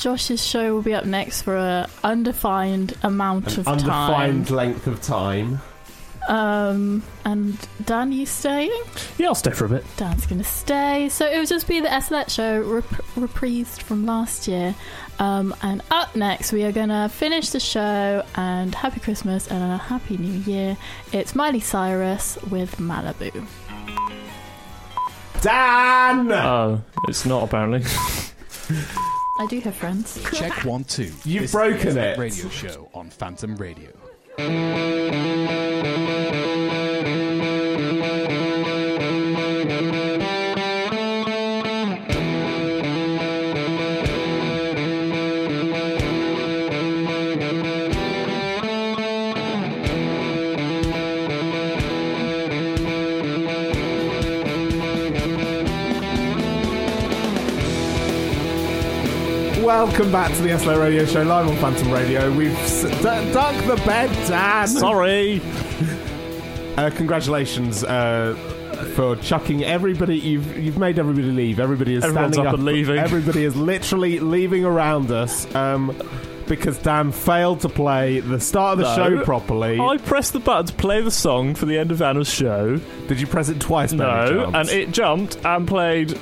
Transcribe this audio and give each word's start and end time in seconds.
Josh's 0.00 0.44
show 0.44 0.74
will 0.74 0.82
be 0.82 0.94
up 0.94 1.04
next 1.04 1.42
for 1.42 1.56
a 1.56 1.86
undefined 2.02 2.96
amount 3.02 3.54
An 3.54 3.60
of 3.60 3.68
undefined 3.68 4.46
time. 4.48 4.56
length 4.56 4.86
of 4.86 5.00
time. 5.02 5.60
Um, 6.28 7.02
and 7.24 7.58
Dan, 7.84 8.12
you 8.12 8.24
staying? 8.24 8.72
Yeah, 9.18 9.28
I'll 9.28 9.34
stay 9.34 9.50
for 9.50 9.64
a 9.64 9.68
bit. 9.68 9.84
Dan's 9.96 10.26
gonna 10.26 10.44
stay. 10.44 11.08
So 11.08 11.26
it 11.26 11.36
will 11.38 11.44
just 11.46 11.66
be 11.68 11.80
the 11.80 12.00
SLET 12.00 12.30
show 12.30 12.60
rep- 12.60 12.84
reprised 13.16 13.82
from 13.82 14.06
last 14.06 14.46
year. 14.48 14.74
Um, 15.18 15.54
and 15.62 15.82
up 15.90 16.14
next, 16.16 16.52
we 16.52 16.64
are 16.64 16.72
gonna 16.72 17.08
finish 17.08 17.50
the 17.50 17.60
show 17.60 18.24
and 18.36 18.74
Happy 18.74 19.00
Christmas 19.00 19.48
and 19.48 19.62
a 19.62 19.76
Happy 19.76 20.16
New 20.18 20.40
Year. 20.50 20.76
It's 21.12 21.34
Miley 21.34 21.60
Cyrus 21.60 22.38
with 22.50 22.76
Malibu. 22.76 23.46
Dan! 25.42 26.30
Oh, 26.32 26.80
it's 27.08 27.24
not 27.26 27.42
apparently. 27.44 27.82
I 29.40 29.46
do 29.46 29.58
have 29.60 29.74
friends. 29.74 30.22
Check 30.34 30.66
one, 30.66 30.84
two. 30.84 31.10
You've 31.24 31.44
This 31.44 31.52
broken 31.52 31.88
is 31.88 31.94
the 31.94 32.12
it. 32.12 32.18
Radio 32.18 32.50
show 32.50 32.90
on 32.92 33.08
Phantom 33.08 33.56
Radio. 33.56 33.88
Welcome 59.80 60.12
back 60.12 60.30
to 60.36 60.42
the 60.42 60.58
SLO 60.58 60.78
Radio 60.78 61.06
Show 61.06 61.22
live 61.22 61.48
on 61.48 61.56
Phantom 61.56 61.90
Radio. 61.90 62.30
We've 62.36 62.52
s- 62.52 62.82
d- 62.82 63.32
dug 63.32 63.64
the 63.64 63.76
bed, 63.86 64.10
Dan. 64.28 64.68
Sorry. 64.68 65.40
Uh, 66.76 66.90
congratulations 66.90 67.82
uh, 67.82 68.34
for 68.94 69.16
chucking 69.16 69.64
everybody. 69.64 70.18
You've 70.18 70.54
you've 70.58 70.76
made 70.76 70.98
everybody 70.98 71.28
leave. 71.32 71.58
Everybody 71.58 71.94
is 71.94 72.04
Everyone's 72.04 72.34
standing 72.34 72.46
up 72.46 72.54
and 72.56 72.66
leaving. 72.66 72.98
Everybody 72.98 73.42
is 73.42 73.56
literally 73.56 74.18
leaving 74.20 74.66
around 74.66 75.10
us 75.10 75.52
um, 75.54 75.96
because 76.46 76.76
Dan 76.76 77.10
failed 77.10 77.60
to 77.60 77.70
play 77.70 78.20
the 78.20 78.38
start 78.38 78.78
of 78.78 78.84
the 78.84 78.96
No. 78.96 79.16
show 79.18 79.24
properly. 79.24 79.80
I 79.80 79.96
pressed 79.96 80.34
the 80.34 80.40
button 80.40 80.66
to 80.66 80.74
play 80.74 81.00
the 81.00 81.10
song 81.10 81.54
for 81.54 81.64
the 81.64 81.78
end 81.78 81.90
of 81.90 82.02
Anna's 82.02 82.28
show. 82.30 82.76
Did 83.08 83.18
you 83.18 83.26
press 83.26 83.48
it 83.48 83.58
twice? 83.60 83.94
by 83.94 84.24
any 84.26 84.34
No, 84.36 84.50
chance? 84.50 84.56
and 84.70 84.78
it 84.78 84.92
jumped 84.92 85.38
and 85.42 85.66
played 85.66 86.20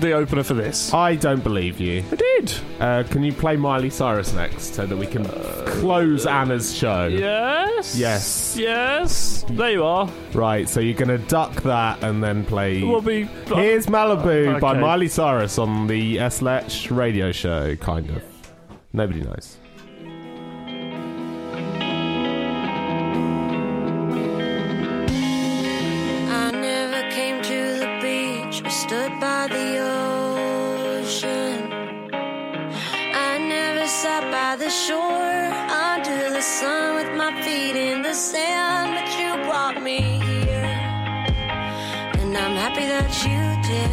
the 0.00 0.12
opener 0.12 0.42
for 0.42 0.54
this. 0.54 0.92
I 0.94 1.14
don't 1.16 1.42
believe 1.42 1.80
you. 1.80 2.02
I 2.12 2.14
did. 2.16 2.54
Uh, 2.80 3.02
can 3.04 3.22
you 3.24 3.32
play 3.32 3.56
Miley 3.56 3.90
Cyrus 3.90 4.32
next 4.32 4.74
so 4.74 4.86
that 4.86 4.96
we 4.96 5.06
can 5.06 5.24
close 5.66 6.26
Anna's 6.26 6.74
show? 6.74 7.06
Yes. 7.08 7.96
Yes. 7.96 8.56
Yes. 8.58 9.44
There 9.50 9.70
you 9.72 9.84
are. 9.84 10.08
Right, 10.32 10.68
so 10.68 10.80
you're 10.80 10.94
going 10.98 11.08
to 11.08 11.18
duck 11.28 11.62
that 11.62 12.02
and 12.02 12.22
then 12.22 12.44
play. 12.44 12.82
We'll 12.82 13.00
be. 13.00 13.24
Here's 13.46 13.86
Malibu 13.86 14.60
by 14.60 14.72
Okay. 14.72 14.80
Miley 14.80 15.08
Cyrus 15.08 15.58
on 15.58 15.86
the 15.86 16.16
SLETch 16.18 16.94
radio 16.94 17.32
show, 17.32 17.76
kind 17.76 18.10
of. 18.10 18.22
Nobody 18.92 19.22
knows. 19.22 19.58
Sat 34.20 34.32
by 34.32 34.56
the 34.64 34.70
shore 34.70 35.44
under 35.90 36.30
the 36.30 36.40
sun 36.40 36.96
with 36.96 37.16
my 37.16 37.30
feet 37.42 37.76
in 37.76 38.02
the 38.02 38.14
sand, 38.14 38.94
but 38.96 39.08
you 39.18 39.30
brought 39.46 39.82
me 39.82 40.00
here. 40.28 40.74
And 42.18 42.36
I'm 42.36 42.56
happy 42.56 42.86
that 42.94 43.10
you 43.26 43.40
did. 43.70 43.92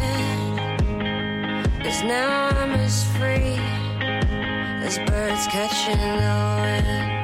Cause 1.84 2.02
now 2.02 2.48
I'm 2.48 2.72
as 2.72 3.04
free 3.16 3.58
as 4.86 4.98
birds 5.08 5.46
catching 5.48 5.98
the 5.98 6.34
wind. 6.62 7.15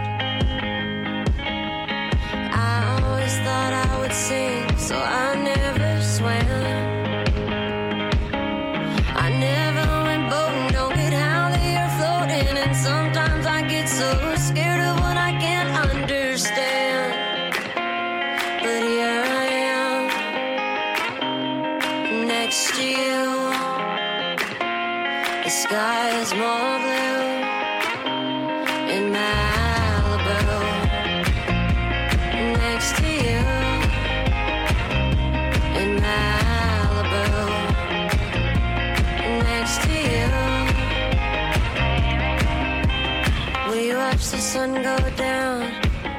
Sun 44.53 44.75
go 44.83 44.99
down 45.17 45.63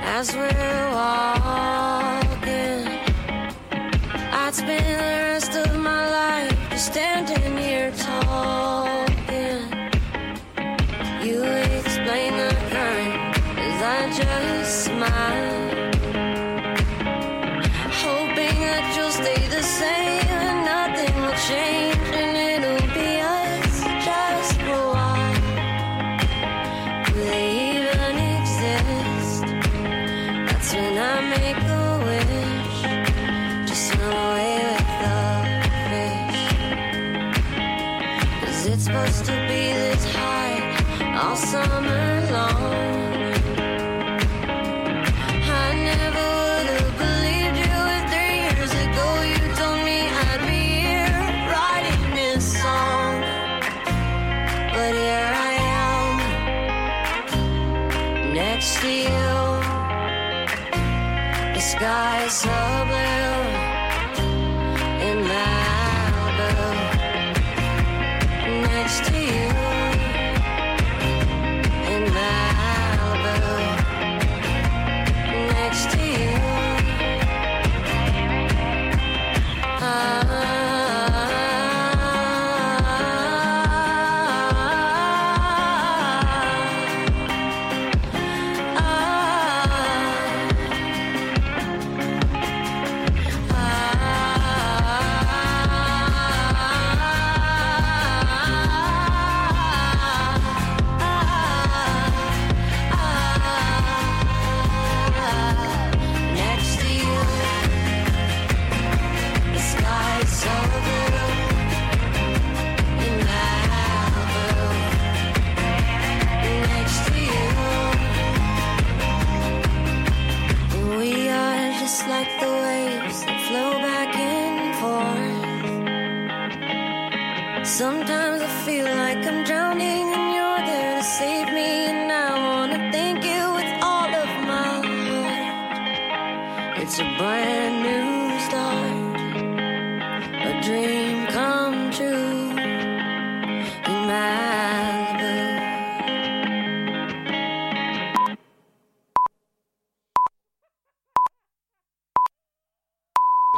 as 0.01 0.35
we're 0.35 0.91
walking. 0.95 1.42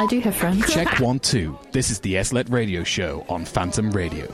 I 0.05 0.07
do 0.07 0.19
have 0.19 0.35
friends. 0.35 0.71
Check 0.71 0.99
one, 0.99 1.17
two. 1.17 1.57
This 1.71 1.89
is 1.89 1.99
the 2.01 2.23
SLET 2.23 2.47
Radio 2.51 2.83
Show 2.83 3.25
on 3.27 3.43
Phantom 3.43 3.89
Radio. 3.89 4.27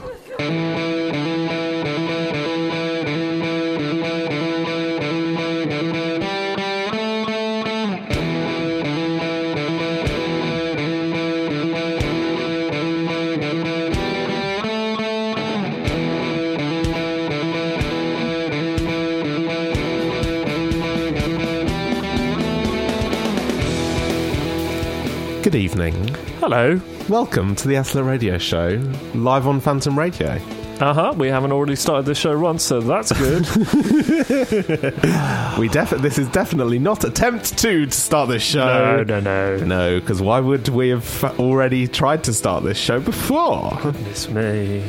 Evening. 25.72 26.06
Hello. 26.42 26.82
Welcome 27.08 27.56
to 27.56 27.66
the 27.70 27.76
Eslet 27.76 28.06
Radio 28.06 28.38
Show, 28.38 28.72
live 29.14 29.48
on 29.48 29.62
Phantom 29.62 29.98
Radio. 29.98 30.34
Uh 30.82 30.94
huh. 30.94 31.14
We 31.16 31.30
haven't 31.30 31.54
already 31.54 31.78
started 31.78 32.06
the 32.08 32.14
show 32.14 32.38
once, 32.38 32.62
so 32.64 32.82
that's 32.82 33.14
good. 33.14 33.48
We 35.58 35.70
def- 35.70 35.92
this 35.92 36.18
is 36.18 36.28
definitely 36.30 36.78
not 36.78 37.06
attempt 37.06 37.58
two 37.58 37.86
to 37.86 37.92
start 37.92 38.28
this 38.28 38.44
show. 38.44 39.02
no, 39.04 39.04
no. 39.04 39.20
No, 39.22 39.58
no. 39.66 40.00
because 40.02 40.22
why 40.22 40.42
would 40.42 40.68
we 40.68 40.90
have 40.90 41.24
already 41.40 41.88
tried 41.88 42.26
to 42.26 42.34
start 42.34 42.66
this 42.66 42.78
show 42.78 43.00
before? 43.00 43.72
Goodness 43.82 44.28
me. 44.28 44.84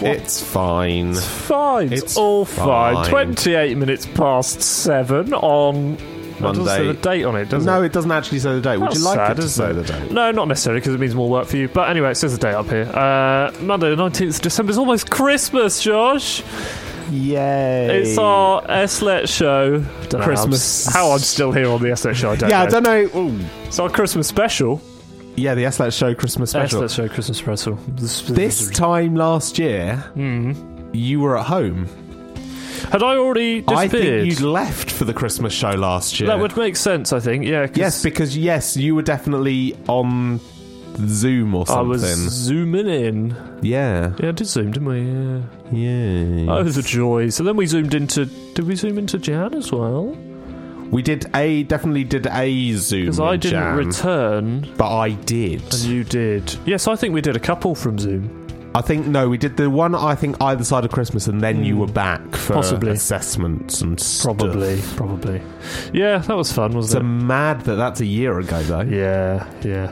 It's 0.00 0.42
fine. 0.42 1.10
It's 1.10 1.24
Fine. 1.24 1.92
It's, 1.92 2.02
It's 2.02 2.16
all 2.16 2.44
fine. 2.44 2.96
fine. 2.96 3.06
28 3.36 3.76
minutes 3.76 4.06
past 4.06 4.60
seven 4.60 5.32
on. 5.34 5.96
It 6.38 6.42
doesn't 6.42 6.64
say 6.66 6.70
Monday. 6.78 6.86
the 6.92 6.94
date 6.94 7.24
on 7.24 7.36
it, 7.36 7.48
does 7.48 7.64
No, 7.64 7.82
it? 7.82 7.86
it 7.86 7.92
doesn't 7.92 8.10
actually 8.12 8.38
say 8.40 8.54
the 8.54 8.60
date. 8.60 8.76
Would 8.78 8.88
That's 8.90 8.98
you 8.98 9.04
like 9.04 9.16
sad, 9.16 9.38
it 9.38 9.42
to 9.42 9.48
say 9.48 9.70
it? 9.70 9.72
the 9.74 9.82
date? 9.84 10.10
No, 10.12 10.30
not 10.30 10.48
necessarily, 10.48 10.80
because 10.80 10.94
it 10.94 11.00
means 11.00 11.14
more 11.14 11.28
work 11.30 11.46
for 11.46 11.56
you. 11.56 11.68
But 11.68 11.88
anyway, 11.90 12.10
it 12.10 12.16
says 12.16 12.32
the 12.32 12.38
date 12.38 12.54
up 12.54 12.66
here. 12.68 12.84
Uh, 12.94 13.52
Monday, 13.62 13.88
the 13.90 13.96
19th 13.96 14.36
of 14.36 14.42
December. 14.42 14.70
It's 14.70 14.78
almost 14.78 15.10
Christmas, 15.10 15.82
Josh. 15.82 16.42
Yay! 17.10 18.00
It's 18.02 18.18
our 18.18 18.62
SLET 18.88 19.28
show. 19.28 19.80
Don't 20.08 20.22
Christmas- 20.22 20.86
How 20.86 21.00
I'm, 21.04 21.06
how 21.08 21.12
I'm 21.12 21.18
still 21.20 21.52
here 21.52 21.68
on 21.70 21.80
the 21.82 21.94
SLET 21.96 22.16
show, 22.16 22.30
I 22.32 22.36
don't 22.36 22.50
yeah, 22.50 22.58
know. 22.62 22.64
I 22.64 22.70
don't 22.70 22.82
know. 22.82 23.20
Ooh. 23.20 23.40
It's 23.64 23.78
our 23.78 23.88
Christmas 23.88 24.26
special. 24.26 24.80
Yeah, 25.36 25.54
the 25.54 25.66
S 25.66 25.78
Let's 25.78 25.94
Show 25.96 26.14
Christmas 26.14 26.50
special. 26.50 26.80
SLET 26.80 26.90
show 26.90 27.08
Christmas 27.14 27.38
special. 27.38 27.78
This, 27.88 28.22
This 28.22 28.70
time 28.70 29.14
last 29.16 29.58
year, 29.58 29.96
Hmm. 30.14 30.52
you 30.92 31.20
were 31.20 31.38
at 31.38 31.46
home. 31.46 31.86
Had 32.90 33.02
I 33.02 33.16
already 33.16 33.64
I 33.68 33.86
disappeared? 33.86 34.22
think 34.26 34.40
you'd 34.40 34.46
left 34.46 34.90
for 34.90 35.04
the 35.04 35.14
Christmas 35.14 35.52
show 35.52 35.70
last 35.70 36.18
year. 36.20 36.28
That 36.28 36.38
would 36.38 36.56
make 36.56 36.76
sense, 36.76 37.12
I 37.12 37.20
think. 37.20 37.44
Yeah. 37.44 37.66
'cause 37.66 37.76
yes, 37.76 38.02
because 38.02 38.36
yes, 38.36 38.76
you 38.76 38.94
were 38.94 39.02
definitely 39.02 39.76
on 39.88 40.40
Zoom 41.06 41.54
or 41.54 41.62
I 41.62 41.74
something. 41.74 41.88
was 41.88 42.00
zooming 42.32 42.86
in. 42.88 43.36
Yeah, 43.62 44.12
Yeah, 44.20 44.28
I 44.28 44.32
did 44.32 44.46
zoom, 44.46 44.70
didn't 44.72 44.88
we? 44.88 45.00
Yeah. 45.00 46.42
yeah. 46.44 46.52
Oh, 46.52 46.62
the 46.62 46.82
joy. 46.82 47.28
So 47.30 47.42
then 47.42 47.56
we 47.56 47.66
zoomed 47.66 47.94
into. 47.94 48.26
Did 48.54 48.66
we 48.66 48.76
zoom 48.76 48.96
into 48.98 49.18
Jan 49.18 49.54
as 49.54 49.72
well? 49.72 50.16
We 50.90 51.02
did 51.02 51.26
a 51.34 51.64
definitely 51.64 52.04
did 52.04 52.28
a 52.30 52.72
Zoom 52.74 53.06
Because 53.06 53.18
I 53.18 53.36
didn't 53.36 53.58
Jan, 53.60 53.76
return 53.76 54.68
but 54.76 54.96
I 54.96 55.10
did. 55.10 55.60
and 55.62 55.82
you 55.82 56.04
did. 56.04 56.54
Yes, 56.64 56.86
I 56.86 56.94
think 56.94 57.12
we 57.12 57.20
did 57.20 57.34
a 57.34 57.40
couple 57.40 57.74
from 57.74 57.98
Zoom. 57.98 58.45
I 58.76 58.82
think 58.82 59.06
no, 59.06 59.28
we 59.28 59.38
did 59.38 59.56
the 59.56 59.70
one. 59.70 59.94
I 59.94 60.14
think 60.14 60.36
either 60.40 60.62
side 60.62 60.84
of 60.84 60.90
Christmas, 60.92 61.26
and 61.28 61.40
then 61.40 61.64
you 61.64 61.78
were 61.78 61.86
back 61.86 62.20
for 62.36 62.52
Hmm. 62.52 62.60
Possibly. 62.60 62.90
assessments 62.92 63.80
and 63.80 63.98
stuff. 63.98 64.36
Probably, 64.36 64.82
probably. 64.96 65.40
Yeah, 65.94 66.18
that 66.18 66.36
was 66.36 66.52
fun, 66.52 66.66
It's 66.72 66.74
wasn't 66.76 67.00
a 67.00 67.04
mad 67.04 67.62
that 67.62 67.76
that's 67.76 68.00
a 68.00 68.06
year 68.06 68.38
ago 68.38 68.62
though. 68.64 68.80
Yeah, 68.82 69.46
yeah. 69.62 69.90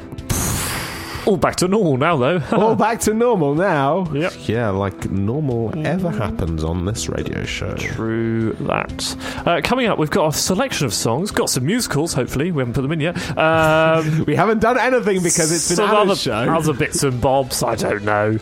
All 1.26 1.36
back 1.38 1.56
to 1.56 1.68
normal 1.68 1.96
now, 1.96 2.16
though. 2.16 2.42
All 2.52 2.74
back 2.76 3.00
to 3.00 3.14
normal 3.14 3.54
now. 3.54 4.06
Yep. 4.12 4.32
Yeah, 4.46 4.68
like 4.70 5.10
normal 5.10 5.72
ever 5.86 6.10
happens 6.10 6.62
on 6.62 6.84
this 6.84 7.08
radio 7.08 7.44
show. 7.44 7.74
True 7.76 8.52
that. 8.60 9.16
Uh, 9.46 9.60
coming 9.64 9.86
up, 9.86 9.98
we've 9.98 10.10
got 10.10 10.34
a 10.34 10.36
selection 10.36 10.86
of 10.86 10.92
songs. 10.92 11.30
Got 11.30 11.48
some 11.48 11.64
musicals. 11.64 12.12
Hopefully, 12.12 12.52
we 12.52 12.60
haven't 12.60 12.74
put 12.74 12.82
them 12.82 12.92
in 12.92 13.00
yet. 13.00 13.16
Um, 13.38 14.24
We 14.26 14.34
haven't 14.36 14.60
done 14.60 14.78
anything 14.78 15.22
because 15.22 15.50
it's 15.52 15.68
been 15.68 15.76
some 15.76 15.90
other, 15.90 16.16
show. 16.16 16.32
other 16.32 16.72
bits 16.72 17.02
and 17.02 17.20
bobs. 17.20 17.62
I 17.62 17.74
don't 17.74 18.04
know. 18.04 18.38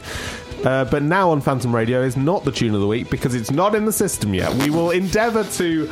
Uh, 0.64 0.84
but 0.84 1.02
now 1.02 1.30
on 1.30 1.40
Phantom 1.40 1.74
Radio 1.74 2.02
is 2.02 2.16
not 2.16 2.44
the 2.44 2.52
tune 2.52 2.74
of 2.74 2.80
the 2.80 2.86
week 2.86 3.10
because 3.10 3.34
it's 3.34 3.50
not 3.50 3.74
in 3.74 3.84
the 3.84 3.92
system 3.92 4.32
yet. 4.34 4.52
We 4.54 4.70
will 4.70 4.90
endeavour 4.90 5.44
to 5.44 5.86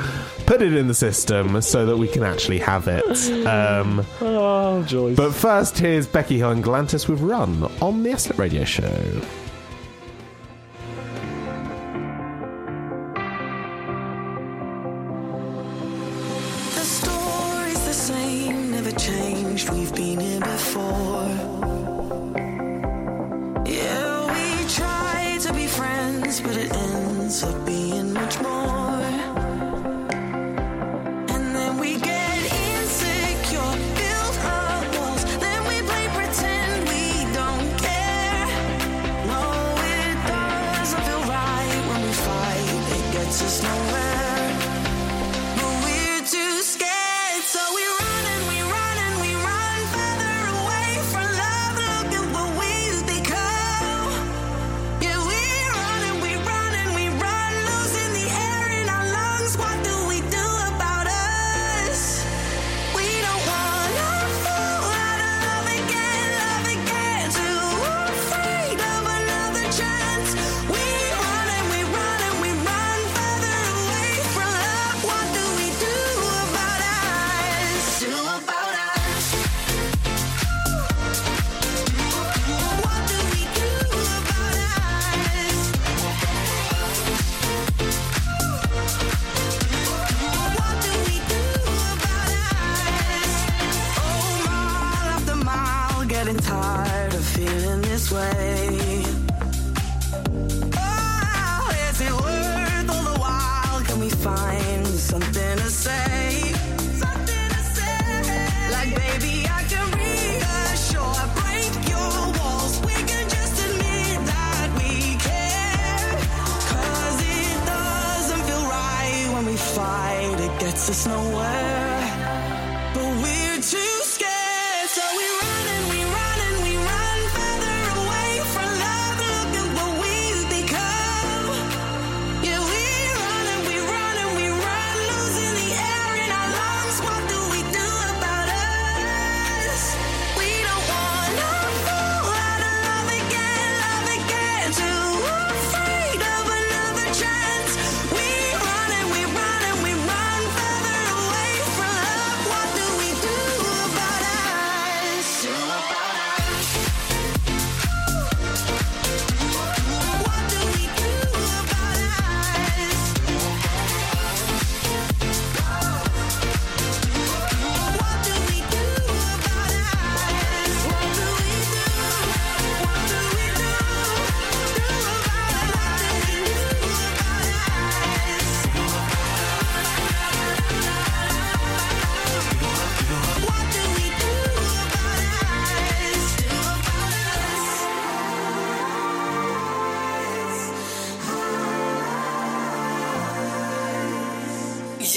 put 0.47 0.63
it 0.63 0.75
in 0.75 0.87
the 0.89 0.95
system 0.95 1.61
so 1.63 1.87
that 1.87 1.97
we 1.97 2.07
can 2.09 2.23
actually 2.23 2.59
have 2.61 2.87
it. 2.89 3.05
Um, 3.47 4.05
Oh, 4.21 4.83
joy. 4.85 5.15
but 5.15 5.33
first, 5.33 5.79
here's 5.79 6.07
Becky 6.07 6.39
Hill 6.39 6.51
and 6.51 6.63
Galantis 6.63 7.09
with 7.09 7.21
Run 7.21 7.65
on 7.83 8.03
the 8.03 8.11
Eslet 8.11 8.39
Radio 8.39 8.65
Show. 8.65 9.21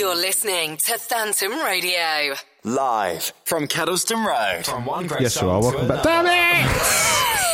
You're 0.04 0.16
listening 0.18 0.76
to 0.76 0.98
Phantom 0.98 1.54
Radio. 1.62 2.34
Live 2.66 3.32
from 3.46 3.70
Kettleston 3.70 4.26
Road. 4.26 4.66
From 4.66 4.86
one 4.86 5.08
great 5.08 5.22
Yes, 5.22 5.42
you 5.42 5.50
are. 5.50 5.62
Welcome 5.62 5.88
back. 5.88 6.04
Damn 6.04 6.26
it! 6.26 6.68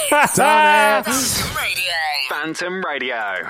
Damn 0.36 1.02
it! 1.02 1.06
Phantom 1.06 1.56
Radio. 1.56 1.94
Phantom 2.28 2.84
Radio. 2.84 3.50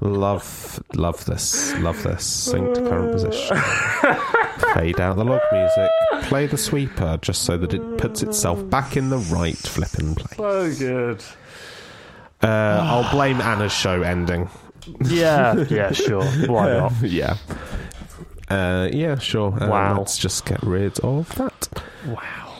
Love, 0.00 0.82
love 0.96 1.24
this, 1.26 1.72
love 1.78 2.02
this. 2.02 2.24
Sync 2.24 2.74
to 2.74 2.80
current 2.82 3.12
position. 3.12 3.56
Fade 4.74 4.98
out 4.98 5.14
the 5.14 5.24
log 5.24 5.40
music. 5.52 5.90
Play 6.28 6.48
the 6.48 6.58
sweeper 6.58 7.16
just 7.22 7.42
so 7.42 7.56
that 7.58 7.72
it 7.72 7.98
puts 7.98 8.24
itself 8.24 8.68
back 8.68 8.96
in 8.96 9.10
the 9.10 9.18
right 9.18 9.56
flipping 9.56 10.16
place. 10.16 10.36
So 10.36 10.74
good. 10.84 11.24
Uh, 12.44 12.80
I'll 12.84 13.10
blame 13.10 13.40
Anna's 13.40 13.72
show 13.72 14.02
ending. 14.02 14.48
Yeah, 15.06 15.64
yeah, 15.70 15.92
sure. 15.92 16.24
Why 16.46 16.72
not? 16.78 16.92
yeah. 17.02 17.36
Uh, 18.48 18.88
yeah, 18.92 19.18
sure. 19.18 19.52
Uh, 19.58 19.68
Wow. 19.68 19.98
Let's 19.98 20.18
just 20.18 20.44
get 20.44 20.62
rid 20.62 20.98
of 21.00 21.28
that. 21.36 21.68
Wow. 22.06 22.56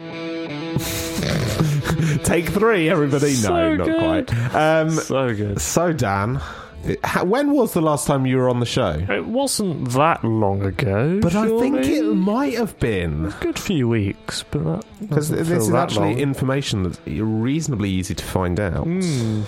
Take 2.24 2.48
three, 2.48 2.90
everybody. 2.90 3.32
So 3.34 3.54
no, 3.54 3.76
not 3.76 3.86
good. 3.86 4.26
quite. 4.26 4.54
Um, 4.54 4.90
So 4.90 5.34
good. 5.34 5.60
so, 5.60 5.92
Dan, 5.92 6.40
when 7.24 7.52
was 7.52 7.72
the 7.74 7.80
last 7.80 8.06
time 8.06 8.26
you 8.26 8.36
were 8.36 8.48
on 8.48 8.60
the 8.60 8.66
show? 8.66 9.04
It 9.08 9.26
wasn't 9.26 9.90
that 9.90 10.24
long 10.24 10.62
ago. 10.62 11.20
But 11.20 11.34
I 11.34 11.46
think 11.60 11.84
it 11.86 12.02
might 12.04 12.54
have 12.54 12.78
been. 12.80 13.26
A 13.26 13.36
good 13.40 13.58
few 13.58 13.88
weeks, 13.88 14.44
but 14.50 14.84
Because 15.00 15.30
this 15.30 15.50
is 15.50 15.72
actually 15.72 16.10
long. 16.10 16.18
information 16.18 16.82
that's 16.84 17.00
reasonably 17.06 17.90
easy 17.90 18.14
to 18.14 18.24
find 18.24 18.58
out. 18.60 18.84
Hmm. 18.84 19.42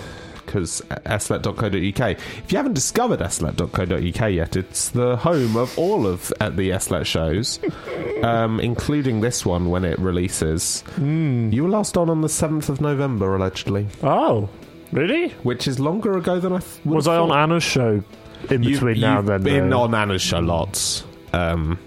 Because 0.46 0.82
eslet.co.uk. 1.06 2.10
If 2.10 2.44
you 2.50 2.56
haven't 2.56 2.72
discovered 2.74 3.20
eslet.co.uk 3.20 4.32
yet, 4.32 4.56
it's 4.56 4.88
the 4.88 5.16
home 5.16 5.56
of 5.56 5.78
all 5.78 6.08
of 6.08 6.32
uh, 6.40 6.50
the 6.50 6.70
Eslet 6.70 7.06
shows, 7.06 7.60
um, 8.24 8.58
including 8.58 9.20
this 9.20 9.46
one 9.46 9.70
when 9.70 9.84
it 9.84 9.96
releases. 10.00 10.80
Hmm. 10.96 11.50
You 11.52 11.64
were 11.64 11.68
last 11.70 11.96
on 11.96 12.10
on 12.10 12.20
the 12.22 12.28
7th 12.28 12.68
of 12.68 12.80
November, 12.80 13.36
allegedly, 13.36 13.86
Oh, 14.02 14.48
really? 14.92 15.30
which 15.42 15.66
is 15.68 15.78
longer 15.80 16.16
ago 16.16 16.40
than 16.40 16.52
I 16.52 16.58
th- 16.60 16.84
Was 16.84 17.06
I 17.08 17.16
on. 17.16 17.30
Anna's 17.32 17.62
show 17.64 18.02
in 18.50 18.62
You've, 18.62 18.80
between 18.80 19.00
now 19.00 19.18
and 19.20 19.28
then? 19.28 19.42
been 19.42 19.70
though? 19.70 19.82
on 19.82 19.94
Anna's 19.94 20.22
show 20.22 20.38
lots. 20.40 21.04
Um, 21.32 21.78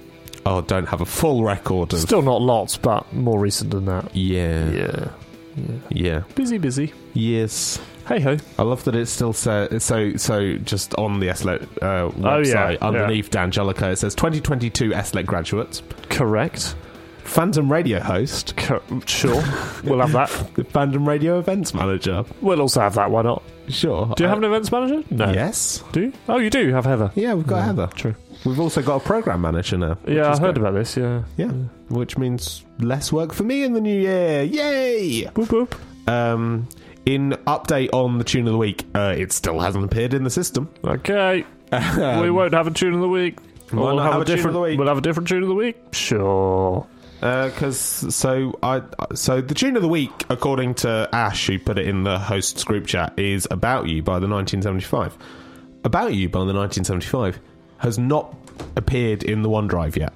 oh, 0.45 0.61
don't 0.61 0.87
have 0.87 1.01
a 1.01 1.05
full 1.05 1.43
record 1.43 1.93
of. 1.93 1.99
Still 1.99 2.21
not 2.21 2.41
lots, 2.41 2.77
but 2.77 3.11
more 3.13 3.39
recent 3.39 3.71
than 3.71 3.85
that. 3.85 4.15
yeah, 4.15 4.69
Yeah. 4.69 5.07
yeah. 5.89 6.19
Busy, 6.35 6.57
busy. 6.57 6.93
Yes. 7.13 7.79
Hey 8.07 8.19
ho. 8.19 8.35
I 8.59 8.63
love 8.63 8.83
that 8.83 8.95
it 8.95 9.05
still 9.07 9.31
says 9.31 9.81
so. 9.83 10.15
So 10.17 10.57
just 10.57 10.93
on 10.95 11.19
the 11.21 11.33
SLET 11.33 11.61
uh, 11.81 12.09
website, 12.11 12.17
Oh, 12.25 12.69
yeah, 12.71 12.77
underneath 12.81 13.29
Dan 13.29 13.49
Jellicoe, 13.49 13.91
it 13.91 13.95
says 13.95 14.13
2022 14.15 14.91
SLET 15.03 15.25
graduates, 15.25 15.81
Correct. 16.09 16.75
Phantom 17.33 17.71
Radio 17.71 17.99
host, 17.99 18.53
sure. 19.07 19.43
we'll 19.83 19.99
have 19.99 20.11
that. 20.11 20.29
the 20.55 20.63
Phantom 20.63 21.07
Radio 21.07 21.39
events 21.39 21.73
manager. 21.73 22.23
We'll 22.41 22.61
also 22.61 22.81
have 22.81 22.93
that. 22.95 23.09
Why 23.09 23.23
not? 23.23 23.41
Sure. 23.69 24.13
Do 24.15 24.23
you 24.23 24.27
Uh, 24.27 24.29
have 24.29 24.37
an 24.37 24.43
events 24.43 24.71
manager? 24.71 25.03
No. 25.09 25.31
Yes. 25.31 25.83
Do 25.93 26.01
you? 26.01 26.13
Oh, 26.29 26.37
you 26.37 26.49
do 26.49 26.71
have 26.73 26.85
Heather. 26.85 27.11
Yeah, 27.15 27.33
we've 27.33 27.47
got 27.47 27.63
Heather. 27.63 27.87
True. 27.95 28.13
We've 28.45 28.59
also 28.59 28.81
got 28.81 28.97
a 28.97 28.99
program 28.99 29.41
manager 29.41 29.77
now. 29.77 29.95
which 30.03 30.15
Yeah, 30.15 30.27
I 30.27 30.31
is 30.33 30.39
heard 30.39 30.55
great. 30.55 30.61
about 30.67 30.73
this. 30.75 30.95
Yeah. 30.95 31.23
Yeah, 31.37 31.51
which 31.89 32.17
means 32.17 32.63
less 32.79 33.11
work 33.11 33.33
for 33.33 33.43
me 33.43 33.63
in 33.63 33.73
the 33.73 33.81
new 33.81 33.99
year. 33.99 34.43
Yay! 34.43 35.23
Boop 35.33 35.47
boop. 35.67 36.11
Um, 36.11 36.67
in 37.05 37.31
update 37.47 37.89
on 37.93 38.17
the 38.19 38.23
tune 38.23 38.45
of 38.47 38.51
the 38.53 38.57
week, 38.59 38.85
uh, 38.93 39.15
it 39.17 39.31
still 39.31 39.59
hasn't 39.59 39.85
appeared 39.85 40.13
in 40.13 40.23
the 40.23 40.29
system. 40.29 40.69
Okay. 40.83 41.45
Um, 41.73 42.19
we 42.21 42.29
won't 42.29 42.53
have 42.53 42.67
a 42.67 42.71
tune 42.71 42.93
of 42.93 42.99
the 42.99 43.09
week. 43.09 43.39
We'll 43.71 43.95
not 43.95 44.11
have 44.13 44.21
a 44.21 44.25
tune 44.25 44.33
of 44.33 44.37
different. 44.37 44.53
the 44.53 44.59
week. 44.61 44.77
We'll 44.77 44.87
have 44.89 44.99
a 44.99 45.01
different 45.01 45.27
tune 45.27 45.41
of 45.41 45.49
the 45.49 45.55
week. 45.55 45.75
Sure. 45.91 46.85
Because 47.23 48.03
Uh, 48.03 48.09
so 48.09 48.59
I 48.61 48.81
so 49.15 49.39
the 49.39 49.53
tune 49.53 49.77
of 49.77 49.81
the 49.81 49.87
week, 49.87 50.11
according 50.29 50.73
to 50.75 51.07
Ash, 51.13 51.47
who 51.47 51.57
put 51.57 51.79
it 51.79 51.87
in 51.87 52.03
the 52.03 52.19
hosts 52.19 52.65
group 52.65 52.85
chat, 52.85 53.17
is 53.17 53.47
"About 53.49 53.87
You" 53.87 54.03
by 54.03 54.19
the 54.19 54.27
1975. 54.27 55.17
"About 55.85 56.13
You" 56.13 56.27
by 56.27 56.39
the 56.39 56.53
1975 56.53 57.39
has 57.77 57.97
not 57.97 58.35
appeared 58.75 59.23
in 59.23 59.41
the 59.41 59.47
OneDrive 59.47 59.95
yet. 59.95 60.13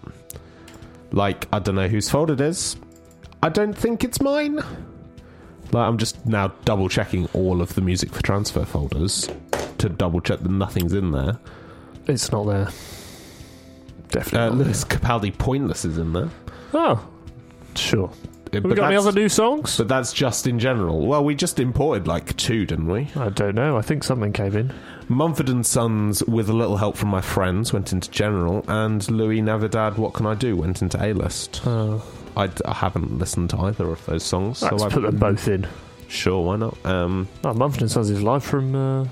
Like 1.13 1.47
I 1.53 1.59
don't 1.59 1.75
know 1.75 1.87
whose 1.87 2.09
fault 2.09 2.29
it 2.29 2.41
is. 2.41 2.75
I 3.41 3.47
don't 3.49 3.77
think 3.77 4.03
it's 4.03 4.19
mine. 4.19 4.57
Like 4.57 5.87
I'm 5.87 5.97
just 5.97 6.25
now 6.25 6.49
double 6.65 6.89
checking 6.89 7.27
all 7.27 7.61
of 7.61 7.73
the 7.75 7.81
music 7.81 8.11
for 8.11 8.21
transfer 8.21 8.65
folders 8.65 9.29
to 9.77 9.87
double 9.87 10.19
check 10.19 10.39
that 10.39 10.51
nothing's 10.51 10.91
in 10.91 11.11
there. 11.11 11.39
It's 12.05 12.33
not 12.33 12.47
there. 12.47 12.67
Definitely. 14.09 14.61
Uh, 14.61 14.63
Lewis 14.65 14.83
Capaldi 14.83 15.37
"Pointless" 15.37 15.85
is 15.85 15.97
in 15.97 16.11
there. 16.11 16.29
Oh. 16.73 17.07
Sure. 17.75 18.11
Have 18.53 18.63
we 18.63 18.75
got 18.75 18.87
any 18.87 18.95
other 18.95 19.11
new 19.11 19.27
songs? 19.29 19.77
But 19.77 19.87
that's 19.89 20.13
just 20.13 20.47
in 20.47 20.57
general. 20.57 21.05
Well, 21.05 21.23
we 21.23 21.35
just 21.35 21.59
imported 21.59 22.07
like 22.07 22.35
two, 22.37 22.65
didn't 22.65 22.87
we? 22.87 23.09
I 23.15 23.29
don't 23.29 23.55
know. 23.55 23.77
I 23.77 23.81
think 23.81 24.03
something 24.03 24.31
came 24.33 24.55
in. 24.55 24.73
Mumford 25.09 25.49
and 25.49 25.65
Sons, 25.65 26.23
with 26.23 26.49
a 26.49 26.53
little 26.53 26.77
help 26.77 26.95
from 26.97 27.09
my 27.09 27.21
friends, 27.21 27.73
went 27.73 27.91
into 27.91 28.09
general, 28.09 28.63
and 28.67 29.09
Louis 29.11 29.41
Navidad, 29.41 29.97
What 29.97 30.13
Can 30.13 30.25
I 30.25 30.33
Do, 30.33 30.55
went 30.55 30.81
into 30.81 31.01
A 31.03 31.13
list. 31.13 31.61
Oh. 31.65 32.03
I, 32.37 32.49
I 32.65 32.73
haven't 32.73 33.17
listened 33.17 33.49
to 33.51 33.57
either 33.59 33.89
of 33.89 34.05
those 34.05 34.23
songs, 34.23 34.61
Let's 34.61 34.81
so 34.81 34.85
I 34.87 34.89
put 34.91 35.01
them 35.03 35.17
both 35.17 35.47
in. 35.47 35.67
Sure, 36.07 36.41
why 36.45 36.55
not? 36.55 36.77
Um, 36.85 37.27
Oh, 37.43 37.53
Mumford 37.53 37.81
and 37.81 37.91
Sons 37.91 38.09
is 38.09 38.21
live 38.23 38.43
from 38.43 38.75
uh, 38.75 39.05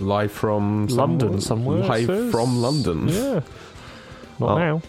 live 0.00 0.32
from 0.32 0.86
London 0.88 1.40
somewhere. 1.40 1.78
it 1.84 2.08
Live 2.08 2.30
from 2.32 2.60
London. 2.60 3.08
Yeah. 3.08 3.40
Not 4.40 4.50
Oh. 4.50 4.58
now. 4.58 4.82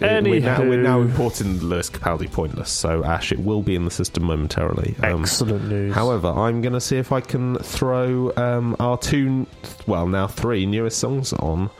We're, 0.00 0.40
now, 0.40 0.60
we're 0.68 0.82
now 0.82 1.00
importing 1.00 1.60
Lewis 1.60 1.88
Capaldi 1.90 2.30
Pointless, 2.30 2.70
so 2.70 3.04
Ash, 3.04 3.32
it 3.32 3.40
will 3.40 3.62
be 3.62 3.74
in 3.74 3.84
the 3.84 3.90
system 3.90 4.24
momentarily. 4.24 4.94
Um, 5.02 5.22
Excellent 5.22 5.68
news. 5.68 5.94
However, 5.94 6.28
I'm 6.28 6.60
going 6.60 6.74
to 6.74 6.80
see 6.80 6.96
if 6.98 7.10
I 7.12 7.20
can 7.20 7.56
throw 7.58 8.32
um, 8.36 8.76
our 8.80 8.98
two, 8.98 9.46
well, 9.86 10.06
now 10.06 10.26
three 10.26 10.66
newest 10.66 10.98
songs 10.98 11.32
on. 11.32 11.70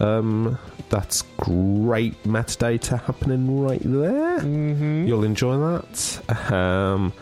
Um, 0.00 0.58
that's 0.90 1.22
great 1.38 2.20
metadata 2.24 3.00
happening 3.02 3.60
right 3.60 3.80
there. 3.82 4.40
Mhm. 4.40 5.06
You'll 5.06 5.24
enjoy 5.24 5.56
that. 5.58 6.52
Um, 6.52 7.12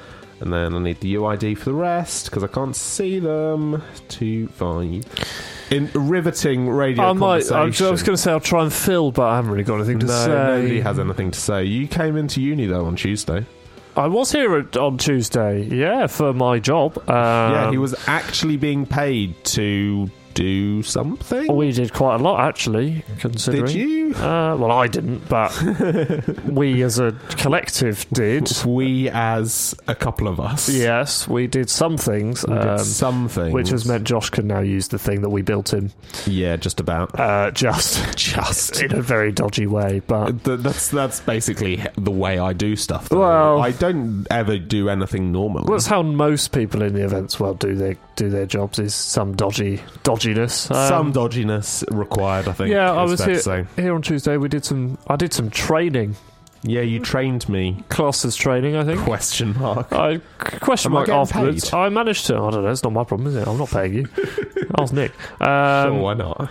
and 0.40 0.52
then 0.52 0.74
I 0.74 0.78
need 0.80 1.00
the 1.00 1.14
UID 1.14 1.56
for 1.56 1.66
the 1.66 1.74
rest 1.74 2.24
because 2.26 2.42
I 2.42 2.48
can't 2.48 2.74
see 2.74 3.18
them. 3.20 3.80
Two, 4.08 4.48
five. 4.48 5.04
In 5.72 5.90
riveting 5.94 6.68
radio 6.68 7.04
I 7.04 7.12
might. 7.12 7.26
I 7.26 7.36
was, 7.36 7.48
conversation. 7.48 7.86
I 7.86 7.90
was 7.90 8.02
going 8.02 8.16
to 8.16 8.22
say 8.22 8.30
I'll 8.30 8.40
try 8.40 8.62
and 8.62 8.72
fill, 8.72 9.10
but 9.10 9.22
I 9.22 9.36
haven't 9.36 9.50
really 9.50 9.64
got 9.64 9.76
anything 9.76 9.98
to 10.00 10.06
no, 10.06 10.24
say. 10.24 10.28
nobody 10.30 10.80
has 10.80 10.98
anything 10.98 11.30
to 11.30 11.40
say. 11.40 11.64
You 11.64 11.88
came 11.88 12.16
into 12.16 12.40
uni 12.40 12.66
though 12.66 12.84
on 12.84 12.96
Tuesday. 12.96 13.46
I 13.96 14.06
was 14.06 14.32
here 14.32 14.56
at, 14.56 14.76
on 14.76 14.96
Tuesday. 14.98 15.62
Yeah, 15.64 16.06
for 16.06 16.32
my 16.32 16.58
job. 16.58 16.96
Um, 16.98 17.06
yeah, 17.08 17.70
he 17.70 17.78
was 17.78 17.94
actually 18.06 18.56
being 18.56 18.86
paid 18.86 19.42
to 19.44 20.10
do 20.34 20.82
something. 20.82 21.54
We 21.54 21.72
did 21.72 21.92
quite 21.92 22.16
a 22.16 22.18
lot, 22.22 22.40
actually. 22.40 23.04
Considering. 23.18 23.66
Did 23.66 23.74
you? 23.74 24.14
Uh, 24.14 24.56
well, 24.58 24.70
I 24.72 24.86
didn't, 24.88 25.28
but 25.28 25.50
we 26.46 26.82
as 26.82 26.98
a 26.98 27.12
collective 27.30 28.06
did. 28.12 28.50
We, 28.66 29.08
as 29.08 29.74
a 29.88 29.94
couple 29.94 30.28
of 30.28 30.38
us, 30.40 30.68
Yes, 30.68 31.26
we 31.26 31.46
did 31.46 31.70
some 31.70 31.96
things. 31.96 32.44
we 32.46 32.54
did 32.54 32.66
um, 32.66 32.78
some 32.78 33.28
things, 33.28 33.52
Which 33.54 33.70
has 33.70 33.86
meant 33.86 34.04
Josh 34.04 34.30
can 34.30 34.46
now 34.46 34.60
use 34.60 34.88
the 34.88 34.98
thing 34.98 35.22
that 35.22 35.30
we 35.30 35.42
built 35.42 35.72
him, 35.72 35.90
yeah, 36.26 36.56
just 36.56 36.78
about, 36.80 37.18
uh, 37.18 37.50
just 37.52 38.16
just. 38.16 38.80
in 38.82 38.92
a 38.92 39.02
very 39.02 39.32
dodgy 39.32 39.66
way. 39.66 40.00
But 40.06 40.44
Th- 40.44 40.60
That's 40.60 40.88
that's 40.88 41.20
basically 41.20 41.82
the 41.96 42.10
way 42.10 42.38
I 42.38 42.52
do 42.52 42.76
stuff. 42.76 43.08
Though. 43.08 43.20
Well- 43.20 43.60
I 43.62 43.70
don't 43.72 44.26
ever 44.30 44.58
do 44.58 44.88
anything 44.88 45.32
normal. 45.32 45.64
that's 45.64 45.86
how 45.86 46.02
most 46.02 46.52
people 46.52 46.82
in 46.82 46.94
the 46.94 47.04
events 47.04 47.40
world 47.40 47.58
do 47.58 47.74
their 47.74 47.96
do 48.16 48.28
their 48.30 48.46
jobs. 48.46 48.78
Is 48.78 48.94
some 48.94 49.34
dodgy, 49.34 49.80
dodgy 50.02 50.21
dodginess. 50.26 50.70
Um, 50.70 50.88
Some 50.88 51.12
dodginess 51.12 51.84
required, 51.90 52.48
I 52.48 52.52
think. 52.52 52.70
yeah, 52.70 52.92
I 52.92 53.02
was 53.04 53.24
here, 53.24 53.66
here 53.76 53.94
on 53.94 54.02
Tuesday. 54.02 54.36
We 54.36 54.48
did 54.48 54.64
some. 54.64 54.98
I 55.06 55.16
did 55.16 55.32
some 55.32 55.50
training, 55.50 56.16
Yeah, 56.62 56.82
you 56.82 57.00
trained 57.00 57.48
me. 57.48 57.82
classes 57.88 58.36
training. 58.36 58.76
I 58.76 58.84
think. 58.84 59.00
Question 59.00 59.58
mark. 59.58 59.92
I 59.92 60.18
question 60.38 60.90
Am 60.90 60.94
mark 60.94 61.06
getting 61.06 61.20
afterwards. 61.20 61.70
paid? 61.70 61.76
I 61.76 61.88
managed 61.88 62.26
to. 62.26 62.34
I 62.36 62.50
don't 62.50 62.62
know. 62.64 62.70
It's 62.70 62.82
not 62.82 62.92
my 62.92 63.04
problem, 63.04 63.28
is 63.28 63.36
it? 63.36 63.46
I'm 63.48 63.58
not 63.58 63.70
paying 63.70 63.94
you. 63.94 64.08
Ask 64.78 64.92
Nick. 64.92 65.12
Um, 65.40 65.92
sure, 65.94 66.00
why 66.00 66.14
not? 66.14 66.50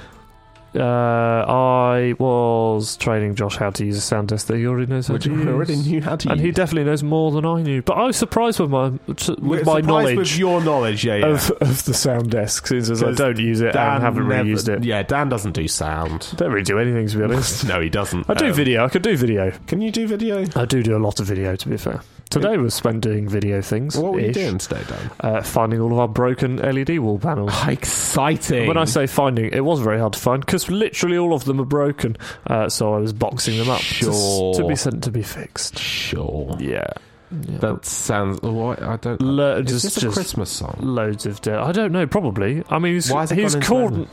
Uh, 0.73 1.45
I 1.47 2.13
was 2.17 2.95
training 2.95 3.35
Josh 3.35 3.57
how 3.57 3.71
to 3.71 3.85
use 3.85 3.97
a 3.97 4.01
sound 4.01 4.29
test 4.29 4.47
that 4.47 4.57
he 4.57 4.65
already 4.65 4.85
knows 4.89 5.07
how 5.07 5.15
Which 5.15 5.23
to 5.25 5.31
use. 5.31 5.45
already 5.47 5.75
knew 5.75 6.01
how 6.01 6.15
to 6.15 6.31
and 6.31 6.39
he 6.39 6.51
definitely 6.51 6.85
knows 6.89 7.03
more 7.03 7.31
than 7.31 7.45
I 7.45 7.61
knew. 7.61 7.81
But 7.81 7.93
I 7.97 8.03
was 8.05 8.15
surprised 8.15 8.59
with 8.59 8.69
my 8.69 8.89
with 9.07 9.29
We're 9.39 9.57
my 9.63 9.81
surprised 9.81 9.87
knowledge 9.87 10.17
with 10.17 10.37
your 10.37 10.61
knowledge, 10.61 11.03
yeah, 11.05 11.15
yeah. 11.17 11.25
of, 11.27 11.51
of 11.59 11.83
the 11.83 11.93
sound 11.93 12.31
desk, 12.31 12.67
since 12.67 12.89
I 12.89 13.05
'Cause 13.05 13.17
don't 13.17 13.37
use 13.37 13.59
it 13.59 13.75
and 13.75 14.01
haven't 14.01 14.23
really 14.23 14.37
never- 14.37 14.49
used 14.49 14.69
it. 14.69 14.83
Yeah, 14.85 15.03
Dan 15.03 15.27
doesn't 15.27 15.51
do 15.53 15.67
sound. 15.67 16.31
Don't 16.37 16.51
really 16.51 16.63
do 16.63 16.79
anything 16.79 17.07
to 17.07 17.17
be 17.17 17.23
honest. 17.25 17.65
no, 17.67 17.81
he 17.81 17.89
doesn't. 17.89 18.29
I 18.29 18.33
do 18.33 18.47
Um, 18.47 18.53
video. 18.53 18.85
I 18.85 18.89
could 18.89 19.01
do 19.01 19.17
video. 19.17 19.51
Can 19.67 19.81
you 19.81 19.91
do 19.91 20.07
video? 20.07 20.45
I 20.55 20.65
do 20.65 20.81
do 20.83 20.95
a 20.95 20.99
lot 20.99 21.19
of 21.19 21.25
video. 21.27 21.55
To 21.57 21.67
be 21.69 21.75
fair, 21.75 21.99
today 22.29 22.55
was 22.57 22.73
spent 22.73 23.01
doing 23.01 23.27
video 23.27 23.61
things. 23.61 23.97
What 23.97 24.13
were 24.13 24.21
you 24.21 24.27
ish. 24.27 24.35
doing 24.35 24.57
today, 24.57 24.81
Dan? 24.87 25.11
Uh, 25.19 25.41
finding 25.41 25.81
all 25.81 25.91
of 25.91 25.99
our 25.99 26.07
broken 26.07 26.57
LED 26.57 26.99
wall 26.99 27.19
panels. 27.19 27.51
Exciting. 27.67 28.67
When 28.69 28.77
I 28.77 28.85
say 28.85 29.05
finding, 29.05 29.51
it 29.51 29.65
was 29.65 29.81
very 29.81 29.99
hard 29.99 30.13
to 30.13 30.19
find 30.19 30.39
because 30.45 30.60
literally 30.69 31.17
all 31.17 31.33
of 31.33 31.45
them 31.45 31.59
are 31.59 31.65
broken. 31.65 32.17
Uh, 32.47 32.69
so 32.69 32.93
I 32.93 32.97
was 32.97 33.13
boxing 33.13 33.57
them 33.57 33.69
up 33.69 33.79
to, 33.79 33.83
Sure. 33.85 34.51
s- 34.51 34.57
to 34.57 34.67
be 34.67 34.75
sent 34.75 35.03
to 35.05 35.11
be 35.11 35.21
fixed. 35.23 35.79
sure, 35.79 36.55
Yeah, 36.59 36.85
that 37.31 37.85
sounds. 37.85 38.39
Oh? 38.43 38.69
I 38.79 38.97
don't. 38.97 39.21
Lo- 39.21 39.57
is 39.59 39.67
just- 39.71 39.83
this 39.83 39.97
a 39.97 40.01
just- 40.01 40.13
Christmas 40.15 40.49
song? 40.49 40.77
loads 40.81 41.25
of. 41.25 41.41
De- 41.41 41.57
I 41.57 41.71
don't 41.71 41.91
know. 41.91 42.05
Probably. 42.05 42.63
I 42.69 42.77
mean, 42.79 42.93
he's, 42.95 43.11
Why 43.11 43.21
has 43.21 43.31
it 43.31 43.37
he's 43.37 43.55
called. 43.55 44.07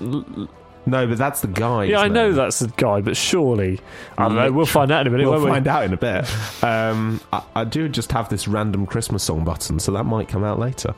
No, 0.86 1.06
but 1.06 1.18
that's 1.18 1.42
the 1.42 1.48
guy. 1.48 1.84
Yeah, 1.84 2.00
I 2.00 2.08
know 2.08 2.30
it? 2.30 2.32
that's 2.32 2.60
the 2.60 2.68
guy, 2.76 3.02
but 3.02 3.14
surely 3.14 3.78
I 4.16 4.26
don't 4.28 4.36
know. 4.36 4.50
We'll 4.52 4.64
find 4.64 4.90
out 4.90 5.02
in 5.02 5.08
a 5.08 5.10
minute. 5.10 5.24
We'll 5.24 5.32
won't 5.34 5.44
we? 5.44 5.50
find 5.50 5.66
out 5.66 5.84
in 5.84 5.92
a 5.92 5.98
bit. 5.98 6.24
Um, 6.64 7.20
I, 7.30 7.42
I 7.56 7.64
do 7.64 7.90
just 7.90 8.10
have 8.12 8.30
this 8.30 8.48
random 8.48 8.86
Christmas 8.86 9.22
song 9.22 9.44
button, 9.44 9.80
so 9.80 9.92
that 9.92 10.04
might 10.04 10.28
come 10.28 10.44
out 10.44 10.58
later. 10.58 10.94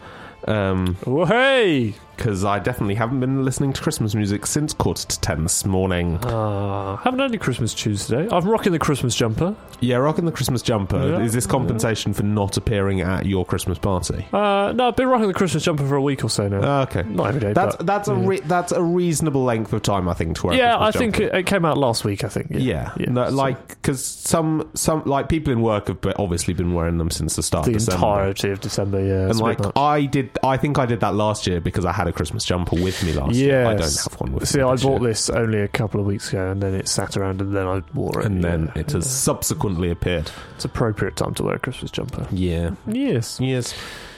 Um 0.47 0.97
Well, 1.05 1.27
hey, 1.27 1.95
'cause 2.21 2.45
I 2.45 2.59
definitely 2.59 2.95
haven't 2.95 3.21
been 3.21 3.45
listening 3.45 3.73
to 3.73 3.81
Christmas 3.83 4.15
music 4.15 4.47
since 4.47 4.73
quarter 4.75 5.07
to 5.07 5.21
ten 5.21 5.43
this 5.43 5.65
morning. 5.65 6.17
uh, 6.25 6.97
haven't 6.99 7.19
had 7.21 7.31
any 7.31 7.39
Christmas 7.39 7.75
tunes 7.75 8.07
today. 8.07 8.29
I'm 8.31 8.47
rocking 8.49 8.73
the 8.73 8.79
Christmas 8.79 9.15
jumper. 9.15 9.55
Yeah, 9.81 9.97
rocking 9.97 10.27
the 10.27 10.33
Christmas 10.33 10.61
jumper. 10.63 10.99
Yeah. 10.99 11.21
Is 11.21 11.33
this 11.33 11.47
compensation 11.47 12.13
for 12.13 12.23
not 12.23 12.57
appearing 12.57 13.01
at 13.01 13.25
your 13.27 13.45
Christmas 13.47 13.79
party? 13.79 14.27
Uh, 14.33 14.73
no, 14.77 14.89
I've 14.89 14.97
been 14.97 15.09
rocking 15.09 15.29
the 15.29 15.35
Christmas 15.35 15.65
jumper 15.65 15.87
for 15.87 15.97
a 15.97 16.03
week 16.03 16.23
or 16.23 16.29
so 16.29 16.47
now. 16.49 16.81
Uh, 16.81 16.83
okay. 16.83 17.03
Not 17.09 17.29
every 17.29 17.41
day. 17.41 17.53
That's 17.55 17.77
but, 17.77 17.87
that's 17.87 18.09
a 18.09 18.15
re- 18.15 18.41
that's 18.45 18.73
a 18.73 18.83
reasonable 18.83 19.43
length 19.45 19.73
of 19.73 19.83
time, 19.83 20.09
I 20.09 20.15
think, 20.15 20.37
to 20.39 20.49
wear. 20.49 20.57
yeah. 20.57 20.79
I 20.79 20.91
think 20.91 21.17
jumper. 21.17 21.37
it, 21.37 21.47
came 21.47 21.65
out 21.65 21.79
last 21.79 22.05
week. 22.05 22.23
I 22.25 22.29
think. 22.29 22.49
Yeah, 22.51 22.93
yeah. 22.99 23.11
No, 23.11 23.29
so 23.31 23.35
like 23.35 23.69
because 23.69 24.05
some 24.05 24.69
some 24.75 25.03
like 25.07 25.29
people 25.31 25.53
in 25.53 25.63
work 25.63 25.89
have 25.89 25.99
obviously 26.19 26.53
been 26.55 26.75
wearing 26.75 26.99
them 26.99 27.11
since 27.11 27.37
the 27.37 27.43
start 27.43 27.65
the 27.65 27.71
of 27.73 27.79
December. 27.79 27.97
entirety 28.07 28.51
of 28.51 28.61
December. 28.61 29.01
Yeah, 29.01 29.23
and 29.23 29.31
it's 29.31 29.41
a 29.41 29.45
bit 29.45 29.61
like. 29.61 29.77
I 29.79 30.05
did, 30.05 30.31
I 30.45 30.57
think 30.59 30.79
I 30.79 30.85
did 30.87 31.01
that 31.01 31.15
last 31.15 31.47
year 31.47 31.61
because 31.61 31.85
I 31.87 31.93
had 31.93 32.07
a 32.11 32.13
Christmas 32.13 32.45
jumper 32.45 32.77
with 32.77 33.03
me 33.05 33.13
last 33.13 33.35
yes. 33.35 33.47
year. 33.47 33.67
I 33.67 33.75
don't 33.75 33.83
have 33.83 34.21
one 34.21 34.33
with 34.33 34.49
See, 34.49 34.59
me. 34.59 34.77
See, 34.77 34.85
I 34.85 34.89
bought 34.89 35.01
year. 35.01 35.11
this 35.11 35.31
only 35.31 35.61
a 35.61 35.69
couple 35.69 36.01
of 36.01 36.07
weeks 36.07 36.29
ago, 36.29 36.51
and 36.51 36.63
then 36.63 36.75
it 36.75 36.89
sat 36.89 37.17
around, 37.17 37.41
and 37.41 37.57
then 37.57 37.67
I 37.67 37.83
wore 37.95 38.21
it. 38.21 38.27
and 38.27 38.45
then 38.45 38.71
yeah. 38.75 38.83
it 38.83 38.93
has 38.93 39.11
subsequently 39.11 39.91
appeared. 39.91 40.31
It's 40.55 40.65
appropriate 40.65 41.17
time 41.17 41.35
to 41.35 41.45
wear 41.45 41.55
a 41.55 41.59
Christmas 41.59 41.91
jumper. 41.91 42.27
Yeah. 42.31 42.73
Yes. 42.87 43.41
Yes. 43.41 43.75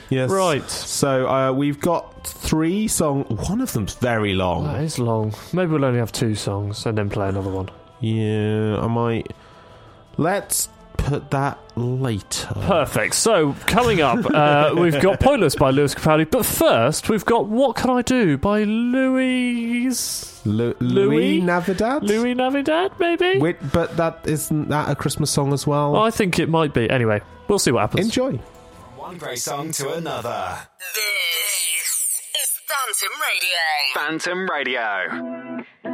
Yes. 0.09 0.29
Right. 0.29 0.69
So 0.69 1.27
uh, 1.27 1.51
we've 1.53 1.79
got 1.79 2.27
three 2.27 2.87
songs. 2.87 3.27
One 3.49 3.61
of 3.61 3.71
them's 3.73 3.95
very 3.95 4.33
long. 4.33 4.65
That 4.65 4.83
is 4.83 4.99
long. 4.99 5.33
Maybe 5.53 5.71
we'll 5.71 5.85
only 5.85 5.99
have 5.99 6.11
two 6.11 6.35
songs 6.35 6.85
and 6.85 6.97
then 6.97 7.09
play 7.09 7.29
another 7.29 7.49
one. 7.49 7.69
Yeah, 7.99 8.79
I 8.79 8.87
might. 8.87 9.33
Let's 10.17 10.69
put 10.97 11.31
that 11.31 11.57
later. 11.75 12.47
Perfect. 12.53 13.15
So, 13.15 13.53
coming 13.65 14.01
up, 14.01 14.25
uh, 14.33 14.73
we've 14.77 14.99
got 15.01 15.19
Pointless 15.19 15.55
by 15.55 15.69
Lewis 15.71 15.93
Capaldi, 15.95 16.29
but 16.29 16.45
first, 16.45 17.09
we've 17.09 17.25
got 17.25 17.47
What 17.47 17.75
Can 17.75 17.89
I 17.89 18.01
Do 18.01 18.37
by 18.37 18.63
Louis. 18.63 20.41
Lu- 20.45 20.75
Louis? 20.79 21.05
Louis 21.07 21.41
Navidad. 21.41 22.03
Louis 22.03 22.33
Navidad, 22.35 22.91
maybe? 22.99 23.39
Wait, 23.39 23.57
but 23.71 23.95
that 23.97 24.19
isn't 24.25 24.69
that 24.69 24.89
a 24.89 24.95
Christmas 24.95 25.31
song 25.31 25.53
as 25.53 25.65
well? 25.65 25.95
I 25.95 26.11
think 26.11 26.39
it 26.39 26.49
might 26.49 26.73
be. 26.73 26.89
Anyway, 26.89 27.21
we'll 27.47 27.59
see 27.59 27.71
what 27.71 27.81
happens. 27.81 28.05
Enjoy. 28.05 28.33
One 28.97 29.17
great 29.17 29.39
song 29.39 29.71
to 29.71 29.93
another. 29.93 30.57
This 30.95 32.21
is 32.41 32.59
Phantom 32.67 33.19
Radio. 33.29 33.59
Phantom 33.93 34.49
Radio. 34.49 35.92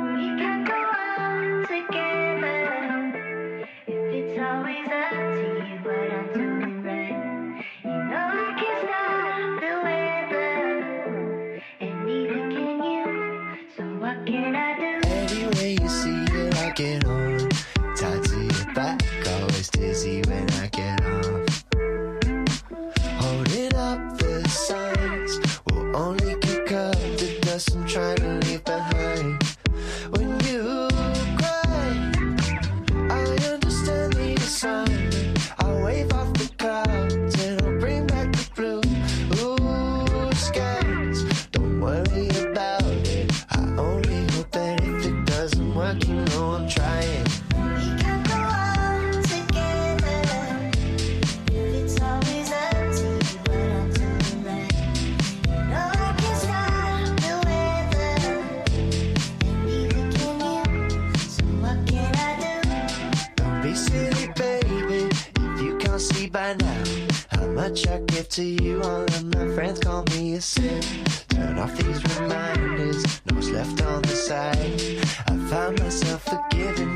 To 68.40 68.64
you, 68.64 68.82
all 68.84 69.04
of 69.04 69.26
my 69.36 69.54
friends 69.54 69.80
call 69.82 70.04
me 70.12 70.36
a 70.36 70.42
sin. 70.42 70.82
Turn 71.28 71.60
off 71.60 71.76
these 71.76 72.02
reminders, 72.20 73.04
no 73.26 73.36
what's 73.36 73.50
left 73.50 73.82
on 73.82 74.02
the 74.04 74.16
side. 74.16 74.56
I 75.28 75.36
find 75.50 75.78
myself 75.80 76.24
forgiving 76.24 76.89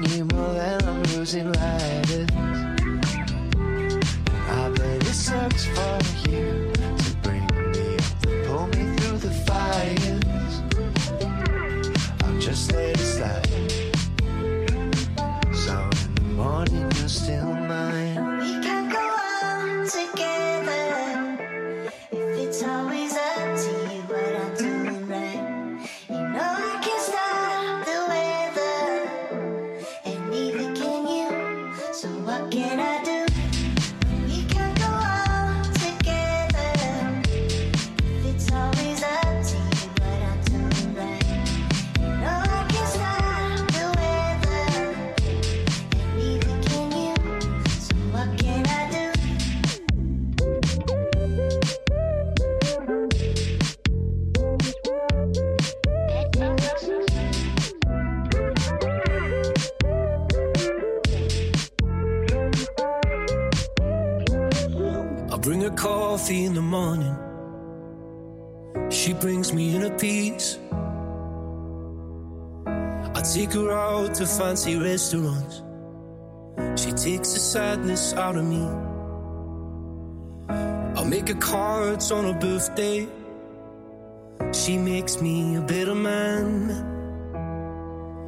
what 32.34 32.50
can 32.52 32.80
I 32.80 33.04
do? 33.04 33.12
Fancy 74.53 74.77
restaurants. 74.77 75.63
She 76.79 76.91
takes 76.91 77.33
the 77.33 77.39
sadness 77.39 78.13
out 78.13 78.35
of 78.35 78.45
me. 78.45 78.63
I 80.47 81.03
make 81.05 81.27
her 81.29 81.41
cards 81.53 82.11
on 82.11 82.25
her 82.25 82.39
birthday. 82.39 83.07
She 84.53 84.77
makes 84.77 85.19
me 85.19 85.55
a 85.55 85.61
better 85.61 85.95
man. 85.95 86.69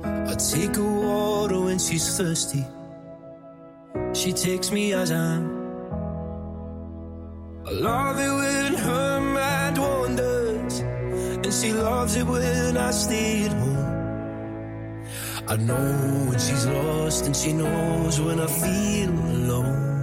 I 0.04 0.34
take 0.34 0.76
her 0.78 0.94
water 1.08 1.60
when 1.62 1.78
she's 1.78 2.18
thirsty. 2.18 2.66
She 4.14 4.34
takes 4.34 4.72
me 4.72 4.94
as 4.94 5.12
I 5.12 5.26
am. 5.36 5.46
I 7.68 7.72
love 7.72 8.18
it 8.28 8.34
when 8.42 8.74
her 8.74 9.22
mind 9.22 9.78
wanders, 9.78 10.80
and 11.46 11.54
she 11.54 11.72
loves 11.72 12.16
it 12.16 12.26
when 12.26 12.78
I 12.78 12.90
stay 12.90 13.46
at 13.46 13.52
home. 13.52 13.75
I 15.48 15.58
know 15.58 16.26
when 16.28 16.40
she's 16.40 16.66
lost, 16.66 17.26
and 17.28 17.36
she 17.36 17.54
knows 17.54 18.20
when 18.20 18.40
I 18.40 18.48
feel 18.48 19.12
alone. 19.12 19.95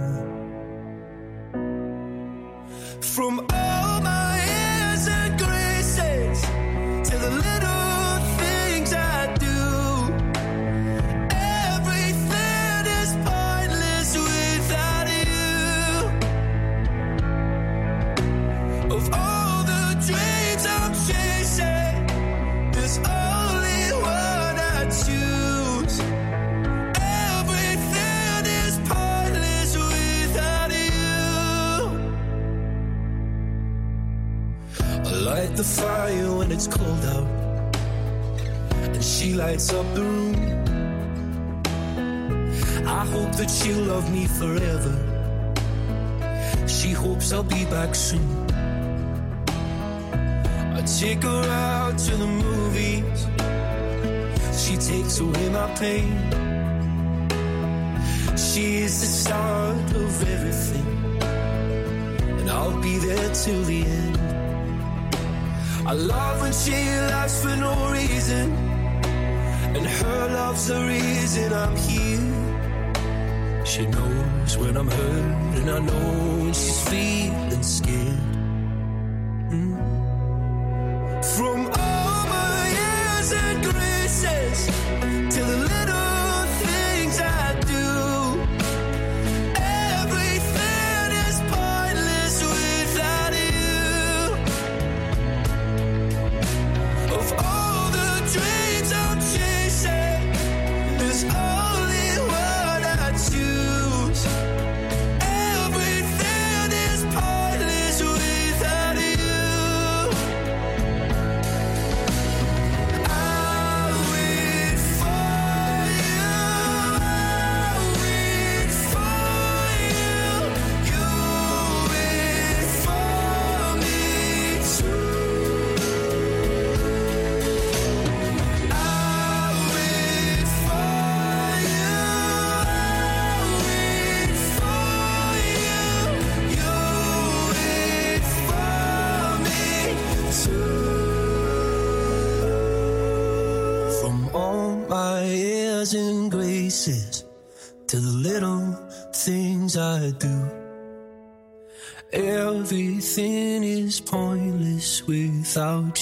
Pain. 55.83 56.11
She 58.47 58.65
is 58.85 58.93
the 59.03 59.11
start 59.21 59.87
of 60.03 60.13
everything, 60.35 60.87
and 62.39 62.47
I'll 62.57 62.79
be 62.89 62.95
there 63.07 63.29
till 63.43 63.63
the 63.71 63.81
end. 63.99 64.17
I 65.91 65.93
love 66.13 66.35
when 66.43 66.53
she 66.63 66.77
laughs 67.11 67.37
for 67.43 67.55
no 67.67 67.73
reason, 67.99 68.45
and 69.75 69.85
her 69.99 70.21
love's 70.37 70.65
the 70.71 70.79
reason 70.95 71.47
I'm 71.61 71.75
here. 71.87 72.27
She 73.71 73.83
knows 73.95 74.51
when 74.61 74.73
I'm 74.81 74.91
hurt, 74.99 75.57
and 75.57 75.67
I 75.77 75.79
know 75.89 76.09
when 76.43 76.53
she's 76.61 76.81
feeling 76.89 77.65
scared. 77.77 78.32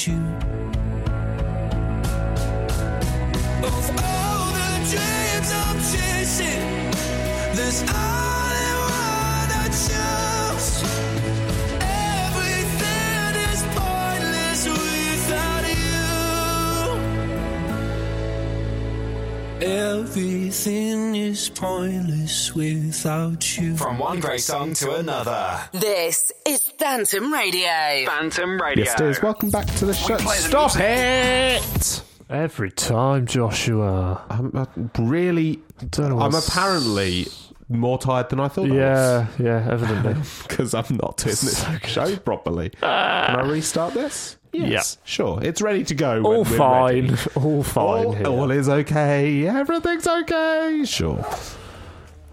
You. 0.08 0.31
Pointless 21.56 22.54
without 22.56 23.58
you. 23.58 23.76
From 23.78 23.98
one 24.00 24.20
great 24.20 24.42
song 24.42 24.74
to 24.76 24.96
another. 24.96 25.60
This 25.72 26.32
is 26.48 26.62
Phantom 26.80 27.32
Radio. 27.34 28.06
Phantom 28.06 28.62
Radio. 28.62 28.86
Yes, 28.86 29.00
it 29.00 29.08
is. 29.08 29.22
Welcome 29.22 29.50
back 29.52 29.68
to 29.76 29.86
the 29.86 29.94
show. 29.94 30.18
the 30.18 30.28
Stop 30.30 30.72
it! 30.78 32.04
Every 32.30 32.72
time, 32.72 33.26
Joshua. 33.26 34.24
I'm 34.30 34.56
uh, 34.56 34.66
really. 35.00 35.60
Don't 35.90 36.10
know 36.10 36.20
I'm 36.22 36.32
what's- 36.32 36.48
apparently 36.48 37.28
more 37.72 37.98
tired 37.98 38.30
than 38.30 38.40
I 38.40 38.48
thought. 38.48 38.68
Yeah, 38.68 39.28
yeah, 39.40 39.68
evidently. 39.70 40.16
because 40.48 40.74
I'm 40.74 40.98
not 41.02 41.18
doing 41.18 41.32
this 41.32 41.66
show 41.86 42.16
properly. 42.18 42.70
Can 42.70 42.90
I 43.40 43.42
restart 43.48 43.94
this? 43.94 44.38
Yes, 44.54 44.98
sure. 45.06 45.40
It's 45.42 45.62
ready 45.62 45.84
to 45.86 45.96
go. 45.96 46.22
All 46.24 46.44
we're 46.44 46.58
fine. 46.58 47.18
All 47.36 47.64
fine. 47.64 48.26
All, 48.26 48.42
all 48.42 48.52
is 48.52 48.68
okay. 48.68 49.48
Everything's 49.48 50.08
okay. 50.08 50.84
Sure. 50.86 51.26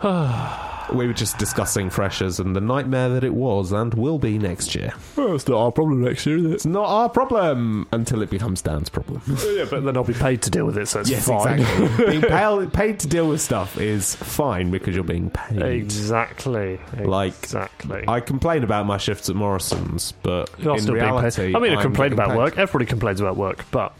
we 0.95 1.07
were 1.09 1.13
just 1.13 1.39
discussing 1.39 1.91
freshers 1.91 2.39
and 2.39 2.55
the 2.55 2.61
nightmare 2.61 3.09
that 3.09 3.25
it 3.25 3.35
was 3.35 3.73
and 3.73 3.93
will 3.95 4.19
be 4.19 4.39
next 4.39 4.75
year. 4.75 4.93
Well, 5.17 5.35
it's 5.35 5.49
not 5.49 5.59
our 5.61 5.73
problem 5.73 6.03
next 6.03 6.25
year, 6.25 6.37
is 6.39 6.45
it? 6.45 6.53
It's 6.53 6.67
not 6.67 6.87
our 6.89 7.09
problem 7.09 7.89
until 7.93 8.23
it 8.23 8.31
becomes 8.31 8.63
Dan's 8.63 8.89
problem. 8.89 9.21
Oh, 9.41 9.51
yeah, 9.51 9.67
but 9.71 9.85
then 9.85 9.97
I'll 9.97 10.05
be 10.05 10.15
paid 10.15 10.43
to 10.43 10.51
deal 10.51 10.67
with 10.67 10.77
it, 10.79 10.87
so 10.87 11.01
it's 11.01 11.11
yes, 11.11 11.27
fine. 11.27 11.61
exactly. 11.61 12.07
being 12.07 12.21
paid, 12.23 12.73
paid 12.73 13.01
to 13.01 13.09
deal 13.09 13.29
with 13.29 13.41
stuff 13.41 13.79
is 13.79 14.15
fine 14.17 14.71
because 14.71 14.95
you're 14.95 15.05
being 15.05 15.31
paid. 15.31 15.63
exactly. 15.63 16.79
Like, 16.99 17.35
exactly. 17.43 18.05
I 18.07 18.21
complain 18.21 18.63
about 18.65 18.87
my 18.87 18.99
shifts 18.99 19.29
at 19.29 19.37
Morrison's, 19.37 20.13
but 20.23 20.51
You're 20.59 20.75
in 20.75 20.81
still 20.83 20.95
being 20.95 21.05
paid. 21.07 21.13
reality, 21.13 21.55
I 21.57 21.59
mean, 21.59 21.73
I 21.77 21.83
complain 21.83 22.13
about 22.13 22.29
paid. 22.29 22.37
work. 22.37 22.59
Everybody 22.59 22.87
complains 22.87 23.21
about 23.21 23.37
work, 23.37 23.65
but 23.71 23.95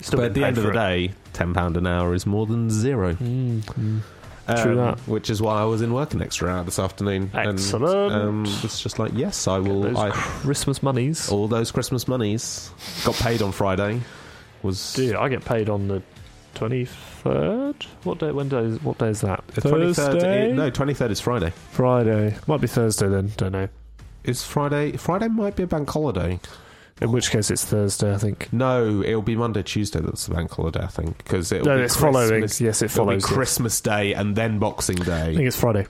still 0.00 0.18
But 0.20 0.26
at 0.26 0.34
the 0.34 0.44
end 0.44 0.58
of 0.58 0.64
the 0.64 0.70
it. 0.70 0.74
day, 0.74 1.12
ten 1.32 1.52
pound 1.54 1.76
an 1.76 1.86
hour 1.86 2.14
is 2.14 2.26
more 2.26 2.46
than 2.46 2.70
zero. 2.70 3.14
True 3.14 4.00
that. 4.46 4.98
Which 5.06 5.30
is 5.30 5.40
why 5.40 5.60
I 5.60 5.64
was 5.64 5.82
in 5.82 5.92
work 5.92 6.14
an 6.14 6.22
extra 6.22 6.48
hour 6.48 6.64
this 6.64 6.78
afternoon. 6.78 7.30
Excellent. 7.34 8.12
And, 8.12 8.22
um, 8.22 8.44
it's 8.62 8.80
just 8.80 8.98
like, 8.98 9.12
yes, 9.14 9.46
I 9.46 9.58
will. 9.58 9.82
Those 9.82 9.96
I, 9.96 10.10
Christmas 10.10 10.82
monies. 10.82 11.30
all 11.30 11.48
those 11.48 11.70
Christmas 11.70 12.08
monies 12.08 12.70
got 13.04 13.14
paid 13.16 13.42
on 13.42 13.52
Friday. 13.52 14.00
Was 14.62 14.94
Dude, 14.94 15.16
I 15.16 15.28
get 15.28 15.44
paid 15.44 15.68
on 15.68 15.88
the 15.88 16.02
twenty 16.54 16.84
third. 16.84 17.84
What 18.04 18.18
day? 18.18 18.30
When 18.30 18.48
day? 18.48 18.58
Is, 18.58 18.82
what 18.82 18.98
day 18.98 19.08
is 19.08 19.20
that? 19.22 19.44
the 19.48 19.60
23rd 19.62 19.94
Thursday. 19.96 20.52
No, 20.52 20.70
twenty 20.70 20.94
third 20.94 21.10
is 21.10 21.20
Friday. 21.20 21.50
Friday. 21.70 22.36
Might 22.46 22.60
be 22.60 22.68
Thursday 22.68 23.08
then. 23.08 23.32
Don't 23.36 23.52
know. 23.52 23.68
Is 24.24 24.44
Friday? 24.44 24.96
Friday 24.96 25.26
might 25.28 25.56
be 25.56 25.64
a 25.64 25.66
bank 25.66 25.90
holiday. 25.90 26.38
In 27.02 27.12
which 27.12 27.30
case, 27.30 27.50
it's 27.50 27.64
Thursday. 27.64 28.14
I 28.14 28.18
think. 28.18 28.52
No, 28.52 29.02
it'll 29.02 29.22
be 29.22 29.34
Monday, 29.36 29.62
Tuesday. 29.62 30.00
That's 30.00 30.26
the 30.26 30.34
bank 30.34 30.50
holiday, 30.52 30.82
I 30.84 30.86
think, 30.86 31.18
because 31.18 31.50
it'll 31.52 31.66
No, 31.66 31.76
be 31.78 31.82
it's 31.82 31.96
following. 31.96 32.28
Christmas- 32.28 32.60
Yes, 32.60 32.80
it 32.82 32.84
it'll 32.86 33.04
be 33.04 33.10
follows. 33.10 33.22
yes. 33.24 33.32
Christmas 33.32 33.80
Day 33.80 34.14
and 34.14 34.36
then 34.36 34.58
Boxing 34.58 34.96
Day. 34.96 35.22
I 35.30 35.34
think 35.34 35.46
it's 35.48 35.56
Friday. 35.58 35.86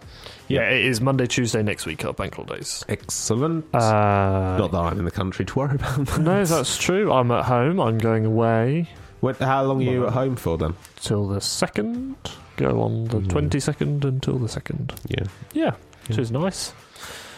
Yeah, 0.49 0.63
it 0.71 0.85
is 0.85 1.01
Monday, 1.01 1.27
Tuesday 1.27 1.63
next 1.63 1.87
week 1.87 2.05
are 2.05 2.13
bank 2.13 2.35
holidays. 2.35 2.85
Excellent. 2.89 3.65
Uh, 3.75 4.57
Not 4.59 4.73
that 4.73 4.79
I'm 4.79 4.99
in 4.99 5.05
the 5.05 5.11
country 5.11 5.45
to 5.45 5.59
worry 5.59 5.75
about 5.77 6.07
that. 6.07 6.19
no, 6.21 6.45
that's 6.45 6.77
true. 6.79 7.13
I'm 7.13 7.31
at 7.31 7.45
home. 7.45 7.79
I'm 7.81 7.99
going 7.99 8.25
away. 8.27 8.89
What, 9.21 9.37
how 9.39 9.63
long 9.65 9.81
are 9.81 9.91
you 9.91 10.07
at 10.07 10.13
home 10.13 10.37
for 10.37 10.59
then? 10.59 10.75
Till 10.97 11.29
the 11.29 11.41
second. 11.41 12.17
Go 12.57 12.83
on 12.83 13.05
the 13.05 13.19
Mm. 13.19 13.29
twenty 13.31 13.61
second 13.61 14.05
until 14.05 14.39
the 14.39 14.49
second. 14.49 14.93
Yeah. 15.09 15.25
Yeah, 15.53 15.73
which 16.09 16.19
is 16.19 16.31
nice. 16.31 16.73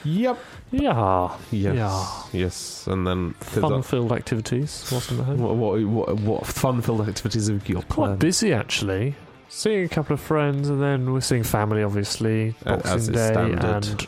Yep. 0.05 0.39
Yeah, 0.83 1.37
Yes. 1.51 1.75
Yeah. 1.77 2.23
Yes. 2.33 2.87
And 2.87 3.07
then 3.07 3.35
fun-filled 3.41 4.13
activities. 4.13 4.93
At 4.93 5.03
home. 5.05 5.39
what, 5.39 5.55
what, 5.57 5.81
what, 5.85 6.21
what 6.21 6.47
fun-filled 6.47 7.09
activities 7.09 7.49
have 7.49 7.69
you 7.69 7.77
got 7.77 7.89
Quite 7.89 8.05
planned? 8.07 8.19
busy 8.21 8.53
actually. 8.53 9.15
Seeing 9.49 9.85
a 9.85 9.89
couple 9.89 10.15
of 10.15 10.21
friends, 10.21 10.69
and 10.69 10.83
then 10.83 11.13
we're 11.13 11.21
seeing 11.21 11.45
family, 11.45 11.83
obviously. 11.85 12.57
A- 12.67 12.77
Boxing 12.77 12.93
as 12.93 13.09
is 13.09 13.15
Day 13.15 13.31
standard. 13.33 13.65
and 13.65 14.07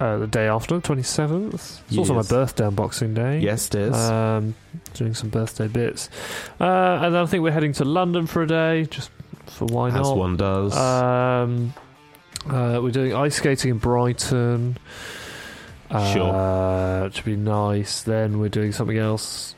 uh, 0.00 0.16
the 0.18 0.26
day 0.26 0.46
after, 0.48 0.80
twenty 0.80 1.02
seventh. 1.02 1.82
It's 1.88 1.98
also 1.98 2.14
my 2.14 2.20
Yes. 2.20 2.28
birthday 2.30 2.64
on 2.64 2.74
Boxing 2.74 3.12
Day. 3.12 3.40
Yes, 3.40 3.66
it 3.68 3.74
is. 3.74 3.94
Um, 3.94 4.54
doing 4.94 5.12
some 5.12 5.28
birthday 5.28 5.68
bits, 5.68 6.08
uh, 6.60 6.64
and 7.02 7.14
then 7.14 7.22
I 7.22 7.26
think 7.26 7.42
we're 7.42 7.50
heading 7.52 7.72
to 7.74 7.84
London 7.84 8.26
for 8.26 8.42
a 8.42 8.46
day, 8.46 8.84
just 8.86 9.10
for 9.46 9.66
why 9.66 9.88
As 9.88 9.94
not? 9.94 10.16
one 10.16 10.36
does. 10.38 10.74
Um, 10.74 11.74
uh, 12.48 12.80
we're 12.82 12.90
doing 12.92 13.12
ice 13.14 13.34
skating 13.36 13.72
in 13.72 13.78
Brighton. 13.78 14.78
Uh, 15.90 16.12
Sure. 16.12 17.04
Which 17.04 17.16
would 17.16 17.24
be 17.24 17.36
nice. 17.36 18.02
Then 18.02 18.40
we're 18.40 18.48
doing 18.48 18.72
something 18.72 18.98
else. 18.98 19.54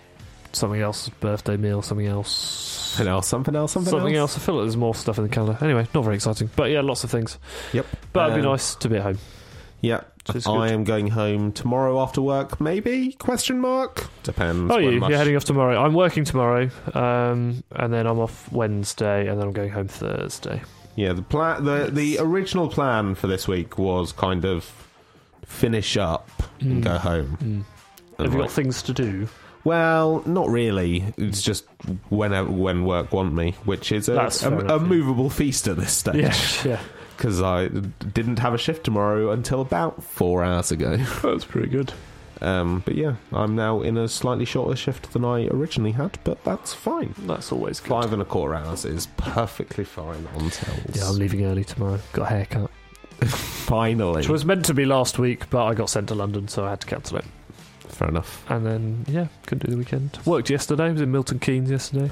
Something 0.53 0.81
else. 0.81 1.09
Birthday 1.21 1.57
meal. 1.57 1.83
Something 1.83 2.07
else. 2.07 2.31
something 2.31 3.07
else. 3.09 3.29
Something 3.29 3.55
else. 3.57 3.73
Something, 3.73 3.91
Something 3.91 4.17
else. 4.17 4.37
I 4.37 4.41
feel 4.41 4.57
like 4.57 4.65
there's 4.65 4.77
more 4.77 4.95
stuff 4.95 5.19
in 5.19 5.25
the 5.25 5.31
calendar. 5.31 5.59
Anyway, 5.65 5.87
not 5.95 6.03
very 6.05 6.17
exciting. 6.17 6.51
But 6.57 6.71
yeah, 6.71 6.81
lots 6.81 7.05
of 7.05 7.11
things. 7.11 7.39
Yep. 7.73 7.87
But 8.13 8.31
it'd 8.31 8.43
be 8.43 8.47
Um, 8.47 8.53
nice 8.53 8.75
to 8.77 8.89
be 8.89 8.97
at 8.97 9.03
home. 9.03 9.19
Yeah. 9.81 10.01
Which 10.33 10.47
I 10.47 10.69
am 10.69 10.85
going 10.85 11.09
home 11.09 11.51
tomorrow 11.53 11.99
after 12.01 12.21
work. 12.21 12.61
Maybe? 12.61 13.13
Question 13.13 13.59
mark. 13.61 14.09
Depends. 14.23 14.71
Oh, 14.73 14.79
you? 14.79 15.01
much- 15.01 15.09
You're 15.11 15.19
heading 15.19 15.35
off 15.35 15.45
tomorrow. 15.45 15.83
I'm 15.83 15.95
working 15.95 16.25
tomorrow, 16.25 16.69
um, 16.95 17.65
and 17.75 17.93
then 17.93 18.07
I'm 18.07 18.19
off 18.21 18.53
Wednesday, 18.53 19.27
and 19.29 19.41
then 19.41 19.47
I'm 19.49 19.53
going 19.53 19.71
home 19.71 19.89
Thursday. 19.89 20.63
Yeah. 20.95 21.15
The 21.15 21.23
plan. 21.23 21.65
The 21.65 21.89
the 21.91 22.19
original 22.21 22.69
plan 22.69 23.15
for 23.15 23.27
this 23.29 23.49
week 23.49 23.79
was 23.79 24.13
kind 24.13 24.45
of 24.45 24.71
finish 25.51 25.97
up 25.97 26.31
and 26.61 26.83
Mm. 26.83 26.85
go 26.85 26.99
home. 26.99 27.37
Mm. 27.41 27.43
And 27.43 27.65
Have 28.19 28.33
you 28.33 28.39
like- 28.41 28.49
got 28.49 28.55
things 28.55 28.83
to 28.83 28.93
do? 28.93 29.29
Well, 29.63 30.23
not 30.25 30.49
really. 30.49 31.13
It's 31.19 31.43
just 31.43 31.65
whenever 32.09 32.51
when 32.51 32.85
work 32.85 33.13
want 33.13 33.35
me, 33.35 33.55
which 33.67 33.93
is 33.93 34.09
a, 34.09 34.13
That's 34.13 34.43
a, 34.43 34.49
fair 34.51 34.59
a 34.59 34.61
enough, 34.63 34.81
yeah. 34.83 34.87
movable 34.89 35.29
feast 35.29 35.69
at 35.69 35.77
this 35.77 35.93
stage. 35.93 36.17
Yeah, 36.17 36.35
yeah. 36.65 36.81
Because 37.17 37.43
I 37.43 37.69
didn't 37.69 38.39
have 38.39 38.55
a 38.55 38.59
shift 38.59 38.85
tomorrow 38.85 39.31
until 39.33 39.61
about 39.61 40.03
four 40.03 40.43
hours 40.43 40.71
ago. 40.71 40.97
That's 41.23 41.45
pretty 41.45 41.69
good. 41.69 41.93
Um, 42.41 42.83
but 42.87 42.95
yeah, 42.95 43.17
I'm 43.35 43.55
now 43.55 43.83
in 43.83 43.99
a 43.99 44.09
slightly 44.09 44.47
shorter 44.47 44.75
shift 44.77 45.13
than 45.13 45.27
I 45.27 45.47
originally 45.49 45.93
had, 45.93 46.19
but 46.25 46.43
that's 46.43 46.73
fine. 46.73 47.15
That's 47.27 47.53
always 47.53 47.81
good. 47.81 47.91
Five 47.91 48.15
and 48.15 48.23
a 48.23 48.25
quarter 48.25 48.55
hours 48.55 48.87
is 48.87 49.09
perfectly 49.19 49.85
fine 49.85 50.27
on 50.39 50.49
tells. 50.49 50.97
Yeah, 50.97 51.07
I'm 51.11 51.17
leaving 51.17 51.45
early 51.45 51.65
tomorrow. 51.65 51.99
Got 52.15 52.23
a 52.23 52.35
haircut. 52.35 52.71
Finally. 53.29 54.17
Which 54.17 54.29
was 54.29 54.45
meant 54.45 54.65
to 54.67 54.75
be 54.75 54.85
last 54.85 55.19
week, 55.19 55.51
but 55.51 55.65
I 55.65 55.75
got 55.75 55.91
sent 55.91 56.09
to 56.09 56.15
London, 56.15 56.49
so 56.49 56.65
I 56.65 56.71
had 56.71 56.81
to 56.81 56.87
cancel 56.87 57.19
it. 57.19 57.25
Fair 57.89 58.09
enough. 58.09 58.45
And 58.51 58.65
then, 58.65 59.05
yeah, 59.09 59.27
couldn't 59.47 59.67
do 59.67 59.73
the 59.73 59.79
weekend. 59.79 60.19
Worked 60.25 60.51
yesterday. 60.51 60.91
Was 60.91 61.01
in 61.01 61.13
Milton 61.13 61.39
Keynes 61.39 61.71
yesterday. 61.71 62.11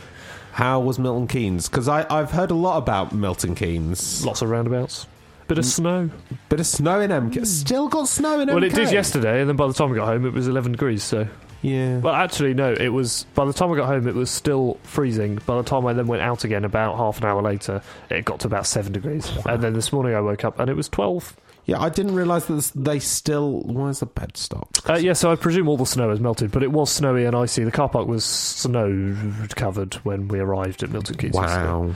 How 0.53 0.81
was 0.81 0.99
Milton 0.99 1.29
Keynes? 1.29 1.69
Because 1.69 1.89
I've 1.89 2.31
heard 2.31 2.51
a 2.51 2.55
lot 2.55 2.79
about 2.79 3.13
Milton 3.13 3.55
Keynes. 3.55 4.25
Lots 4.25 4.43
of 4.43 4.51
roundabouts. 4.51 5.07
Bit 5.47 5.59
of 5.59 5.65
mm. 5.65 5.69
snow. 5.69 6.11
Bit 6.51 6.61
of 6.61 6.67
snow 6.67 7.01
in 7.01 7.11
MK. 7.11 7.33
Mm. 7.33 7.47
Still 7.47 7.89
got 7.89 8.07
snow 8.07 8.41
in 8.41 8.49
MK. 8.49 8.55
Well, 8.55 8.65
it 8.65 8.75
did 8.75 8.93
yesterday, 8.93 9.41
and 9.41 9.49
then 9.49 9.57
by 9.57 9.67
the 9.67 9.73
time 9.73 9.93
I 9.93 9.95
got 9.95 10.07
home, 10.07 10.27
it 10.27 10.35
was 10.35 10.47
11 10.47 10.73
degrees. 10.73 11.03
So, 11.03 11.27
Yeah. 11.63 11.99
well, 11.99 12.15
actually, 12.15 12.55
no, 12.55 12.73
it 12.73 12.89
was. 12.91 13.25
By 13.35 13.45
the 13.45 13.53
time 13.53 13.73
I 13.73 13.77
got 13.77 13.87
home, 13.87 14.07
it 14.07 14.15
was 14.15 14.31
still 14.31 14.79
freezing. 14.85 15.37
By 15.47 15.57
the 15.57 15.65
time 15.65 15.87
I 15.87 15.93
then 15.93 16.07
went 16.07 16.23
out 16.23 16.45
again, 16.45 16.65
about 16.65 16.97
half 16.97 17.19
an 17.19 17.25
hour 17.25 17.43
later, 17.43 17.83
it 18.11 18.25
got 18.25 18.41
to 18.41 18.47
about 18.47 18.67
seven 18.67 18.93
degrees. 18.93 19.31
And 19.45 19.63
then 19.63 19.73
this 19.73 19.93
morning 19.93 20.15
I 20.15 20.21
woke 20.21 20.45
up 20.45 20.61
and 20.61 20.71
it 20.71 20.75
was 20.75 20.89
12. 20.89 21.37
Yeah, 21.65 21.81
I 21.83 21.91
didn't 21.91 22.15
realise 22.15 22.47
that 22.47 22.71
they 22.75 22.99
still. 22.99 23.61
Why 23.61 23.91
is 23.91 24.01
the 24.01 24.07
bed 24.07 24.39
stopped? 24.39 24.89
Uh, 24.89 24.95
yeah, 24.95 25.13
so 25.13 25.31
I 25.31 25.37
presume 25.37 25.69
all 25.69 25.77
the 25.77 25.85
snow 25.85 26.09
has 26.09 26.19
melted, 26.19 26.51
but 26.51 26.63
it 26.63 26.73
was 26.73 26.91
snowy 26.91 27.27
and 27.27 27.37
icy. 27.37 27.63
The 27.65 27.71
car 27.71 27.91
park 27.91 28.09
was 28.09 28.25
snow 28.25 29.15
covered 29.51 29.95
when 29.97 30.29
we 30.29 30.39
arrived 30.39 30.83
at 30.83 30.91
Milton 30.91 31.17
Keynes. 31.19 31.35
Wow. 31.35 31.95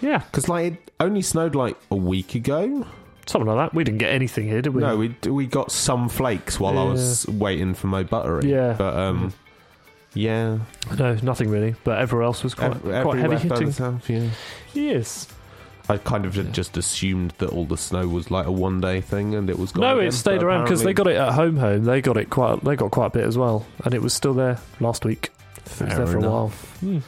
Yeah, 0.00 0.18
Because 0.18 0.48
like 0.48 0.72
it 0.72 0.90
only 0.98 1.22
snowed 1.22 1.54
like 1.54 1.76
a 1.90 1.94
week 1.96 2.34
ago. 2.34 2.84
Something 3.26 3.46
like 3.48 3.70
that. 3.70 3.74
We 3.74 3.84
didn't 3.84 3.98
get 3.98 4.12
anything 4.12 4.46
here, 4.48 4.62
did 4.62 4.74
we? 4.74 4.80
No, 4.82 4.96
we 4.96 5.14
we 5.28 5.46
got 5.46 5.70
some 5.72 6.08
flakes 6.08 6.58
while 6.60 6.78
I 6.78 6.84
was 6.84 7.26
waiting 7.28 7.74
for 7.74 7.86
my 7.88 8.02
buttery. 8.02 8.50
Yeah. 8.50 8.74
but 8.78 8.96
um, 8.96 9.32
yeah, 10.14 10.58
No, 10.98 11.14
nothing 11.22 11.48
really. 11.48 11.74
But 11.84 11.98
everywhere 11.98 12.24
else 12.24 12.42
was 12.42 12.54
quite, 12.54 12.72
Ev- 12.72 12.82
quite 12.82 13.18
everywhere 13.18 13.38
heavy 13.38 13.48
hitting. 13.48 13.72
south, 13.72 14.10
yeah. 14.10 14.28
Yes. 14.74 15.26
I 15.88 15.96
kind 15.96 16.24
of 16.26 16.52
just 16.52 16.76
assumed 16.76 17.32
that 17.38 17.48
all 17.50 17.64
the 17.64 17.76
snow 17.76 18.06
was 18.06 18.30
like 18.30 18.46
a 18.46 18.52
one 18.52 18.80
day 18.80 19.00
thing 19.00 19.34
and 19.34 19.50
it 19.50 19.58
was 19.58 19.72
gone. 19.72 19.80
No, 19.82 19.96
again, 19.96 20.08
it 20.08 20.12
stayed 20.12 20.36
but 20.40 20.46
around 20.46 20.64
because 20.64 20.82
they 20.82 20.90
apparently- 20.92 21.14
got 21.14 21.24
it 21.24 21.28
at 21.28 21.34
home. 21.34 21.56
Home, 21.56 21.84
they 21.84 22.00
got 22.00 22.16
it 22.16 22.30
quite. 22.30 22.62
They 22.62 22.76
got 22.76 22.90
quite 22.92 23.06
a 23.06 23.10
bit 23.10 23.24
as 23.24 23.36
well, 23.36 23.66
and 23.84 23.92
it 23.94 24.00
was 24.02 24.12
still 24.14 24.32
there 24.34 24.58
last 24.80 25.04
week. 25.04 25.30
It 25.56 25.62
was 25.64 25.72
Fair 25.72 25.88
there 25.88 26.06
for 26.06 26.16
a 26.18 26.20
while. 26.20 26.44
enough. 26.46 26.78
Hmm. 26.80 26.98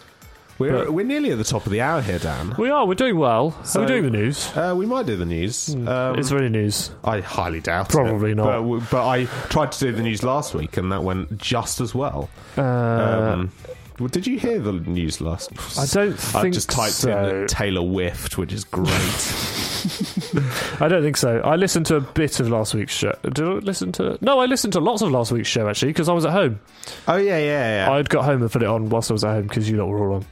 We're 0.59 0.91
we're 0.91 1.05
nearly 1.05 1.31
at 1.33 1.39
the 1.39 1.45
top 1.45 1.67
of 1.67 1.73
the 1.73 1.81
hour 1.81 2.01
here, 2.01 2.19
Dan. 2.19 2.55
We 2.59 2.71
are. 2.71 2.87
We're 2.87 2.95
doing 2.95 3.19
well. 3.19 3.57
So- 3.65 3.81
are 3.81 3.83
we 3.83 3.89
doing 3.89 4.05
the 4.05 4.11
news? 4.11 4.51
Uh, 4.57 4.75
we 4.77 4.87
might 4.87 5.07
do 5.07 5.17
the 5.17 5.27
news. 5.27 5.75
Um, 5.75 6.19
Is 6.19 6.31
there 6.31 6.39
any 6.39 6.49
news? 6.49 6.91
I 7.03 7.21
highly 7.21 7.61
doubt. 7.61 7.91
It. 7.91 7.93
Probably 7.93 8.31
it. 8.33 8.37
not. 8.37 8.63
But, 8.63 8.91
but 8.91 9.07
I 9.07 9.25
tried 9.49 9.73
to 9.73 9.81
do 9.81 9.93
the 9.93 10.03
news 10.03 10.23
last 10.23 10.55
week, 10.55 10.77
and 10.77 10.93
that 10.93 11.03
went 11.03 11.37
just 11.39 11.81
as 11.81 11.95
well. 11.95 12.31
Uh, 12.57 12.63
Um, 12.63 13.53
well, 13.99 14.09
did 14.09 14.27
you 14.27 14.39
hear 14.39 14.59
the 14.61 14.73
news 14.73 15.21
last? 15.21 15.51
I 15.79 15.87
don't 15.87 16.15
I 16.35 16.43
think 16.43 16.55
just 16.55 16.69
typed 16.69 16.95
so. 16.95 17.43
in 17.43 17.47
Taylor 17.47 17.83
whiffed, 17.83 18.39
which 18.39 18.53
is 18.53 18.65
great. 18.65 18.89
I 20.81 20.89
don't 20.89 21.03
think 21.03 21.17
so. 21.17 21.41
I 21.41 21.57
listened 21.57 21.87
to 21.87 21.97
a 21.97 22.01
bit 22.01 22.41
of 22.41 22.49
last 22.49 22.75
week's 22.75 22.93
show. 22.95 23.15
Did 23.23 23.41
I 23.41 23.53
listen 23.55 23.93
to? 23.93 24.19
No, 24.21 24.41
I 24.41 24.47
listened 24.47 24.73
to 24.73 24.81
lots 24.81 25.03
of 25.03 25.11
last 25.11 25.31
week's 25.31 25.49
show 25.49 25.69
actually 25.69 25.91
because 25.93 26.09
I 26.09 26.13
was 26.13 26.25
at 26.25 26.33
home. 26.33 26.61
oh 27.07 27.17
yeah, 27.17 27.39
yeah, 27.39 27.87
yeah. 27.87 27.93
I'd 27.93 28.09
got 28.09 28.25
home 28.25 28.43
and 28.43 28.51
put 28.51 28.63
it 28.63 28.69
on 28.69 28.89
whilst 28.89 29.11
I 29.11 29.15
was 29.15 29.25
at 29.25 29.35
home 29.35 29.47
because 29.47 29.69
you 29.69 29.77
lot 29.77 29.89
were 29.89 29.99
all 30.09 30.15
on. 30.17 30.27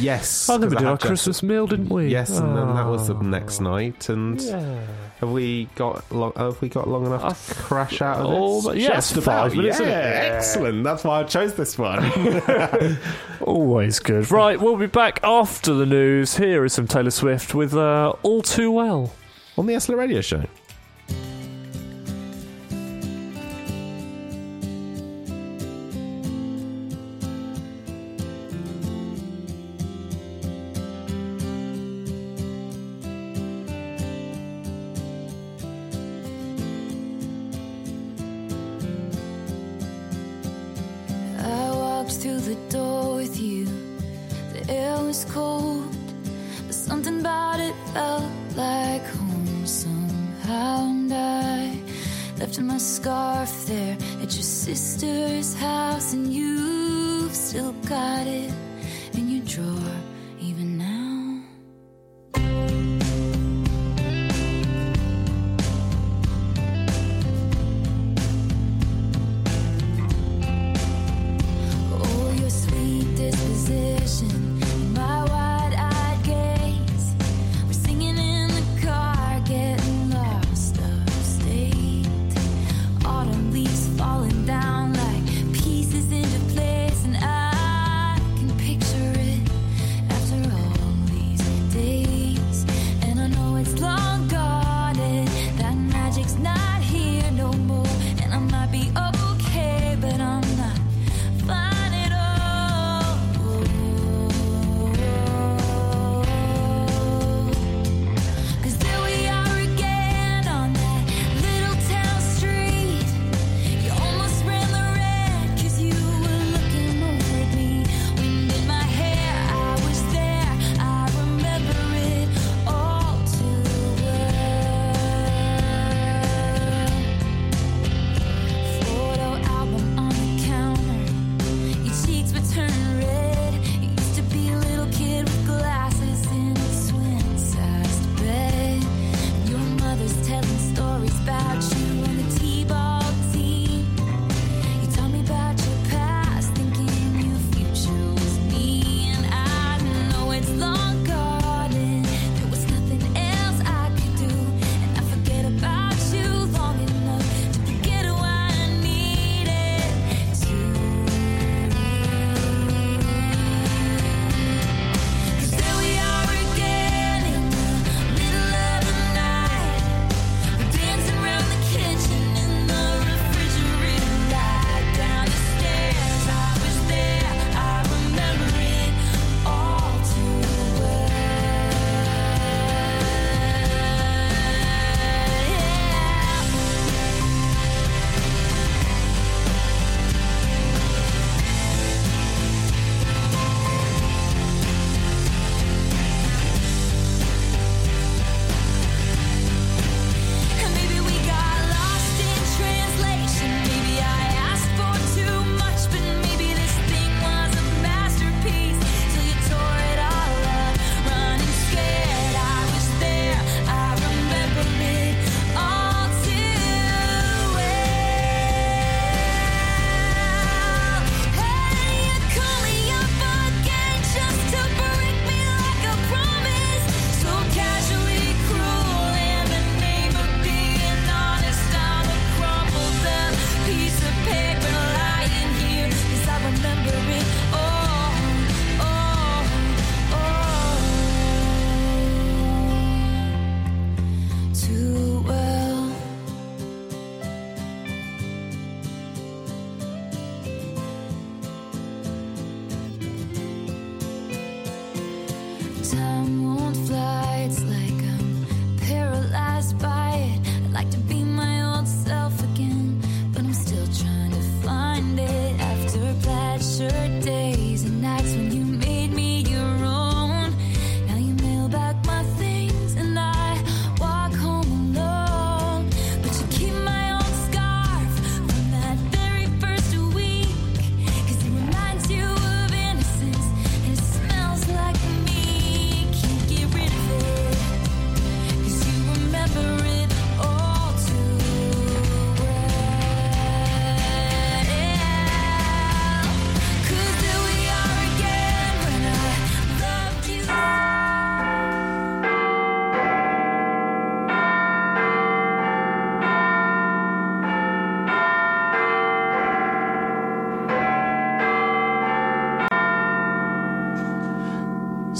Yes. 0.00 0.48
Oh, 0.48 0.56
then 0.58 0.70
we 0.70 0.76
I 0.76 0.78
did 0.80 0.88
our 0.88 0.98
Christmas 0.98 1.42
meal, 1.42 1.66
didn't 1.66 1.88
we? 1.90 2.08
Yes, 2.08 2.30
and 2.38 2.56
then 2.56 2.74
that 2.74 2.86
was 2.86 3.08
the 3.08 3.14
Oh. 3.14 3.20
next 3.20 3.60
night. 3.60 4.08
And 4.08 4.40
Yeah. 4.40 4.78
have 5.20 5.30
we 5.30 5.68
got 5.74 6.10
long? 6.10 6.32
Have 6.36 6.60
we 6.62 6.68
got 6.70 6.88
long 6.88 7.04
enough 7.06 7.22
I 7.24 7.52
to 7.52 7.60
crash 7.60 8.00
out 8.00 8.20
of 8.20 8.26
Oh, 8.28 8.56
this? 8.56 8.64
but 8.66 8.76
yeah, 8.78 8.94
Just 8.94 9.14
five 9.20 9.54
minutes, 9.54 9.78
yeah, 9.80 9.86
isn't 9.86 9.98
it? 9.98 10.32
excellent. 10.36 10.84
That's 10.84 11.04
why 11.04 11.20
I 11.20 11.24
chose 11.24 11.54
this 11.54 11.76
one. 11.78 12.02
Always 13.42 13.98
good. 13.98 14.30
Right, 14.30 14.60
we'll 14.60 14.76
be 14.76 14.86
back 14.86 15.20
after 15.22 15.74
the 15.74 15.86
news. 15.86 16.36
Here 16.36 16.64
is 16.64 16.72
some 16.72 16.86
Taylor 16.86 17.10
Swift 17.10 17.54
with 17.54 17.74
uh, 17.74 18.14
All 18.22 18.42
Too 18.42 18.70
Well. 18.70 19.12
On 19.58 19.66
the 19.66 19.74
Eslet 19.74 19.96
Radio 19.96 20.20
Show. 20.20 20.44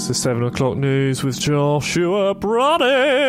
This 0.05 0.17
is 0.17 0.21
7 0.21 0.43
o'clock 0.43 0.77
news 0.77 1.23
with 1.23 1.39
Joshua 1.39 2.35
Browning. 2.35 3.24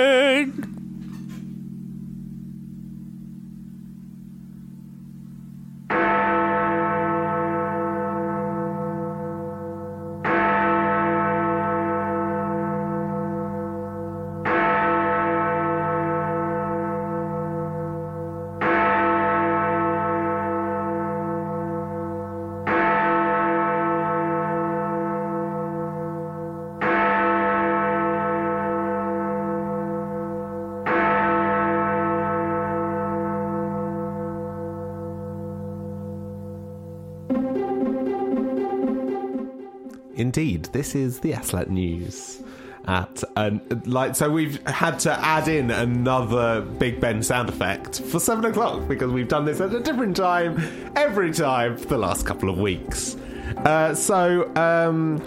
Indeed, 40.57 40.73
this 40.73 40.95
is 40.95 41.21
the 41.21 41.33
Eslet 41.33 41.69
News. 41.69 42.43
At 42.87 43.23
an, 43.37 43.61
like 43.85 44.17
so, 44.17 44.31
we've 44.31 44.67
had 44.67 44.99
to 45.01 45.13
add 45.13 45.49
in 45.49 45.71
another 45.71 46.63
Big 46.63 46.99
Ben 46.99 47.23
sound 47.23 47.51
effect 47.51 48.01
for 48.01 48.19
seven 48.19 48.47
o'clock 48.47 48.89
because 48.89 49.13
we've 49.13 49.29
done 49.29 49.45
this 49.45 49.61
at 49.61 49.75
a 49.75 49.81
different 49.81 50.17
time 50.17 50.57
every 50.97 51.31
time 51.31 51.77
for 51.77 51.89
the 51.89 51.99
last 51.99 52.25
couple 52.25 52.49
of 52.49 52.57
weeks. 52.59 53.17
Uh, 53.59 53.95
so, 53.95 54.51
um, 54.57 55.21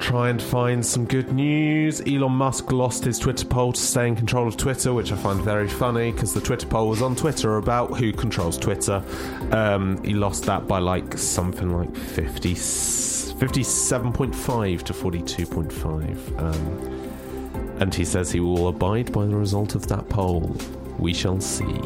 try 0.00 0.30
and 0.30 0.42
find 0.42 0.84
some 0.84 1.04
good 1.04 1.32
news. 1.32 2.00
Elon 2.06 2.32
Musk 2.32 2.72
lost 2.72 3.04
his 3.04 3.18
Twitter 3.18 3.44
poll 3.44 3.72
to 3.72 3.80
stay 3.80 4.08
in 4.08 4.16
control 4.16 4.48
of 4.48 4.56
Twitter, 4.56 4.94
which 4.94 5.12
I 5.12 5.16
find 5.16 5.40
very 5.42 5.68
funny 5.68 6.10
because 6.10 6.34
the 6.34 6.40
Twitter 6.40 6.66
poll 6.66 6.88
was 6.88 7.02
on 7.02 7.14
Twitter 7.14 7.58
about 7.58 7.98
who 7.98 8.12
controls 8.12 8.58
Twitter. 8.58 9.04
Um, 9.52 10.02
he 10.02 10.14
lost 10.14 10.46
that 10.46 10.66
by 10.66 10.78
like 10.78 11.16
something 11.18 11.76
like 11.76 11.94
50, 11.94 12.54
57.5 12.54 14.82
to 14.82 14.92
42.5. 14.92 16.40
Um, 16.40 17.76
and 17.80 17.94
he 17.94 18.04
says 18.04 18.32
he 18.32 18.40
will 18.40 18.66
abide 18.68 19.12
by 19.12 19.26
the 19.26 19.36
result 19.36 19.74
of 19.74 19.86
that 19.88 20.08
poll. 20.08 20.56
We 20.98 21.12
shall 21.14 21.40
see. 21.40 21.80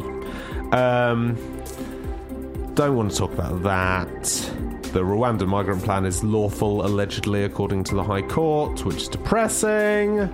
Um, 0.72 1.36
don't 2.74 2.96
want 2.96 3.12
to 3.12 3.16
talk 3.16 3.32
about 3.32 3.62
that. 3.62 4.73
The 4.94 5.02
Rwandan 5.02 5.48
migrant 5.48 5.82
plan 5.82 6.06
is 6.06 6.22
lawful, 6.22 6.86
allegedly, 6.86 7.42
according 7.42 7.82
to 7.84 7.96
the 7.96 8.04
High 8.04 8.22
Court, 8.22 8.84
which 8.84 8.98
is 8.98 9.08
depressing. 9.08 10.32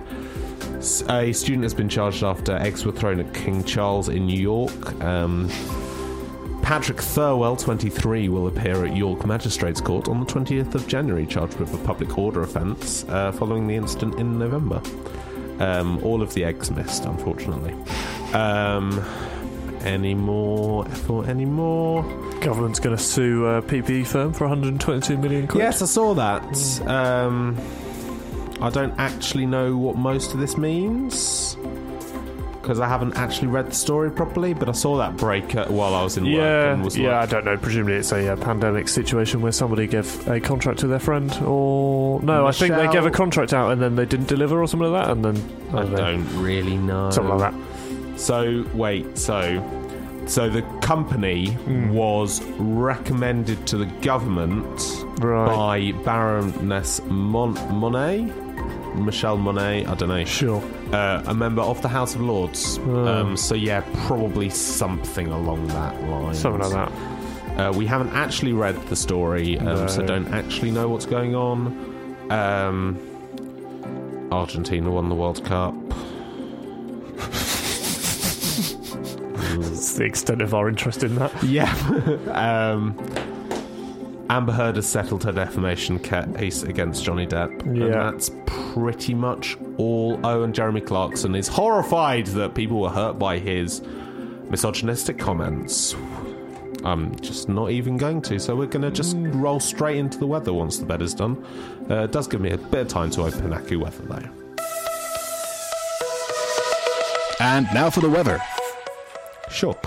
A 1.09 1.33
student 1.33 1.63
has 1.63 1.73
been 1.73 1.89
charged 1.89 2.21
after 2.21 2.55
eggs 2.57 2.85
were 2.85 2.91
thrown 2.91 3.19
at 3.19 3.33
King 3.33 3.63
Charles 3.63 4.07
in 4.07 4.27
New 4.27 4.39
York. 4.39 5.01
Um, 5.01 5.49
Patrick 6.61 6.99
Thelwell, 6.99 7.59
23, 7.59 8.29
will 8.29 8.45
appear 8.45 8.85
at 8.85 8.95
York 8.95 9.25
Magistrates 9.25 9.81
Court 9.81 10.07
on 10.07 10.19
the 10.19 10.27
20th 10.27 10.75
of 10.75 10.87
January, 10.87 11.25
charged 11.25 11.55
with 11.55 11.73
a 11.73 11.79
public 11.79 12.19
order 12.19 12.43
offence 12.43 13.03
uh, 13.09 13.31
following 13.31 13.65
the 13.65 13.75
incident 13.75 14.19
in 14.19 14.37
November. 14.37 14.79
Um, 15.57 15.97
all 16.03 16.21
of 16.21 16.35
the 16.35 16.43
eggs 16.43 16.69
missed, 16.69 17.05
unfortunately. 17.05 17.73
Um, 18.33 19.03
any 19.83 20.13
more? 20.13 20.85
For 20.85 21.25
any 21.27 21.45
more? 21.45 22.03
Government's 22.41 22.79
going 22.79 22.95
to 22.95 23.01
sue 23.01 23.45
a 23.45 23.61
PPE 23.61 24.07
firm 24.07 24.33
for 24.33 24.45
122 24.45 25.17
million 25.17 25.47
quid. 25.47 25.63
Yes, 25.63 25.81
I 25.81 25.85
saw 25.85 26.13
that. 26.15 26.87
Um, 26.87 27.57
I 28.61 28.69
don't 28.69 28.93
actually 28.97 29.45
know 29.45 29.77
what 29.77 29.95
most 29.95 30.33
of 30.33 30.39
this 30.39 30.57
means 30.57 31.57
because 32.61 32.79
I 32.79 32.87
haven't 32.87 33.17
actually 33.17 33.47
read 33.47 33.69
the 33.69 33.75
story 33.75 34.11
properly. 34.11 34.53
But 34.53 34.69
I 34.69 34.71
saw 34.73 34.97
that 34.97 35.17
break 35.17 35.55
uh, 35.55 35.65
while 35.65 35.93
I 35.93 36.03
was 36.03 36.17
in 36.17 36.25
work. 36.25 36.33
Yeah, 36.33 36.73
and 36.73 36.83
was 36.83 36.97
yeah, 36.97 37.19
I 37.19 37.25
don't 37.25 37.45
know. 37.45 37.57
Presumably, 37.57 37.95
it's 37.95 38.11
a 38.11 38.33
uh, 38.33 38.35
pandemic 38.37 38.87
situation 38.87 39.41
where 39.41 39.51
somebody 39.51 39.87
gave 39.87 40.27
a 40.27 40.39
contract 40.39 40.79
to 40.79 40.87
their 40.87 40.99
friend, 40.99 41.31
or 41.43 42.21
no, 42.21 42.45
I 42.45 42.51
think 42.51 42.75
they 42.75 42.87
gave 42.91 43.05
a 43.05 43.11
contract 43.11 43.53
out 43.53 43.71
and 43.71 43.81
then 43.81 43.95
they 43.95 44.05
didn't 44.05 44.27
deliver 44.27 44.61
or 44.61 44.67
something 44.67 44.91
like 44.91 45.05
that, 45.05 45.11
and 45.11 45.25
then 45.25 45.69
I 45.69 45.83
don't 45.83 45.95
don't 45.95 46.43
really 46.43 46.77
know. 46.77 47.09
something 47.09 47.37
like 47.37 47.51
that. 47.51 47.70
So 48.15 48.65
wait, 48.73 49.17
so 49.17 49.61
so 50.27 50.49
the 50.49 50.61
company 50.81 51.51
Hmm. 51.51 51.89
was 51.89 52.41
recommended 52.59 53.65
to 53.67 53.77
the 53.77 53.87
government 54.01 55.03
Right. 55.19 55.47
by 55.93 56.03
Baroness 56.05 57.01
Mon- 57.09 57.57
Monet, 57.71 58.31
Michelle 58.95 59.37
Monet. 59.37 59.85
I 59.87 59.93
don't 59.95 60.09
know. 60.09 60.23
Sure. 60.23 60.61
Uh, 60.93 61.23
a 61.25 61.33
member 61.33 61.61
of 61.63 61.81
the 61.81 61.87
House 61.87 62.13
of 62.15 62.21
Lords. 62.21 62.79
Oh. 62.87 63.07
Um, 63.07 63.35
so 63.37 63.55
yeah, 63.55 63.81
probably 64.05 64.49
something 64.49 65.27
along 65.27 65.67
that 65.69 66.01
line. 66.07 66.33
Something 66.35 66.61
like 66.71 66.71
that. 66.91 66.91
Uh, 67.59 67.71
we 67.73 67.85
haven't 67.85 68.11
actually 68.13 68.53
read 68.53 68.75
the 68.87 68.95
story, 68.95 69.57
um, 69.59 69.87
so 69.89 70.01
don't 70.05 70.27
actually 70.29 70.71
know 70.71 70.87
what's 70.87 71.05
going 71.07 71.35
on. 71.35 71.73
Um, 72.29 72.97
Argentina 74.31 74.89
won 74.89 75.09
the 75.09 75.15
World 75.15 75.43
Cup. 75.43 75.73
That's 79.59 79.93
the 79.95 80.03
extent 80.05 80.41
of 80.41 80.53
our 80.53 80.69
interest 80.69 81.03
in 81.03 81.15
that. 81.15 81.43
Yeah. 81.43 81.71
um, 82.31 82.97
Amber 84.29 84.53
Heard 84.53 84.77
has 84.77 84.87
settled 84.87 85.23
her 85.25 85.31
defamation 85.31 85.99
case 85.99 86.63
against 86.63 87.03
Johnny 87.03 87.27
Depp. 87.27 87.61
And 87.63 87.77
Yeah. 87.77 87.87
that's 88.11 88.31
pretty 88.45 89.13
much 89.13 89.57
all. 89.77 90.19
Oh, 90.23 90.43
and 90.43 90.55
Jeremy 90.55 90.81
Clarkson 90.81 91.35
is 91.35 91.47
horrified 91.49 92.27
that 92.27 92.55
people 92.55 92.79
were 92.79 92.89
hurt 92.89 93.19
by 93.19 93.39
his 93.39 93.81
misogynistic 94.49 95.17
comments. 95.19 95.95
I'm 96.83 97.15
just 97.19 97.47
not 97.47 97.69
even 97.71 97.97
going 97.97 98.21
to, 98.23 98.39
so 98.39 98.55
we're 98.55 98.65
going 98.65 98.81
to 98.81 98.89
just 98.91 99.15
roll 99.19 99.59
straight 99.59 99.97
into 99.97 100.17
the 100.17 100.25
weather 100.25 100.51
once 100.53 100.77
the 100.79 100.85
bed 100.85 101.01
is 101.01 101.13
done. 101.13 101.45
Uh, 101.89 102.03
it 102.05 102.11
does 102.11 102.27
give 102.27 102.41
me 102.41 102.51
a 102.51 102.57
bit 102.57 102.81
of 102.81 102.87
time 102.87 103.11
to 103.11 103.21
open 103.23 103.51
AccuWeather, 103.51 104.07
though. 104.07 104.29
And 107.39 107.67
now 107.73 107.89
for 107.89 107.99
the 108.01 108.09
weather. 108.09 108.39
Sure. 109.51 109.77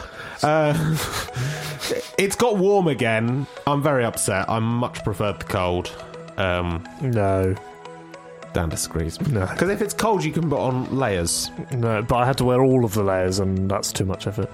Uh, 0.43 0.75
it's 2.19 2.37
got 2.37 2.57
warm 2.59 2.87
again. 2.89 3.47
I'm 3.67 3.83
very 3.83 4.05
upset. 4.05 4.49
I 4.49 4.59
much 4.59 5.03
preferred 5.05 5.41
the 5.41 5.45
cold. 5.47 5.91
Um, 6.37 6.87
No, 7.01 7.55
Dan 8.53 8.69
disagrees. 8.69 9.21
No. 9.29 9.47
Because 9.47 9.71
if 9.71 9.81
it's 9.83 9.95
cold, 9.95 10.23
you 10.25 10.33
can 10.33 10.49
put 10.51 10.59
on 10.59 10.97
layers. 10.97 11.51
no, 11.73 12.03
but 12.03 12.17
I 12.17 12.27
had 12.27 12.39
to 12.39 12.45
wear 12.45 12.63
all 12.63 12.85
of 12.85 12.95
the 12.95 13.03
layers, 13.03 13.39
and 13.39 13.71
that's 13.71 13.93
too 13.93 14.05
much 14.05 14.27
effort. 14.27 14.51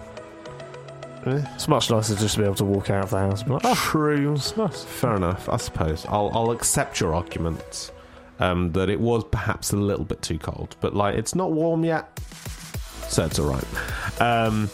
Eh. 1.26 1.42
It's 1.54 1.68
much 1.68 1.90
nicer 1.90 2.14
just 2.16 2.34
to 2.36 2.40
be 2.40 2.44
able 2.46 2.54
to 2.56 2.64
walk 2.64 2.88
out 2.88 3.04
of 3.04 3.10
the 3.10 3.18
house. 3.18 3.40
And 3.40 3.48
be 3.48 3.54
like, 3.54 3.64
oh, 3.66 3.74
True. 3.74 4.32
nice. 4.56 4.84
Fair 4.84 5.16
enough, 5.16 5.48
I 5.50 5.56
suppose. 5.58 6.06
I'll, 6.08 6.30
I'll 6.32 6.50
accept 6.50 6.98
your 7.00 7.14
argument 7.14 7.90
um, 8.38 8.72
that 8.72 8.88
it 8.88 9.00
was 9.00 9.24
perhaps 9.30 9.72
a 9.72 9.76
little 9.76 10.04
bit 10.06 10.22
too 10.22 10.38
cold, 10.38 10.76
but 10.80 10.94
like 10.94 11.16
it's 11.16 11.34
not 11.34 11.52
warm 11.52 11.84
yet, 11.84 12.18
so 13.08 13.26
it's 13.26 13.38
all 13.38 13.50
right. 13.52 14.20
Um, 14.22 14.70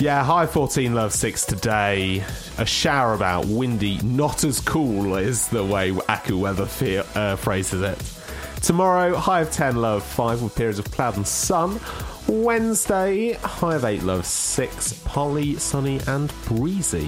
yeah, 0.00 0.24
high 0.24 0.46
14, 0.46 0.94
low 0.94 1.08
6 1.10 1.44
today. 1.44 2.24
A 2.56 2.64
shower 2.64 3.12
about, 3.12 3.44
windy, 3.46 3.98
not 3.98 4.44
as 4.44 4.58
cool 4.60 5.16
is 5.16 5.48
the 5.48 5.62
way 5.62 5.90
AccuWeather 5.90 6.66
fe- 6.66 7.04
uh, 7.14 7.36
phrases 7.36 7.82
it. 7.82 8.62
Tomorrow, 8.62 9.14
high 9.16 9.42
of 9.42 9.50
10, 9.50 9.76
low 9.76 9.96
of 9.96 10.02
5 10.02 10.42
with 10.42 10.54
periods 10.54 10.78
of 10.78 10.90
cloud 10.90 11.16
and 11.16 11.26
sun. 11.26 11.78
Wednesday, 12.26 13.34
high 13.34 13.74
of 13.74 13.84
8, 13.84 14.02
low 14.02 14.18
of 14.20 14.26
6, 14.26 15.02
partly 15.04 15.56
sunny 15.56 16.00
and 16.06 16.32
breezy. 16.46 17.06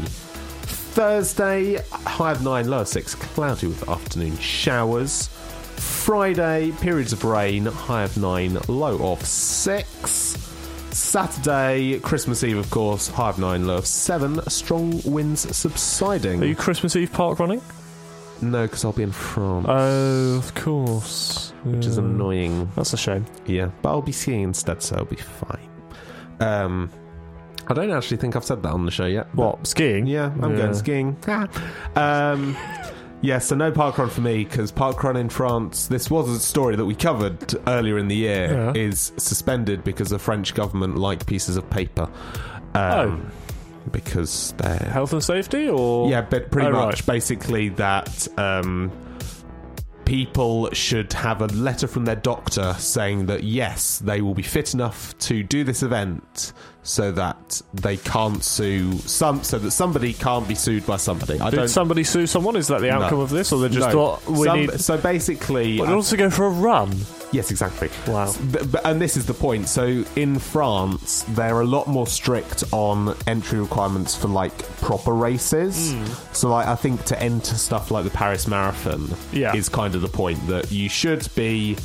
Thursday, 0.94 1.78
high 1.90 2.32
of 2.32 2.42
9, 2.42 2.68
low 2.68 2.80
of 2.80 2.88
6, 2.88 3.14
cloudy 3.14 3.68
with 3.68 3.88
afternoon 3.88 4.36
showers. 4.36 5.28
Friday, 5.76 6.72
periods 6.80 7.14
of 7.14 7.24
rain, 7.24 7.64
high 7.64 8.02
of 8.02 8.18
9, 8.18 8.58
low 8.68 9.12
of 9.12 9.24
6. 9.24 10.51
Saturday, 10.92 11.98
Christmas 12.00 12.44
Eve, 12.44 12.58
of 12.58 12.70
course, 12.70 13.10
of 13.16 13.38
9, 13.38 13.66
Love 13.66 13.86
7, 13.86 14.48
strong 14.50 15.00
winds 15.04 15.54
subsiding. 15.56 16.42
Are 16.42 16.46
you 16.46 16.54
Christmas 16.56 16.94
Eve 16.96 17.12
park 17.12 17.38
running? 17.38 17.60
No, 18.42 18.62
because 18.66 18.84
I'll 18.84 18.92
be 18.92 19.02
in 19.04 19.12
France, 19.12 19.66
Oh, 19.68 20.36
of 20.36 20.54
course. 20.54 21.52
which 21.64 21.86
is 21.86 21.96
annoying. 21.98 22.70
That's 22.76 22.92
a 22.92 22.96
shame. 22.96 23.24
Yeah, 23.46 23.70
but 23.82 23.90
I'll 23.90 24.02
be 24.02 24.12
skiing 24.12 24.42
instead, 24.42 24.82
so 24.82 24.96
I'll 24.96 25.04
be 25.04 25.16
fine. 25.16 25.68
Um, 26.40 26.90
I 27.68 27.74
don't 27.74 27.90
actually 27.92 28.16
think 28.16 28.34
I've 28.36 28.44
said 28.44 28.62
that 28.64 28.72
on 28.72 28.84
the 28.84 28.90
show 28.90 29.06
yet. 29.06 29.28
but- 29.34 29.42
What 29.58 29.66
skiing? 29.66 30.06
Yeah, 30.06 30.32
I'm 30.42 30.52
Yeah. 30.52 30.56
going 30.56 30.74
skiing. 30.74 31.16
um, 31.96 32.56
yeah, 33.22 33.38
so 33.38 33.56
no 33.56 33.72
parkrun 33.72 34.10
for 34.10 34.20
me 34.20 34.44
because 34.44 34.70
parkrun 34.72 35.16
in 35.16 35.28
France. 35.30 35.86
This 35.86 36.10
was 36.10 36.28
a 36.28 36.38
story 36.40 36.76
that 36.76 36.84
we 36.84 36.94
covered 36.94 37.54
earlier 37.68 37.96
in 37.98 38.08
the 38.08 38.16
year. 38.16 38.52
Yeah. 38.52 38.72
Is 38.74 39.12
suspended 39.16 39.82
because 39.84 40.10
the 40.10 40.18
French 40.18 40.54
government 40.54 40.98
like 40.98 41.24
pieces 41.26 41.56
of 41.56 41.68
paper. 41.70 42.08
Um, 42.74 43.30
because 43.90 44.54
they're 44.58 44.76
Health 44.76 45.12
and 45.12 45.22
safety, 45.24 45.68
or 45.68 46.08
yeah, 46.10 46.20
but 46.22 46.50
pretty 46.50 46.68
Oh, 46.68 46.72
much 46.72 47.00
right. 47.00 47.06
basically 47.06 47.68
that 47.70 48.28
um, 48.38 48.90
people 50.04 50.70
should 50.72 51.12
have 51.12 51.42
a 51.42 51.46
letter 51.46 51.86
from 51.86 52.04
their 52.04 52.16
doctor 52.16 52.74
saying 52.78 53.26
that 53.26 53.44
yes, 53.44 53.98
they 54.00 54.20
will 54.20 54.34
be 54.34 54.42
fit 54.42 54.74
enough 54.74 55.16
to 55.18 55.42
do 55.42 55.64
this 55.64 55.82
event, 55.82 56.52
so 56.84 57.12
that 57.12 57.62
they 57.74 57.96
can't 57.96 58.42
sue 58.42 58.92
some, 58.98 59.42
so 59.44 59.58
that 59.58 59.70
somebody 59.70 60.12
can't 60.12 60.48
be 60.48 60.54
sued 60.54 60.84
by 60.84 60.96
somebody. 60.96 61.38
I 61.40 61.50
Did 61.50 61.70
somebody 61.70 62.02
sue 62.02 62.26
someone? 62.26 62.56
Is 62.56 62.66
that 62.68 62.80
the 62.80 62.90
outcome 62.90 63.18
No. 63.18 63.24
of 63.24 63.30
this, 63.30 63.52
or 63.52 63.60
they 63.60 63.68
just 63.68 63.86
No. 63.88 63.92
thought 63.92 64.26
we 64.28 64.46
Some- 64.46 64.58
need? 64.58 64.80
So 64.80 64.98
basically, 64.98 65.78
What, 65.78 65.86
they 65.94 66.00
to 66.02 66.16
go 66.16 66.30
for 66.30 66.46
a 66.46 66.50
run. 66.50 66.92
Yes, 67.30 67.50
exactly. 67.50 67.88
Wow. 68.08 68.34
And 68.84 69.00
this 69.00 69.16
is 69.16 69.24
the 69.26 69.32
point. 69.32 69.66
So 69.68 70.04
in 70.16 70.38
France, 70.38 71.24
they're 71.28 71.60
a 71.60 71.64
lot 71.64 71.86
more 71.86 72.06
strict 72.06 72.64
on 72.72 73.16
entry 73.26 73.58
requirements 73.60 74.14
for 74.14 74.28
like 74.28 74.58
proper 74.82 75.14
races. 75.14 75.92
Hmm. 75.92 76.04
So 76.34 76.50
like 76.50 76.66
I 76.66 76.74
think 76.74 77.04
to 77.06 77.22
enter 77.22 77.54
stuff 77.54 77.90
like 77.90 78.04
the 78.04 78.10
Paris 78.10 78.46
Marathon 78.46 79.14
Yeah. 79.32 79.54
is 79.56 79.70
kind 79.70 79.94
of 79.94 80.02
the 80.02 80.08
point 80.08 80.46
that 80.48 80.70
you 80.72 80.88
should 80.90 81.26
be 81.34 81.76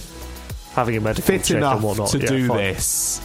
Having 0.74 0.98
a 0.98 1.02
medical 1.02 1.26
fit 1.26 1.44
check 1.46 1.58
enough 1.58 1.76
and 1.76 1.84
whatnot. 1.84 2.10
to 2.10 2.20
Yeah, 2.20 2.26
do 2.28 2.48
fine. 2.50 2.58
this. 2.58 3.22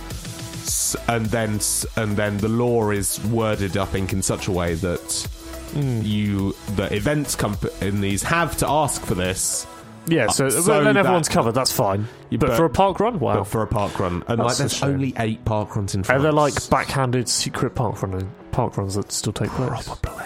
And 1.09 1.27
then, 1.27 1.61
and 1.97 2.17
then 2.17 2.39
the 2.39 2.49
law 2.49 2.91
is 2.91 3.23
worded, 3.27 3.77
I 3.77 3.85
think, 3.85 4.13
in 4.13 4.23
such 4.23 4.49
a 4.49 4.53
way 4.53 4.75
that 4.75 5.29
Hmm. 5.73 6.01
you, 6.03 6.55
the 6.77 6.95
events 6.95 7.35
companies 7.35 8.23
have 8.25 8.57
to 8.59 8.69
ask 8.69 9.01
for 9.05 9.15
this. 9.15 9.67
Yeah, 10.07 10.27
so, 10.29 10.47
Uh, 10.47 10.51
so 10.51 10.61
then 10.85 10.85
that- 10.95 10.97
everyone's 10.97 11.29
covered. 11.29 11.53
That's 11.53 11.71
fine. 11.73 12.09
But, 12.31 12.41
but- 12.41 12.57
for 12.57 12.65
a 12.65 12.71
park 12.71 12.99
run, 13.01 13.19
wow. 13.21 13.37
But 13.39 13.45
for 13.45 13.63
a 13.63 13.67
park 13.67 13.99
run, 14.01 14.25
and 14.27 14.39
That's 14.41 14.49
like 14.49 14.57
there's 14.59 14.83
only 14.83 15.15
eight 15.19 15.45
park 15.45 15.77
runs 15.77 15.95
in 15.95 16.03
France. 16.03 16.19
Are 16.19 16.23
there 16.23 16.33
like 16.33 16.55
backhanded 16.69 17.29
secret 17.29 17.75
park 17.75 18.03
running 18.03 18.31
park 18.51 18.77
runs 18.77 18.97
that 18.97 19.13
still 19.13 19.33
take 19.33 19.51
place? 19.51 19.89
Probably. 19.89 20.25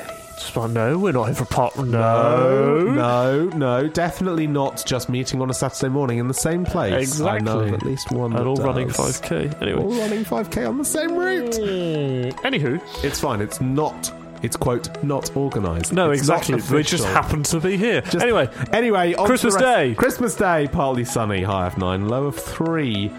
Like, 0.54 0.70
no, 0.70 0.98
we're 0.98 1.12
not 1.12 1.24
here 1.24 1.34
for 1.34 1.44
park. 1.46 1.76
No, 1.78 2.78
No, 2.90 3.44
no, 3.54 3.88
definitely 3.88 4.46
not 4.46 4.82
just 4.86 5.08
meeting 5.08 5.40
on 5.40 5.50
a 5.50 5.54
Saturday 5.54 5.88
morning 5.88 6.18
in 6.18 6.28
the 6.28 6.34
same 6.34 6.64
place. 6.64 7.20
I 7.20 7.38
know 7.38 7.60
of 7.60 7.66
Exactly. 7.68 7.74
at 7.74 7.82
least 7.84 8.10
one. 8.12 8.32
and 8.32 8.40
that 8.40 8.46
all 8.46 8.56
running 8.56 8.88
five 8.90 9.20
k. 9.22 9.50
Anyway, 9.60 9.82
All 9.82 9.92
running 9.98 10.24
5k 10.24 10.68
on 10.68 10.78
the 10.78 10.84
same 10.84 11.16
route. 11.16 11.52
Mm, 11.52 12.32
anywho, 12.42 12.80
It's 13.04 13.20
fine. 13.20 13.40
It's 13.40 13.60
not. 13.60 14.12
It's 14.42 14.56
quote 14.56 15.02
not 15.02 15.34
organised. 15.36 15.92
no, 15.94 16.10
It's 16.10 16.20
exactly. 16.20 16.60
We 16.70 16.82
just 16.82 17.04
happen 17.04 17.42
to 17.44 17.58
be 17.60 17.76
here. 17.78 18.02
Just- 18.02 18.22
anyway, 18.22 18.48
Anyway, 18.72 19.14
on 19.14 19.26
Christmas 19.26 19.56
Day. 19.56 19.94
Christmas 19.94 20.34
Day, 20.34 20.68
partly 20.70 21.04
sunny, 21.04 21.42
high 21.42 21.66
of 21.66 21.78
nine, 21.78 22.08
low 22.08 22.26
of 22.26 22.36
three. 22.36 23.10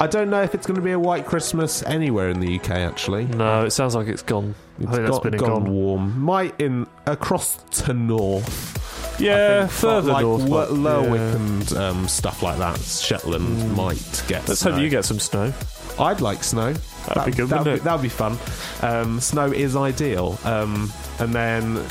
I 0.00 0.06
don't 0.06 0.28
know 0.30 0.42
if 0.42 0.54
it's 0.54 0.66
going 0.66 0.76
to 0.76 0.82
be 0.82 0.90
a 0.92 0.98
white 0.98 1.24
Christmas 1.24 1.82
anywhere 1.84 2.28
in 2.28 2.40
the 2.40 2.58
UK. 2.58 2.70
Actually, 2.70 3.24
no, 3.26 3.64
it 3.64 3.70
sounds 3.70 3.94
like 3.94 4.08
it's 4.08 4.22
gone. 4.22 4.54
it's 4.78 4.88
I 4.88 4.90
think 4.92 5.06
that's 5.06 5.10
got- 5.18 5.22
been 5.22 5.36
gone 5.36 5.48
gone. 5.64 5.72
warm. 5.72 6.20
Might 6.20 6.60
in 6.60 6.86
across 7.06 7.56
to 7.84 7.94
north. 7.94 8.80
Yeah, 9.20 9.68
further 9.68 10.12
like 10.12 10.22
north. 10.22 10.42
Wa- 10.48 10.66
but- 10.66 10.72
Lerwick 10.72 11.20
yeah. 11.20 11.36
and 11.36 11.72
um, 11.74 12.08
stuff 12.08 12.42
like 12.42 12.58
that. 12.58 12.78
Shetland 12.80 13.76
might 13.76 14.24
get. 14.26 14.46
Let's 14.48 14.60
snow. 14.60 14.72
hope 14.72 14.80
you 14.82 14.88
get 14.88 15.04
some 15.04 15.20
snow. 15.20 15.52
I'd 16.00 16.20
like 16.20 16.42
snow. 16.42 16.72
That'd 17.06 17.26
be 17.26 17.30
good, 17.36 17.48
That'd 17.48 17.64
wouldn't 17.64 17.64
be, 17.64 17.80
it? 17.80 17.84
that'd 17.84 18.02
be 18.02 18.08
fun. 18.08 18.36
Um, 18.82 19.20
snow 19.20 19.52
is 19.52 19.76
ideal. 19.76 20.36
Um, 20.44 20.92
and 21.20 21.32
then 21.32 21.84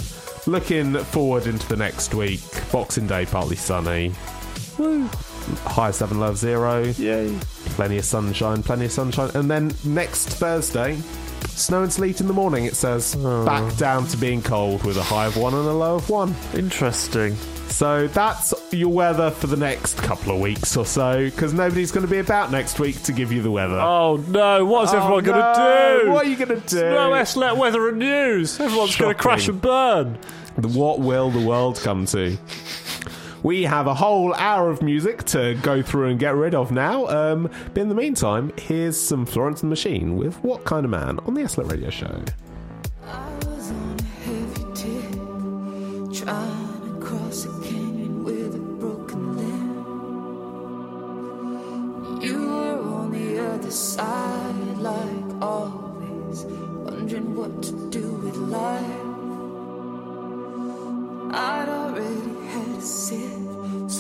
looking 0.45 0.95
forward 0.95 1.47
into 1.47 1.66
the 1.70 1.78
next 1.78 2.14
week, 2.14 2.41
Boxing 2.74 3.08
Day 3.08 3.26
partly 3.26 3.56
sunny. 3.56 4.12
Woo! 4.78 5.08
High 5.66 5.91
seven, 5.91 6.20
low 6.20 6.28
of 6.30 6.38
zero. 6.38 6.84
Yay! 6.84 7.34
Plenty 7.74 7.97
of 7.97 8.05
sunshine. 8.05 8.63
Plenty 8.63 8.86
of 8.86 8.91
sunshine. 8.91 9.32
And 9.36 9.49
then 9.49 9.74
next 9.84 10.30
Thursday. 10.30 10.97
Snow 11.47 11.84
and 11.84 11.91
sleet 11.93 12.21
in 12.21 12.28
the 12.28 12.34
morning, 12.34 12.65
it 12.65 12.76
says. 12.76 13.15
Oh. 13.19 13.45
Back 13.45 13.76
down 13.78 14.07
to 14.07 14.17
being 14.17 14.41
cold 14.41 14.84
with 14.84 14.97
a 14.97 15.03
high 15.03 15.26
of 15.26 15.38
one 15.38 15.53
and 15.53 15.67
a 15.67 15.74
low 15.74 15.95
of 15.95 16.09
one. 16.09 16.34
Interesting. 16.55 17.36
So 17.67 18.07
that's 18.07 18.53
your 18.71 18.89
weather 18.89 19.32
for 19.32 19.47
the 19.47 19.57
next 19.57 19.97
couple 19.97 20.34
of 20.36 20.39
weeks 20.39 20.78
or 20.78 20.86
so, 20.86 21.26
because 21.26 21.53
nobody's 21.53 21.91
going 21.91 22.05
to 22.05 22.11
be 22.11 22.19
about 22.19 22.51
next 22.51 22.80
week 22.80 23.01
to 23.03 23.11
give 23.11 23.32
you 23.32 23.41
the 23.41 23.49
weather. 23.49 23.80
Oh 23.80 24.17
no! 24.28 24.63
What's 24.63 24.93
Oh, 24.93 24.97
everyone 24.97 25.24
going 25.24 25.39
to 25.41 26.01
do? 26.03 26.11
What 26.11 26.26
are 26.26 26.30
you 26.30 26.36
going 26.36 26.61
to 26.61 26.67
do? 26.67 26.82
No 26.91 27.11
Eslet 27.11 27.57
weather 27.57 27.89
and 27.89 27.97
news. 27.97 28.59
Everyone's 28.59 28.95
going 28.95 29.15
to 29.15 29.19
crash 29.19 29.47
and 29.47 29.59
burn. 29.59 30.19
What 30.55 30.99
will 30.99 31.32
the 31.32 31.43
world 31.43 31.80
come 31.84 32.05
to? 32.07 32.38
We 33.43 33.63
have 33.63 33.87
a 33.87 33.93
whole 33.93 34.33
hour 34.33 34.69
of 34.69 34.81
music 34.81 35.25
to 35.25 35.55
go 35.61 35.81
through 35.81 36.07
and 36.07 36.17
get 36.17 36.33
rid 36.33 36.55
of 36.55 36.71
now. 36.71 37.07
Um, 37.07 37.51
but 37.73 37.81
in 37.81 37.89
the 37.89 37.95
meantime, 37.95 38.53
here's 38.57 38.97
some 38.97 39.25
Florence 39.25 39.61
and 39.61 39.69
the 39.69 39.73
Machine 39.73 40.15
with 40.15 40.41
What 40.43 40.63
Kind 40.63 40.85
of 40.85 40.91
Man 40.91 41.19
on 41.19 41.33
the 41.33 41.41
Eslet 41.41 41.69
Radio 41.69 41.89
Show. 41.89 42.23
What 57.43 57.63
to 57.63 57.89
do 57.89 58.13
with 58.23 58.37
life. 58.37 58.85
I'd 61.33 61.67
already 61.67 62.47
had 62.47 62.62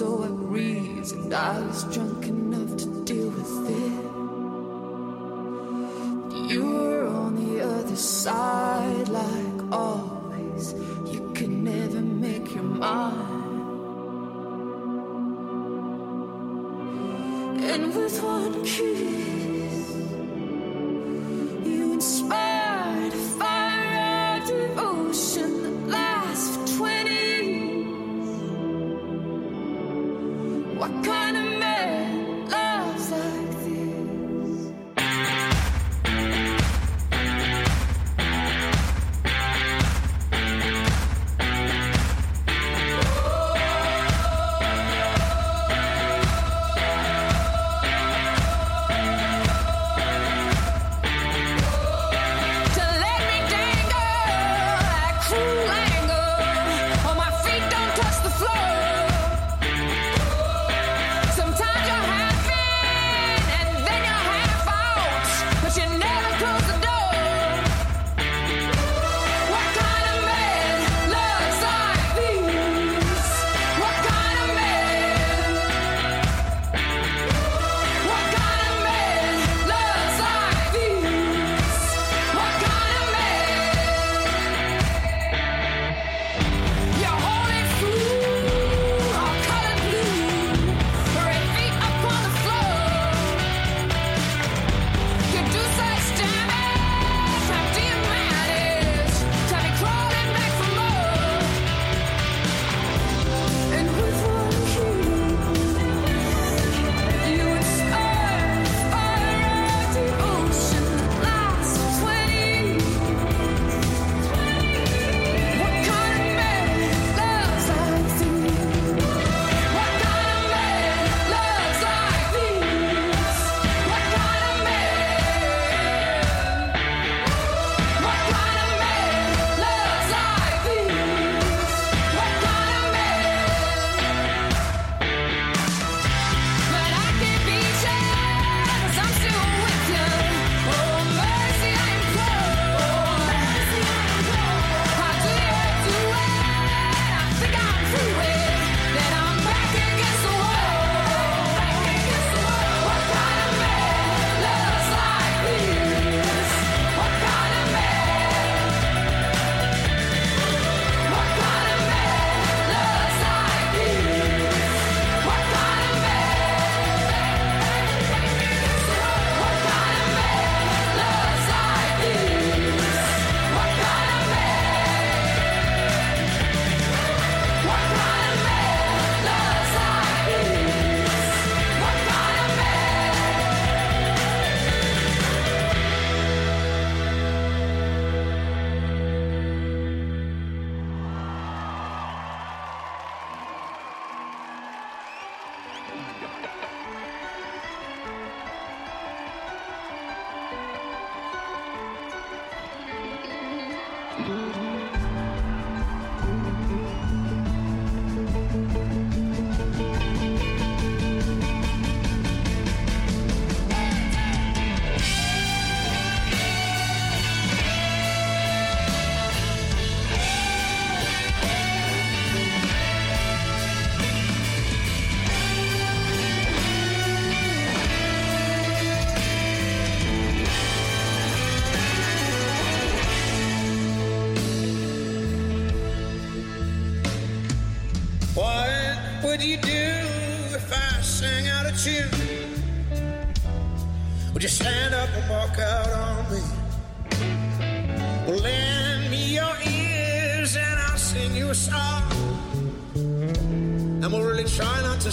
so 0.03 0.21
I 0.21 0.27
reasoned 0.27 1.33
I 1.33 1.61
was 1.61 1.83
drunk 1.85 2.27
enough 2.27 2.75
to 2.75 3.05
deal 3.05 3.29
with 3.29 3.69
it. 3.69 4.02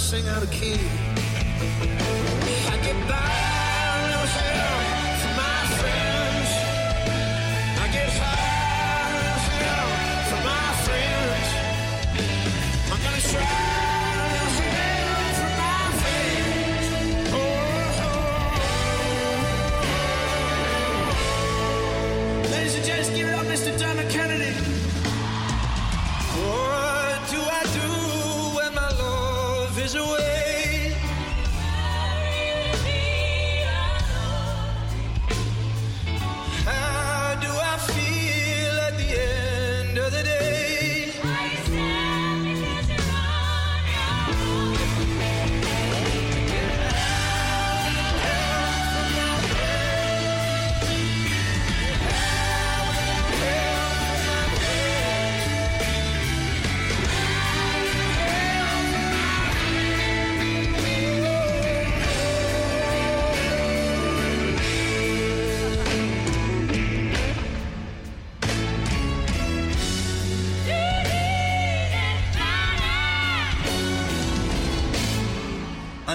Sing 0.01 0.27
out 0.29 0.43
of 0.43 0.51
key. 0.51 1.00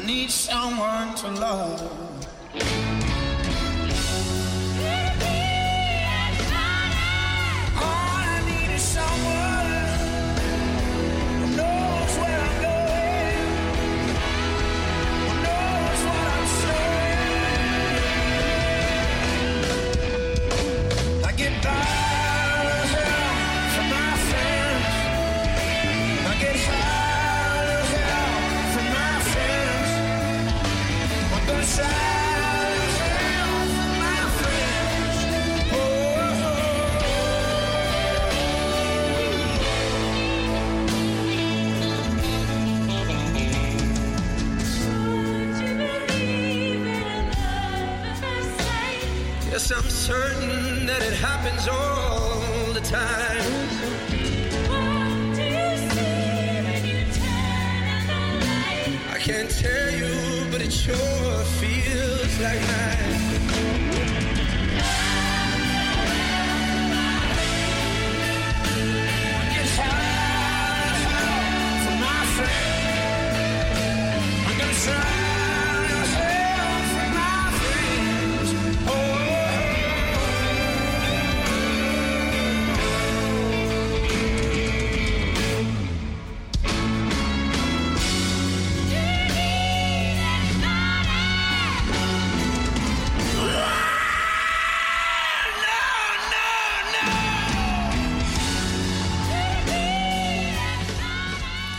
Need 0.05 0.29
someone 0.29 1.15
to 1.15 1.27
love. 1.31 1.94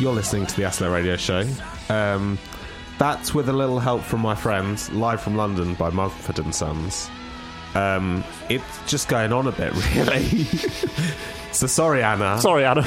You're 0.07 0.15
listening 0.15 0.47
to 0.47 0.55
the 0.55 0.63
Eslet 0.63 0.93
Radio 0.93 1.17
Show. 1.17 1.45
Um, 1.89 2.39
that's 2.97 3.35
with 3.35 3.49
a 3.49 3.53
little 3.53 3.81
help 3.81 4.03
from 4.03 4.21
my 4.21 4.37
friends, 4.37 4.89
live 4.93 5.21
from 5.21 5.35
London 5.37 5.75
by 5.75 5.91
Mumford 5.91 6.39
and 6.39 6.55
Sons. 6.55 7.11
Um, 7.75 8.23
it's 8.49 8.65
just 8.89 9.09
going 9.09 9.33
on 9.33 9.49
a 9.49 9.51
bit, 9.51 9.73
really. 9.97 10.45
so 11.51 11.67
sorry, 11.67 12.05
Anna. 12.05 12.41
Sorry, 12.41 12.65
Anna. 12.65 12.87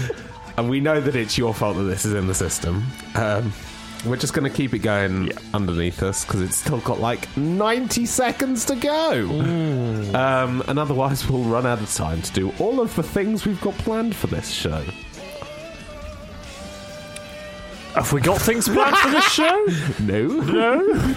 and 0.58 0.68
we 0.68 0.80
know 0.80 1.00
that 1.00 1.16
it's 1.16 1.38
your 1.38 1.54
fault 1.54 1.78
that 1.78 1.84
this 1.84 2.04
is 2.04 2.12
in 2.12 2.26
the 2.26 2.34
system. 2.34 2.84
Um, 3.14 3.54
we're 4.04 4.16
just 4.16 4.34
going 4.34 4.44
to 4.44 4.54
keep 4.54 4.74
it 4.74 4.80
going 4.80 5.32
underneath 5.54 6.02
us 6.02 6.26
because 6.26 6.42
it's 6.42 6.56
still 6.56 6.80
got 6.80 7.00
like 7.00 7.34
90 7.38 8.04
seconds 8.04 8.66
to 8.66 8.76
go. 8.76 9.30
Um, 10.14 10.62
and 10.68 10.78
otherwise, 10.78 11.26
we'll 11.26 11.42
run 11.44 11.64
out 11.64 11.80
of 11.80 11.90
time 11.94 12.20
to 12.20 12.32
do 12.34 12.52
all 12.58 12.82
of 12.82 12.94
the 12.96 13.02
things 13.02 13.46
we've 13.46 13.60
got 13.62 13.72
planned 13.78 14.14
for 14.14 14.26
this 14.26 14.50
show. 14.50 14.84
Have 17.94 18.12
we 18.12 18.20
got 18.20 18.40
things 18.40 18.68
planned 18.68 18.96
for 18.96 19.10
this 19.10 19.24
show? 19.32 19.66
No. 20.00 20.26
No. 20.26 21.14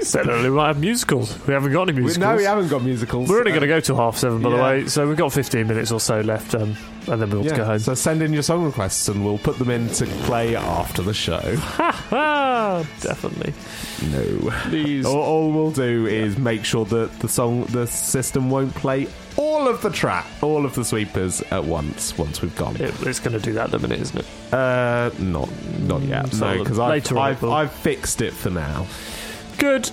Said 0.00 0.26
we 0.26 0.48
might 0.50 0.68
have 0.68 0.80
musicals. 0.80 1.38
We 1.46 1.54
haven't 1.54 1.72
got 1.72 1.82
any 1.88 1.92
We, 1.92 2.00
musicals. 2.02 2.28
no, 2.30 2.36
we 2.36 2.44
haven't 2.44 2.68
got 2.68 2.82
musicals. 2.82 3.28
We're 3.28 3.38
only 3.40 3.52
Uh, 3.52 3.54
going 3.54 3.60
to 3.62 3.66
go 3.68 3.80
to 3.80 3.94
half 3.96 4.16
seven, 4.16 4.42
by 4.42 4.50
the 4.50 4.56
yeah. 4.56 4.62
way. 4.62 4.86
So 4.86 5.06
we've 5.06 5.16
got 5.16 5.32
15 5.32 5.66
minutes 5.68 5.92
or 5.92 6.00
so 6.00 6.20
left, 6.20 6.54
um, 6.54 6.76
and 7.08 7.20
then 7.22 7.30
we'll 7.30 7.44
yeah, 7.44 7.56
go 7.56 7.64
home. 7.64 7.78
So 7.78 7.94
send 7.94 8.22
in 8.22 8.32
your 8.32 8.42
song 8.42 8.64
requests 8.64 9.08
and 9.08 9.24
we'll 9.24 9.38
put 9.38 9.58
them 9.58 9.70
in 9.70 9.88
to 9.90 10.06
play 10.24 10.54
after 10.56 11.02
the 11.02 11.14
show. 11.14 11.40
Definitely. 13.00 13.52
No. 14.10 14.50
Please. 14.68 15.06
All, 15.06 15.16
all 15.22 15.50
we'll 15.52 15.70
do 15.70 16.06
is 16.06 16.38
make 16.38 16.64
sure 16.64 16.84
that 16.86 17.18
the 17.20 17.28
song, 17.28 17.64
the 17.66 17.86
system 17.86 18.50
won't 18.50 18.74
play 18.74 19.08
all 19.36 19.68
of 19.68 19.80
the 19.82 19.90
track, 19.90 20.26
all 20.42 20.64
of 20.64 20.74
the 20.74 20.84
sweepers 20.84 21.42
at 21.50 21.64
once. 21.64 22.16
Once 22.18 22.42
we've 22.42 22.56
gone, 22.56 22.76
It, 22.76 22.94
it's 23.06 23.20
going 23.20 23.38
to 23.38 23.40
do 23.40 23.52
that 23.54 23.68
in 23.68 23.74
a 23.74 23.78
minute, 23.78 24.00
isn't 24.00 24.18
it? 24.18 24.26
uh, 24.52 25.10
not 25.18 25.48
not 25.80 26.02
yet. 26.02 26.26
Mm, 26.26 26.40
no, 26.40 26.58
because 26.64 26.78
I've, 26.78 27.16
I've. 27.16 27.44
I've 27.44 27.72
fixed 27.72 28.20
it 28.20 28.32
for 28.32 28.50
now. 28.50 28.86
Good. 29.58 29.90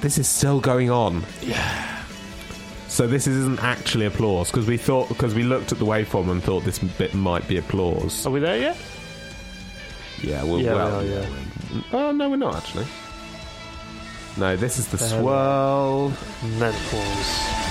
This 0.00 0.18
is 0.18 0.28
still 0.28 0.60
going 0.60 0.90
on. 0.90 1.24
Yeah. 1.42 1.95
So 2.88 3.06
this 3.06 3.26
isn't 3.26 3.62
actually 3.62 4.06
applause 4.06 4.50
because 4.50 4.66
we 4.66 4.76
thought 4.76 5.08
because 5.08 5.34
we 5.34 5.42
looked 5.42 5.72
at 5.72 5.78
the 5.78 5.84
waveform 5.84 6.30
and 6.30 6.42
thought 6.42 6.64
this 6.64 6.78
bit 6.78 7.14
might 7.14 7.46
be 7.46 7.58
applause. 7.58 8.24
Are 8.26 8.30
we 8.30 8.40
there 8.40 8.58
yet? 8.58 8.76
Yeah, 10.22 10.42
well, 10.44 10.58
Yeah, 10.58 10.74
we 11.02 11.10
are, 11.10 11.20
yeah. 11.20 11.28
Oh 11.92 12.12
no, 12.12 12.30
we're 12.30 12.36
not 12.36 12.56
actually. 12.56 12.86
No, 14.38 14.56
this 14.56 14.78
is 14.78 14.88
the 14.88 15.02
Um, 15.16 15.22
swirl. 15.22 16.12
And 16.42 16.60
then 16.62 16.74
applause. 16.74 17.66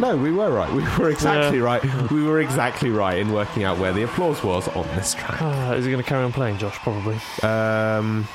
No, 0.00 0.16
we 0.16 0.30
were 0.30 0.50
right. 0.50 0.70
We 0.72 0.82
were 0.98 1.10
exactly 1.10 1.60
right. 1.60 1.82
We 2.10 2.22
were 2.22 2.40
exactly 2.40 2.90
right 2.90 3.18
in 3.18 3.32
working 3.32 3.64
out 3.64 3.78
where 3.78 3.92
the 3.92 4.02
applause 4.04 4.42
was 4.44 4.68
on 4.68 4.86
this 4.88 5.14
track. 5.14 5.40
Ah, 5.40 5.72
is 5.72 5.84
he 5.84 5.90
going 5.90 6.02
to 6.02 6.08
carry 6.08 6.22
on 6.22 6.32
playing, 6.32 6.58
Josh? 6.58 6.76
Probably. 6.76 7.18
Um, 7.42 8.28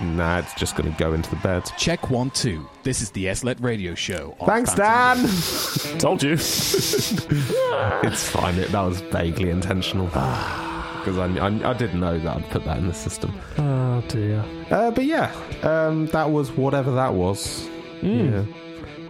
Nah, 0.00 0.38
it's 0.38 0.54
just 0.54 0.74
going 0.74 0.90
to 0.90 0.98
go 0.98 1.12
into 1.12 1.30
the 1.30 1.36
bed. 1.36 1.70
Check 1.78 2.10
one, 2.10 2.30
two. 2.30 2.68
This 2.82 3.02
is 3.02 3.10
the 3.10 3.26
Eslet 3.26 3.62
radio 3.62 3.94
show. 3.94 4.34
On 4.40 4.48
Thanks, 4.48 4.74
Phantom 4.74 5.26
Dan. 5.26 5.98
Told 5.98 6.22
you. 6.22 6.32
it's 6.32 8.28
fine. 8.28 8.56
It, 8.56 8.72
that 8.72 8.82
was 8.82 9.00
vaguely 9.00 9.50
intentional 9.50 10.06
because 10.06 11.18
I, 11.18 11.26
I, 11.38 11.70
I 11.70 11.72
didn't 11.74 12.00
know 12.00 12.18
that 12.18 12.36
I'd 12.36 12.50
put 12.50 12.64
that 12.64 12.78
in 12.78 12.88
the 12.88 12.94
system. 12.94 13.38
Oh 13.58 14.02
dear. 14.08 14.44
Uh, 14.70 14.90
but 14.90 15.04
yeah, 15.04 15.32
um, 15.62 16.06
that 16.06 16.30
was 16.30 16.50
whatever 16.52 16.90
that 16.92 17.14
was. 17.14 17.68
Yeah. 18.02 18.44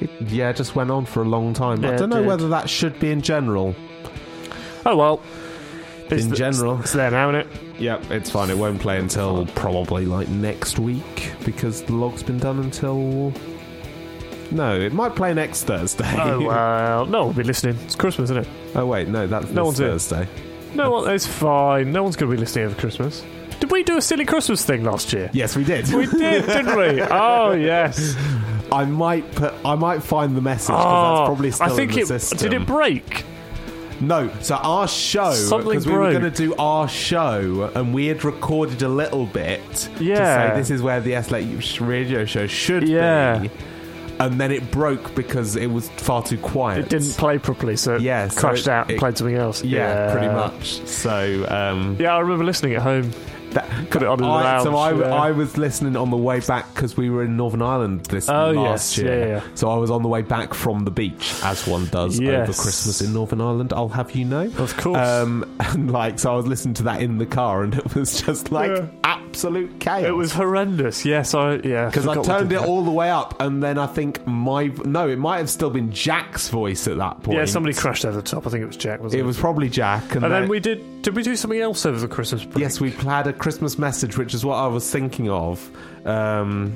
It, 0.01 0.11
yeah, 0.23 0.53
just 0.53 0.75
went 0.75 0.91
on 0.91 1.05
for 1.07 1.23
a 1.23 1.29
long 1.29 1.55
time. 1.55 1.83
Yeah, 1.83 1.93
I 1.93 1.97
don't 1.97 2.11
know 2.11 2.19
did. 2.19 2.27
whether 2.27 2.49
that 2.49 2.69
should 2.69 2.99
be 2.99 3.11
in 3.11 3.23
general. 3.23 3.75
Oh 4.87 4.97
well. 4.97 5.21
It's 6.11 6.25
In 6.25 6.31
the- 6.31 6.37
general. 6.37 6.81
it's 6.81 6.93
there 6.93 7.11
now, 7.11 7.31
isn't 7.31 7.41
it? 7.43 7.81
Yep, 7.81 8.11
it's 8.11 8.31
fine. 8.31 8.51
It 8.51 8.59
won't 8.59 8.81
play 8.81 8.99
until 8.99 9.47
probably 9.47 10.05
like 10.05 10.29
next 10.29 10.79
week 10.79 11.33
because 11.45 11.83
the 11.83 11.93
log's 11.95 12.23
been 12.23 12.39
done 12.39 12.59
until. 12.59 13.33
No, 14.51 14.79
it 14.79 14.93
might 14.93 15.17
play 15.17 15.33
next 15.33 15.65
Thursday. 15.65 16.15
Oh 16.21 16.41
well, 16.47 17.07
no 17.07 17.27
will 17.27 17.33
be 17.33 17.43
listening. 17.45 17.77
It's 17.85 17.95
Christmas, 17.95 18.31
isn't 18.31 18.45
it? 18.45 18.49
Oh 18.75 18.85
wait, 18.87 19.09
no, 19.09 19.27
that's 19.27 19.49
No 19.51 19.65
one's 19.67 19.81
in. 19.81 19.87
Thursday. 19.91 20.29
No 20.75 20.91
one. 20.91 21.11
It's 21.11 21.27
fine. 21.27 21.93
No 21.93 22.03
one's 22.03 22.17
going 22.17 22.31
to 22.31 22.37
be 22.37 22.41
listening 22.41 22.67
over 22.67 22.75
Christmas. 22.79 23.25
Did 23.61 23.71
we 23.71 23.83
do 23.83 23.97
a 23.97 24.03
silly 24.03 24.25
Christmas 24.25 24.65
thing 24.65 24.85
last 24.85 25.13
year? 25.13 25.31
Yes, 25.33 25.57
we 25.57 25.65
did. 25.65 25.89
We 25.93 26.07
did, 26.07 26.45
didn't 26.47 26.77
we? 26.77 27.01
Oh 27.11 27.53
yes. 27.53 28.15
I 28.73 28.85
might 28.85 29.31
put. 29.35 29.55
I 29.65 29.75
might 29.75 30.03
find 30.03 30.37
the 30.37 30.41
message 30.41 30.69
because 30.69 31.19
that's 31.19 31.27
probably 31.29 31.51
still 31.51 31.67
I 31.73 31.77
think 31.77 31.91
in 31.97 32.07
the 32.07 32.15
it 32.15 32.21
system. 32.21 32.39
did 32.51 32.63
it 32.63 32.67
break. 32.67 33.25
No, 34.01 34.31
so 34.41 34.57
our 34.57 34.89
show 34.89 35.31
because 35.59 35.87
we 35.87 35.93
were 35.93 35.99
broke. 35.99 36.13
going 36.21 36.25
to 36.33 36.37
do 36.37 36.57
our 36.57 36.89
show 36.89 37.71
and 37.77 37.95
we 37.95 38.07
had 38.07 38.25
recorded 38.25 38.83
a 38.83 38.89
little 38.89 39.27
bit 39.27 39.89
Yeah. 40.01 40.15
to 40.17 40.25
say 40.55 40.59
this 40.59 40.71
is 40.71 40.83
where 40.83 41.01
the 41.01 41.13
Eslet 41.13 41.87
radio 41.87 42.25
show 42.25 42.49
should 42.49 42.89
Yeah. 42.89 43.39
be, 43.39 43.51
and 44.19 44.41
then 44.41 44.51
it 44.51 44.73
broke 44.73 45.15
because 45.15 45.55
it 45.55 45.69
was 45.71 45.89
far 45.91 46.21
too 46.21 46.39
quiet. 46.39 46.81
It 46.81 46.89
didn't 46.89 47.13
play 47.17 47.39
properly, 47.39 47.77
so 47.77 47.95
it 47.95 48.01
Yeah, 48.01 48.27
so 48.27 48.41
crashed 48.41 48.67
it- 48.67 48.71
out 48.73 48.87
and 48.87 48.93
it- 48.93 48.99
played 48.99 49.17
something 49.19 49.37
else. 49.37 49.63
Yeah, 49.63 50.11
pretty 50.11 50.29
much. 50.35 50.81
So 50.85 51.47
um, 51.49 51.95
Yeah, 52.01 52.17
I 52.17 52.19
remember 52.19 52.43
listening 52.45 52.75
at 52.75 52.83
home. 52.83 53.13
That, 53.55 53.91
Put 53.91 54.03
it 54.03 54.09
on 54.09 54.19
in 54.19 54.25
the 54.25 54.31
I, 54.31 54.63
so 54.63 54.77
I, 54.77 54.93
yeah. 54.95 55.15
I 55.15 55.31
was 55.33 55.57
listening 55.57 55.97
on 55.97 56.11
the 56.11 56.17
way 56.17 56.41
back 56.41 56.73
because 56.75 56.97
we 56.97 57.11
were 57.11 57.25
in 57.25 57.37
Northern 57.37 57.63
Ireland 57.63 58.05
this 58.07 58.29
Oh, 58.29 58.51
last 58.53 58.97
yes. 58.97 58.99
year. 58.99 59.19
Yeah, 59.19 59.27
yeah. 59.37 59.43
So 59.55 59.71
I 59.71 59.77
was 59.77 59.91
on 59.91 60.03
the 60.03 60.09
way 60.09 60.23
back 60.23 60.55
from 60.55 60.85
the 60.85 60.91
beach, 60.91 61.35
as 61.43 61.67
one 61.67 61.87
does 61.87 62.21
over 62.21 62.53
Christmas 62.53 63.01
in 63.01 63.13
Northern 63.13 63.41
Ireland. 63.41 63.73
I'll 63.73 63.89
have 63.89 64.13
you 64.13 64.25
know. 64.25 64.51
Of 64.59 64.77
course. 64.77 64.97
Um, 64.99 65.45
and 65.61 65.91
like, 65.91 66.19
so 66.19 66.33
I 66.33 66.37
was 66.37 66.47
listening 66.47 66.75
to 66.75 66.83
that 66.85 67.03
in 67.03 67.19
the 67.19 67.27
car, 67.27 67.63
and 67.65 67.75
it 67.75 67.95
was 67.95 68.21
just 68.23 68.51
like 68.53 68.83
absolute 69.05 69.79
chaos. 69.81 70.05
It 70.05 70.13
was 70.13 70.33
horrendous. 70.33 71.05
Yes, 71.05 71.35
I 71.35 71.55
yeah. 71.57 71.87
because 71.87 72.07
I 72.07 72.23
turned 72.23 72.53
it 72.53 72.61
that. 72.61 72.69
all 72.69 72.85
the 72.85 72.91
way 72.91 73.11
up, 73.11 73.41
and 73.41 73.63
then 73.63 73.79
I 73.79 73.87
think 73.87 74.27
my 74.27 74.67
no, 74.85 75.09
it 75.09 75.19
might 75.19 75.39
have 75.39 75.51
still 75.51 75.71
been 75.71 75.91
Jack's 75.93 76.49
voice 76.49 76.87
at 76.89 76.99
that 76.99 77.23
point. 77.23 77.39
Yeah, 77.39 77.45
somebody 77.45 77.75
crashed 77.75 78.05
over 78.05 78.17
the 78.17 78.23
top. 78.23 78.47
I 78.47 78.51
think 78.51 78.63
it 78.63 78.67
was 78.67 78.77
Jack. 78.77 79.01
Wasn't 79.03 79.19
It 79.19 79.23
it? 79.23 79.27
was 79.27 79.39
probably 79.39 79.69
Jack, 79.69 80.15
and, 80.15 80.25
And 80.25 80.33
then, 80.33 80.43
then 80.43 80.49
we 80.49 80.61
did. 80.61 81.03
Did 81.03 81.17
we 81.17 81.23
do 81.25 81.35
something 81.35 81.61
else 81.61 81.85
over 81.85 81.99
the 81.99 82.07
Christmas 82.07 82.45
break? 82.45 82.59
Yes, 82.59 82.81
we 82.81 82.91
had 82.93 83.27
a 83.27 83.33
Christmas 83.43 83.77
message, 83.79 84.17
which 84.17 84.35
is 84.35 84.45
what 84.45 84.55
I 84.57 84.69
was 84.69 84.89
thinking 84.91 85.29
of. 85.29 85.69
Um, 86.07 86.73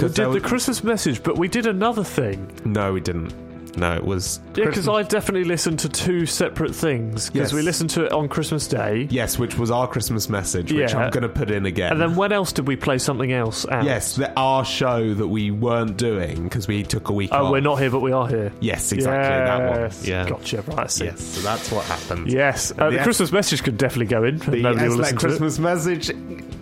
We 0.00 0.08
did 0.08 0.32
the 0.32 0.40
Christmas 0.40 0.82
message, 0.82 1.22
but 1.22 1.38
we 1.38 1.46
did 1.46 1.66
another 1.66 2.02
thing. 2.02 2.50
no, 2.64 2.92
we 2.92 3.00
didn't. 3.00 3.32
No, 3.76 3.94
it 3.94 4.04
was 4.04 4.40
Yeah, 4.54 4.66
because 4.66 4.88
I 4.88 5.02
definitely 5.02 5.44
listened 5.48 5.78
to 5.80 5.88
two 5.88 6.26
separate 6.26 6.74
things. 6.74 7.28
Because 7.30 7.50
Yes. 7.50 7.52
we 7.52 7.62
listened 7.62 7.90
to 7.90 8.04
it 8.04 8.12
on 8.12 8.28
Christmas 8.28 8.66
Day, 8.68 9.06
yes, 9.10 9.38
which 9.38 9.58
was 9.58 9.70
our 9.70 9.86
Christmas 9.86 10.28
message, 10.28 10.72
which 10.72 10.92
Yeah. 10.92 10.98
I'm 10.98 11.10
going 11.10 11.22
to 11.22 11.28
put 11.28 11.50
in 11.50 11.66
again. 11.66 11.92
and 11.92 12.00
then 12.00 12.14
when 12.16 12.32
else 12.32 12.52
did 12.52 12.66
we 12.66 12.76
play 12.76 12.98
something 12.98 13.32
else? 13.32 13.66
Out? 13.68 13.84
yes, 13.84 14.16
the, 14.16 14.32
our 14.38 14.64
show 14.64 15.14
that 15.14 15.28
we 15.28 15.50
weren't 15.50 15.96
doing 15.96 16.44
because 16.44 16.68
we 16.68 16.82
took 16.82 17.08
a 17.08 17.12
week 17.12 17.32
off. 17.32 17.40
Oh, 17.40 17.44
off. 17.46 17.52
we're 17.52 17.60
not 17.60 17.76
here, 17.80 17.90
but 17.90 18.00
we 18.00 18.12
are 18.12 18.28
here. 18.28 18.52
Yes, 18.60 18.92
exactly 18.92 19.28
that 19.28 19.70
one. 19.70 19.80
Yes. 19.80 20.06
Yeah. 20.06 20.28
Gotcha. 20.28 20.62
Right. 20.62 20.78
I 20.80 20.86
see. 20.86 21.04
Yes, 21.06 21.20
so 21.20 21.40
that's 21.40 21.70
what 21.72 21.84
happened. 21.86 22.30
Yes. 22.32 22.72
Uh, 22.78 22.90
the 22.90 22.96
The- 22.98 23.02
Christmas 23.02 23.32
message 23.32 23.62
could 23.62 23.76
definitely 23.76 24.06
go 24.06 24.24
in. 24.24 24.38
The 24.38 24.56
Nobody 24.62 24.88
will 24.88 24.96
Eslet 24.96 24.98
listen 24.98 25.18
Christmas 25.18 25.58
message 25.58 26.10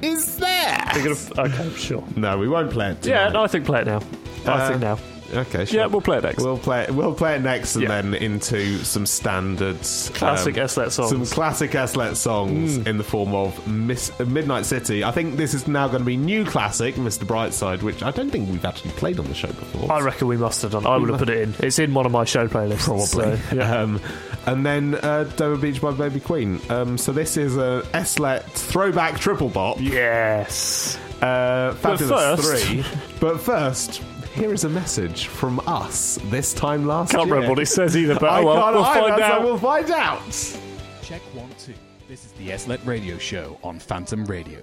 is 0.03 0.37
there. 0.37 0.89
to 0.95 0.99
it. 1.11 1.31
Gonna- 1.37 1.49
okay, 1.49 1.71
sure. 1.77 2.05
No, 2.17 2.39
we 2.39 2.49
won't 2.49 2.71
play 2.71 2.91
it. 2.91 3.05
Yeah, 3.07 3.19
tonight. 3.29 3.33
no, 3.35 3.45
I 3.45 3.47
think 3.49 3.65
play 3.67 3.81
it 3.83 3.87
now. 3.87 4.01
I 4.47 4.51
Uh, 4.51 4.69
think 4.69 4.81
now. 4.81 4.99
Okay, 5.33 5.65
sure. 5.65 5.81
Yeah, 5.81 5.87
we'll 5.87 6.01
play 6.01 6.19
it 6.19 6.25
next. 6.25 6.43
We'll 6.43 6.59
play. 6.59 6.87
We'll 6.91 7.15
play 7.15 7.37
it 7.37 7.43
next, 7.43 7.75
and 7.77 7.83
Yeah. 7.85 8.01
then 8.03 8.15
into 8.15 8.85
some 8.85 9.07
standards, 9.07 10.11
Classic 10.15 10.57
um, 10.59 10.65
Eslet 10.67 10.91
songs. 10.91 11.11
Some 11.11 11.27
classic 11.27 11.71
Eslet 11.73 12.17
songs 12.17 12.77
in 12.79 12.99
the 12.99 13.05
form 13.05 13.35
of 13.35 13.67
Miss 13.67 14.13
uh, 14.21 14.25
Midnight 14.25 14.67
City. 14.67 15.05
I 15.05 15.11
think 15.11 15.37
this 15.37 15.55
is 15.55 15.67
now 15.67 15.87
going 15.89 16.01
to 16.01 16.05
be 16.07 16.17
new 16.17 16.45
classic, 16.45 16.95
Mr. 16.97 17.25
Brightside, 17.25 17.83
which 17.83 18.03
I 18.03 18.11
don't 18.11 18.31
think 18.31 18.51
we've 18.51 18.65
actually 18.65 18.91
played 18.93 19.19
on 19.19 19.27
the 19.27 19.35
show 19.35 19.49
before. 19.49 19.91
I 19.91 20.01
reckon 20.01 20.29
we 20.29 20.37
must 20.37 20.63
have 20.63 20.73
done. 20.73 20.87
I 20.87 20.97
would 20.97 21.09
have 21.11 21.19
put 21.19 21.29
it 21.31 21.39
in. 21.39 21.55
It's 21.61 21.79
in 21.79 21.95
one 21.95 22.07
of 22.07 22.13
my 22.13 22.25
show 22.25 22.47
playlists. 22.49 22.85
Probably. 22.85 23.07
so, 23.39 23.55
yeah. 23.55 23.73
Um, 23.83 24.01
and 24.45 24.67
then 24.67 24.97
uh, 24.97 25.25
Dover 25.37 25.57
Beach 25.57 25.81
by 25.81 25.93
Baby 25.93 26.19
Queen. 26.21 26.61
Um, 26.69 26.99
so 26.99 27.13
this 27.13 27.37
is 27.37 27.57
a 27.57 27.83
Eslet 27.95 28.43
throwback 28.45 29.19
triple 29.21 29.49
bop. 29.49 29.81
yes. 29.81 30.99
Uh, 31.23 31.73
Fabulous 31.75 32.41
first- 32.41 32.67
3. 32.67 32.85
But 33.21 33.41
first, 33.41 34.03
here 34.35 34.53
is 34.53 34.65
a 34.65 34.69
message 34.69 35.27
from 35.27 35.61
us 35.67 36.19
this 36.25 36.53
time 36.55 36.87
last 36.87 37.11
Can't 37.13 37.27
year. 37.27 37.35
remember 37.35 37.51
what 37.55 37.59
it 37.63 37.67
says 37.67 37.97
either, 37.97 38.15
but 38.15 38.25
I 38.31 38.41
oh 38.43 38.47
well, 38.47 38.57
can't 38.57 38.75
we'll 38.75 38.85
either, 38.85 39.11
find 39.11 39.21
so 39.21 39.25
out. 39.25 39.43
we'll 39.45 39.59
find 39.59 39.91
out. 39.91 41.03
Check 41.03 41.21
one, 41.35 41.51
two. 41.59 41.75
This 42.09 42.25
is 42.25 42.33
the 42.33 42.49
Eslet 42.51 42.85
radio 42.87 43.19
show 43.19 43.59
on 43.63 43.79
Phantom 43.79 44.25
Radio. 44.27 44.61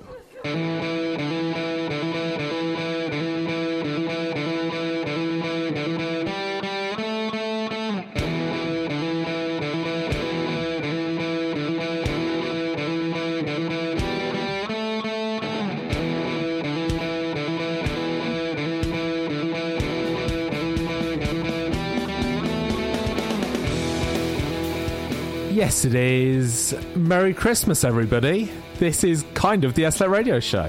Yes, 25.70 25.86
it 25.86 25.93
is. 25.93 26.76
Merry 26.95 27.32
Christmas, 27.32 27.84
everybody. 27.84 28.51
This 28.80 29.03
is 29.03 29.24
kind 29.36 29.63
of 29.63 29.76
the 29.76 29.84
Eslet 29.84 30.09
radio 30.09 30.39
show. 30.39 30.67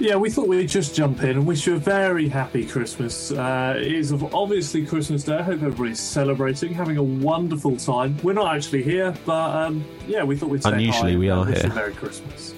Yeah, 0.00 0.16
we 0.16 0.30
thought 0.30 0.48
we'd 0.48 0.66
just 0.66 0.94
jump 0.94 1.22
in 1.22 1.32
and 1.32 1.46
wish 1.46 1.66
you 1.66 1.74
a 1.74 1.78
very 1.78 2.26
happy 2.30 2.64
Christmas. 2.64 3.32
Uh, 3.32 3.74
it 3.76 3.92
is 3.92 4.14
obviously 4.14 4.86
Christmas 4.86 5.24
Day. 5.24 5.36
I 5.36 5.42
hope 5.42 5.62
everybody's 5.62 6.00
celebrating, 6.00 6.72
having 6.72 6.96
a 6.96 7.02
wonderful 7.02 7.76
time. 7.76 8.16
We're 8.22 8.32
not 8.32 8.56
actually 8.56 8.82
here, 8.82 9.14
but 9.26 9.56
um, 9.56 9.84
yeah, 10.06 10.24
we 10.24 10.36
thought 10.36 10.48
we'd 10.48 10.62
say 10.62 10.72
Unusually, 10.72 11.12
hi 11.12 11.18
we 11.18 11.28
are 11.28 11.44
wish 11.44 11.60
here. 11.60 11.74
Merry 11.74 11.92
Christmas. 11.92 12.54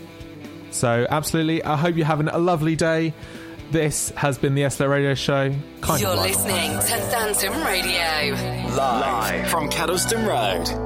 So, 0.71 1.05
absolutely, 1.11 1.65
I 1.65 1.75
hope 1.75 1.97
you're 1.97 2.07
having 2.07 2.29
a 2.29 2.39
lovely 2.39 2.77
day. 2.77 3.13
This 3.73 4.11
has 4.11 4.39
been 4.39 4.55
the 4.55 4.63
Eslet 4.63 4.89
radio 4.89 5.15
show. 5.15 5.53
Kind 5.81 6.01
You're 6.01 6.11
of 6.11 6.21
listening 6.21 6.71
to 6.71 7.03
Phantom 7.11 7.55
Radio. 7.65 8.37
Live 8.37 8.77
Live 8.77 9.51
from 9.51 9.69
Cuddleston 9.69 10.25
Road. 10.25 10.86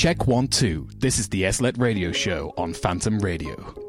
Check 0.00 0.26
one, 0.26 0.48
two. 0.48 0.88
This 0.96 1.18
is 1.18 1.28
the 1.28 1.42
Eslet 1.42 1.78
Radio 1.78 2.10
Show 2.10 2.54
on 2.56 2.72
Phantom 2.72 3.18
Radio. 3.18 3.79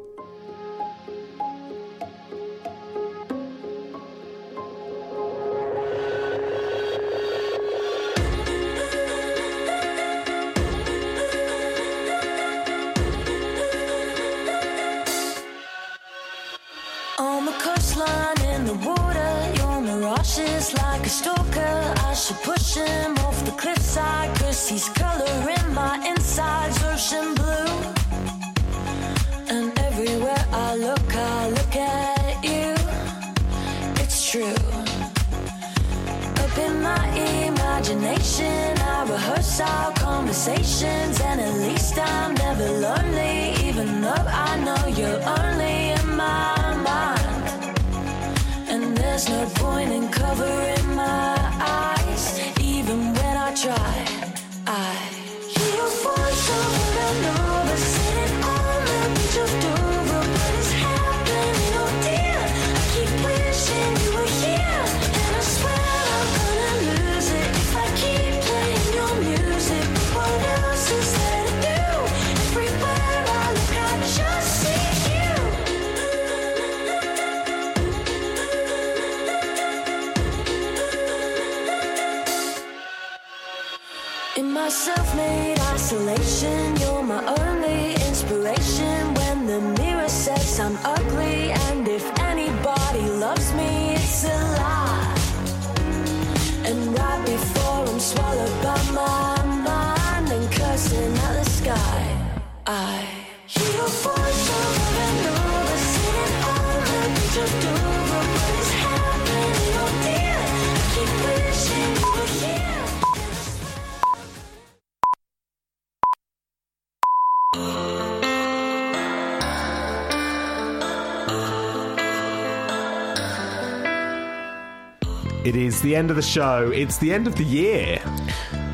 It 125.52 125.58
is 125.60 125.82
the 125.82 125.94
end 125.94 126.08
of 126.08 126.16
the 126.16 126.22
show. 126.22 126.70
It's 126.74 126.96
the 126.96 127.12
end 127.12 127.26
of 127.26 127.36
the 127.36 127.44
year. 127.44 128.00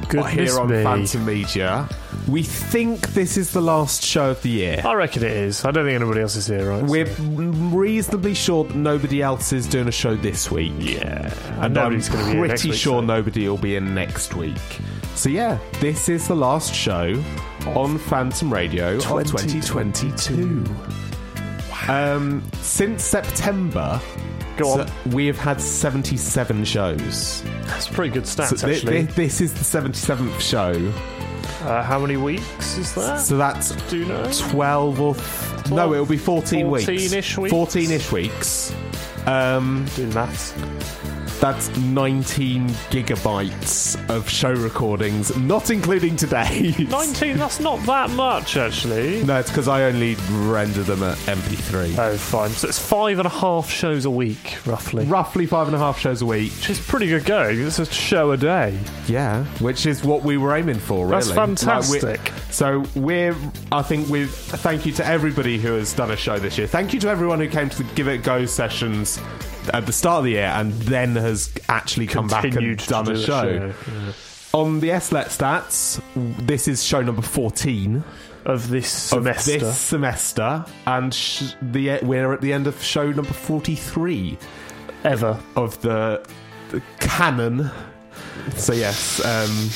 Goodness 0.09 0.33
here 0.53 0.61
on 0.61 0.70
me. 0.70 0.83
Phantom 0.85 1.24
Media. 1.24 1.89
We 2.29 2.43
think 2.45 3.09
this 3.14 3.37
is 3.37 3.53
the 3.53 3.61
last 3.61 4.03
show 4.03 4.31
of 4.31 4.43
the 4.43 4.49
year. 4.51 4.83
I 4.85 4.95
reckon 4.95 5.24
it 5.24 5.33
is. 5.33 5.64
I 5.64 5.70
don't 5.72 5.87
think 5.87 5.97
anybody 6.01 6.20
else 6.20 6.37
is 6.37 6.47
here, 6.47 6.70
right? 6.70 6.85
We're 6.85 7.07
reasonably 7.16 8.35
sure 8.35 8.62
that 8.64 8.76
nobody 8.76 9.22
else 9.22 9.53
is 9.53 9.66
doing 9.66 9.89
a 9.89 9.93
show 9.93 10.14
this 10.14 10.51
week. 10.53 10.72
Yeah. 10.79 11.35
And 11.61 11.74
nobody's 11.74 12.09
I'm 12.11 12.14
gonna 12.20 12.33
be 12.33 12.39
next 12.49 12.62
pretty 12.62 12.70
week, 12.70 12.79
sure 12.79 13.01
so- 13.03 13.07
nobody 13.07 13.49
will 13.49 13.59
be 13.59 13.74
in 13.76 13.93
next 13.95 14.35
week. 14.35 14.57
So 15.16 15.31
yeah, 15.31 15.59
this 15.81 16.09
is 16.09 16.29
the 16.29 16.37
last 16.37 16.72
show 16.74 17.20
on 17.74 17.99
Phantom 17.99 18.53
Radio 18.53 18.97
of 18.99 19.03
2022. 19.03 20.64
Um, 21.89 22.43
since 22.61 23.03
September, 23.03 24.01
Go 24.59 24.71
on. 24.81 24.91
we 25.13 25.27
have 25.27 25.39
had 25.39 25.61
77 25.61 26.65
shows. 26.65 27.43
That's 27.67 27.89
pretty 27.89 28.13
good 28.13 28.27
So 28.27 28.43
stats, 28.43 28.61
thi- 28.65 28.73
actually. 28.73 29.07
thi- 29.07 29.13
this 29.13 29.41
is 29.41 29.55
the 29.55 29.65
77th 29.65 30.41
show. 30.41 30.93
Uh, 31.67 31.83
how 31.83 31.99
many 31.99 32.17
weeks 32.17 32.77
is 32.79 32.95
that? 32.95 33.21
So 33.21 33.37
that's 33.37 33.71
Do 33.91 33.99
you 33.99 34.05
know? 34.07 34.31
12 34.33 35.01
or. 35.01 35.15
Th- 35.15 35.71
no, 35.71 35.93
it'll 35.93 36.07
be 36.07 36.17
14 36.17 36.71
weeks. 36.71 36.87
14-ish 36.87 37.39
weeks? 37.39 37.51
14 37.51 37.91
ish 37.91 38.13
weeks. 38.13 38.75
Um, 39.27 39.87
Do 39.97 40.07
the 40.07 40.15
maths. 40.15 40.55
That's 41.41 41.68
19 41.78 42.66
gigabytes 42.91 43.97
of 44.11 44.28
show 44.28 44.53
recordings, 44.53 45.36
not 45.36 45.70
including 45.70 46.16
today. 46.16 46.74
19, 46.91 47.36
that's 47.36 47.61
not 47.61 47.78
that 47.86 48.11
much, 48.11 48.57
actually. 48.57 49.22
no, 49.24 49.39
it's 49.39 49.49
because 49.49 49.68
I 49.68 49.84
only 49.84 50.16
render 50.30 50.82
them 50.82 51.05
at 51.05 51.16
MP3. 51.18 51.97
Oh, 51.97 52.16
fine. 52.16 52.51
So 52.51 52.66
it's 52.68 52.78
five 52.80 53.18
and 53.20 53.26
a 53.26 53.30
half 53.30 53.70
shows 53.70 54.05
a 54.05 54.11
week, 54.11 54.59
roughly. 54.66 55.05
Roughly 55.07 55.47
five 55.47 55.68
and 55.68 55.76
a 55.76 55.78
half 55.78 56.01
shows 56.01 56.22
a 56.22 56.26
week. 56.26 56.51
Which 56.55 56.70
is 56.70 56.80
pretty 56.80 57.07
good 57.07 57.24
going. 57.24 57.61
It's 57.61 57.78
a 57.78 57.86
show 57.86 58.32
a 58.32 58.36
day. 58.36 58.76
Yeah, 59.07 59.45
which 59.61 59.86
is 59.86 60.03
what 60.03 60.24
we 60.24 60.39
were 60.39 60.57
aiming 60.57 60.80
for, 60.80 61.07
really. 61.07 61.18
That's 61.18 61.28
Like, 61.28 61.36
we're- 61.36 61.47
fantastic. 61.57 62.32
so 62.51 62.84
we're, 62.97 63.36
I 63.70 63.82
think, 63.82 64.09
with 64.09 64.30
thank 64.34 64.84
you 64.86 64.93
to 64.95 65.07
everybody 65.07 65.59
who 65.59 65.74
has 65.74 65.93
done 65.93 66.11
a 66.11 66.16
show 66.16 66.39
this 66.41 66.59
year. 66.59 66.66
Thank 66.66 66.93
you 66.93 66.99
to 67.01 67.09
everyone 67.09 67.39
who 67.39 67.49
came 67.49 67.68
to 67.70 67.82
the 67.84 67.95
Give 67.95 68.09
It 68.09 68.24
Go 68.24 68.45
sessions 68.45 69.20
at 69.71 69.87
the 69.87 69.93
start 69.93 70.19
of 70.21 70.25
the 70.25 70.33
year 70.33 70.45
and 70.55 70.73
then 70.73 71.16
has 71.16 71.51
actually 71.69 72.07
come 72.07 72.27
back 72.29 72.45
and 72.45 72.77
done 72.87 73.05
do 73.05 73.11
a 73.12 73.14
the 73.14 73.23
show. 73.25 73.73
On 74.55 74.81
the 74.81 74.89
Eslet 74.89 75.27
stats, 75.27 76.01
this 76.47 76.66
is 76.69 76.83
show 76.83 77.03
number 77.03 77.21
14 77.23 78.03
Of 78.47 78.71
this 78.71 78.89
semester. 78.91 79.55
of 79.57 79.61
this 79.61 79.79
semester, 79.79 80.64
and 80.87 81.12
sh- 81.12 81.53
the 81.61 81.99
we're 82.03 82.33
at 82.33 82.41
the 82.41 82.53
end 82.55 82.66
of 82.66 82.83
show 82.83 83.07
number 83.12 83.33
43 83.33 84.39
Ever. 85.05 85.39
of 85.55 85.81
the, 85.83 86.27
the 86.71 86.83
canon. 86.99 87.71
So 88.57 88.72
yes, 88.72 89.24
um, 89.24 89.70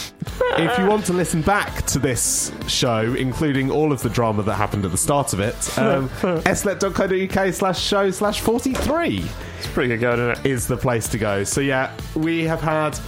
if 0.59 0.79
you 0.79 0.87
want 0.87 1.05
to 1.07 1.13
listen 1.13 1.43
back 1.43 1.87
to 1.87 1.99
this 1.99 2.51
show, 2.67 3.15
including 3.15 3.71
all 3.71 3.93
of 3.93 4.03
the 4.03 4.09
drama 4.11 4.43
that 4.43 4.55
happened 4.55 4.85
at 4.85 4.91
the 4.91 4.97
start 4.97 5.33
of 5.33 5.41
it, 5.41 5.79
um, 5.79 6.09
slet.co.uk 6.55 7.55
slash 7.55 7.81
show 7.81 8.11
slash 8.11 8.41
43 8.41 9.25
It's 9.59 9.67
pretty 9.69 9.89
good 9.97 10.01
going, 10.01 10.19
isn't 10.31 10.47
it? 10.47 10.51
is 10.51 10.67
the 10.67 10.77
place 10.77 11.07
to 11.09 11.19
go. 11.19 11.45
So 11.45 11.61
yeah, 11.61 11.97
we 12.17 12.45
have 12.45 12.61
had 12.61 12.99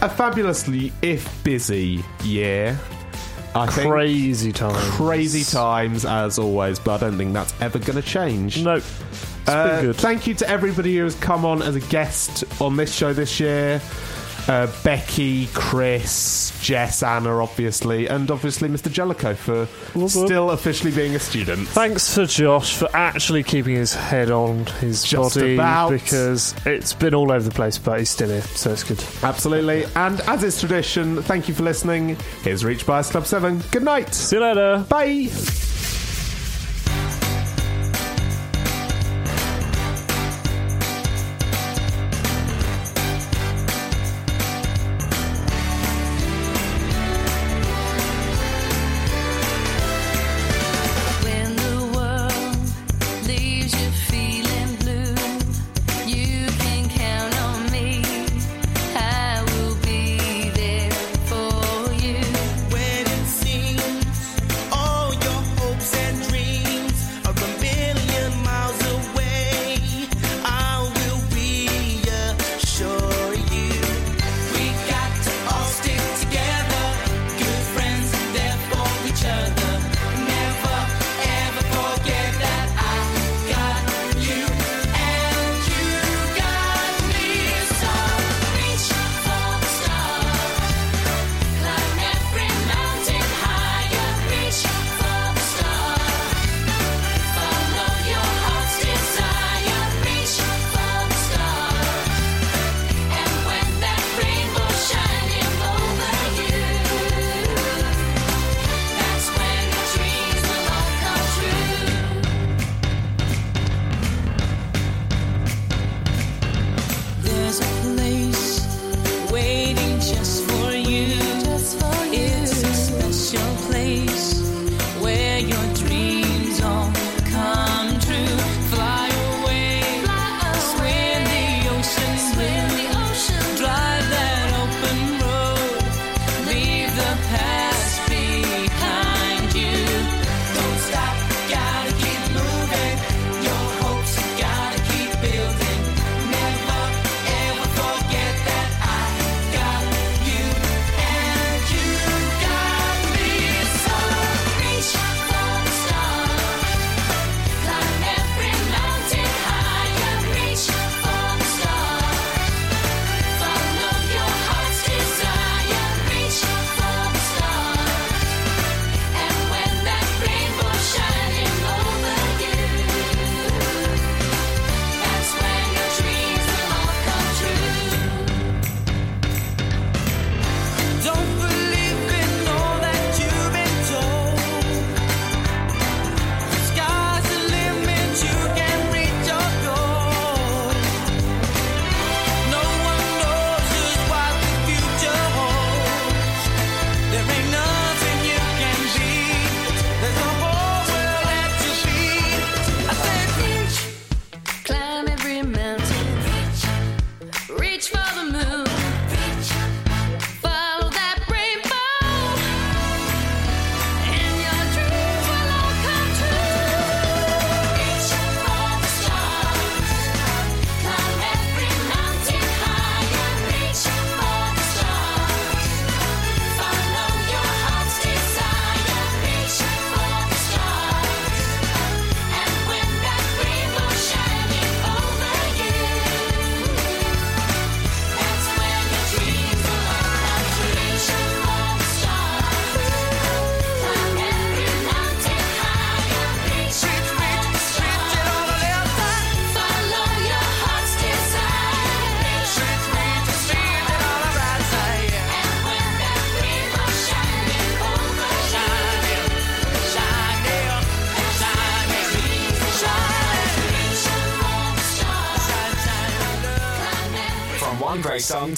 a 0.00 0.08
fabulously, 0.08 0.92
if 1.02 1.42
busy, 1.44 2.02
year. 2.24 2.78
I 3.54 3.66
think 3.66 3.90
Crazy 3.90 4.52
time. 4.52 4.74
crazy 4.92 5.42
times 5.42 6.04
as 6.04 6.38
always, 6.38 6.78
but 6.78 7.02
I 7.02 7.08
don't 7.08 7.18
think 7.18 7.32
that's 7.32 7.52
ever 7.60 7.78
going 7.78 8.00
to 8.00 8.02
change. 8.06 8.62
Nope. 8.62 8.82
It's 9.10 9.48
Uh, 9.48 9.68
been 9.76 9.86
good. 9.86 9.96
Thank 9.96 10.26
you 10.26 10.34
to 10.34 10.48
everybody 10.48 10.96
who 10.96 11.04
has 11.04 11.14
come 11.16 11.44
on 11.44 11.62
as 11.62 11.74
a 11.74 11.80
guest 11.80 12.44
on 12.60 12.76
this 12.76 12.94
show 12.94 13.12
this 13.12 13.40
year. 13.40 13.80
Uh, 14.48 14.66
Becky, 14.82 15.46
Chris, 15.48 16.58
Jess, 16.62 17.02
Anna, 17.02 17.42
obviously, 17.42 18.06
and 18.08 18.30
obviously 18.30 18.68
Mr. 18.68 18.90
Jellicoe 18.90 19.34
for 19.34 19.66
whoop. 19.94 20.10
still 20.10 20.52
officially 20.52 20.90
being 20.90 21.14
a 21.14 21.18
student. 21.18 21.68
Thanks 21.68 22.14
to 22.14 22.26
Josh 22.26 22.74
for 22.76 22.88
actually 22.94 23.42
keeping 23.42 23.74
his 23.74 23.94
head 23.94 24.30
on 24.30 24.64
his 24.80 25.04
Just 25.04 25.34
body 25.36 25.52
about. 25.54 25.90
because 25.90 26.54
it's 26.64 26.94
been 26.94 27.14
all 27.14 27.30
over 27.30 27.46
the 27.46 27.54
place, 27.54 27.76
but 27.76 27.98
he's 27.98 28.08
still 28.08 28.30
here, 28.30 28.40
so 28.40 28.72
it's 28.72 28.84
good. 28.84 29.04
Absolutely. 29.22 29.84
And 29.96 30.20
as 30.22 30.42
is 30.42 30.58
tradition, 30.58 31.22
thank 31.22 31.46
you 31.48 31.52
for 31.54 31.62
listening. 31.62 32.16
Here's 32.42 32.64
Reach 32.64 32.86
by 32.86 33.00
S 33.00 33.10
Club 33.10 33.26
7. 33.26 33.62
Good 33.70 33.82
night. 33.82 34.14
See 34.14 34.36
you 34.36 34.42
later. 34.42 34.86
Bye. 34.88 35.67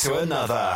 To 0.01 0.15
another. 0.15 0.70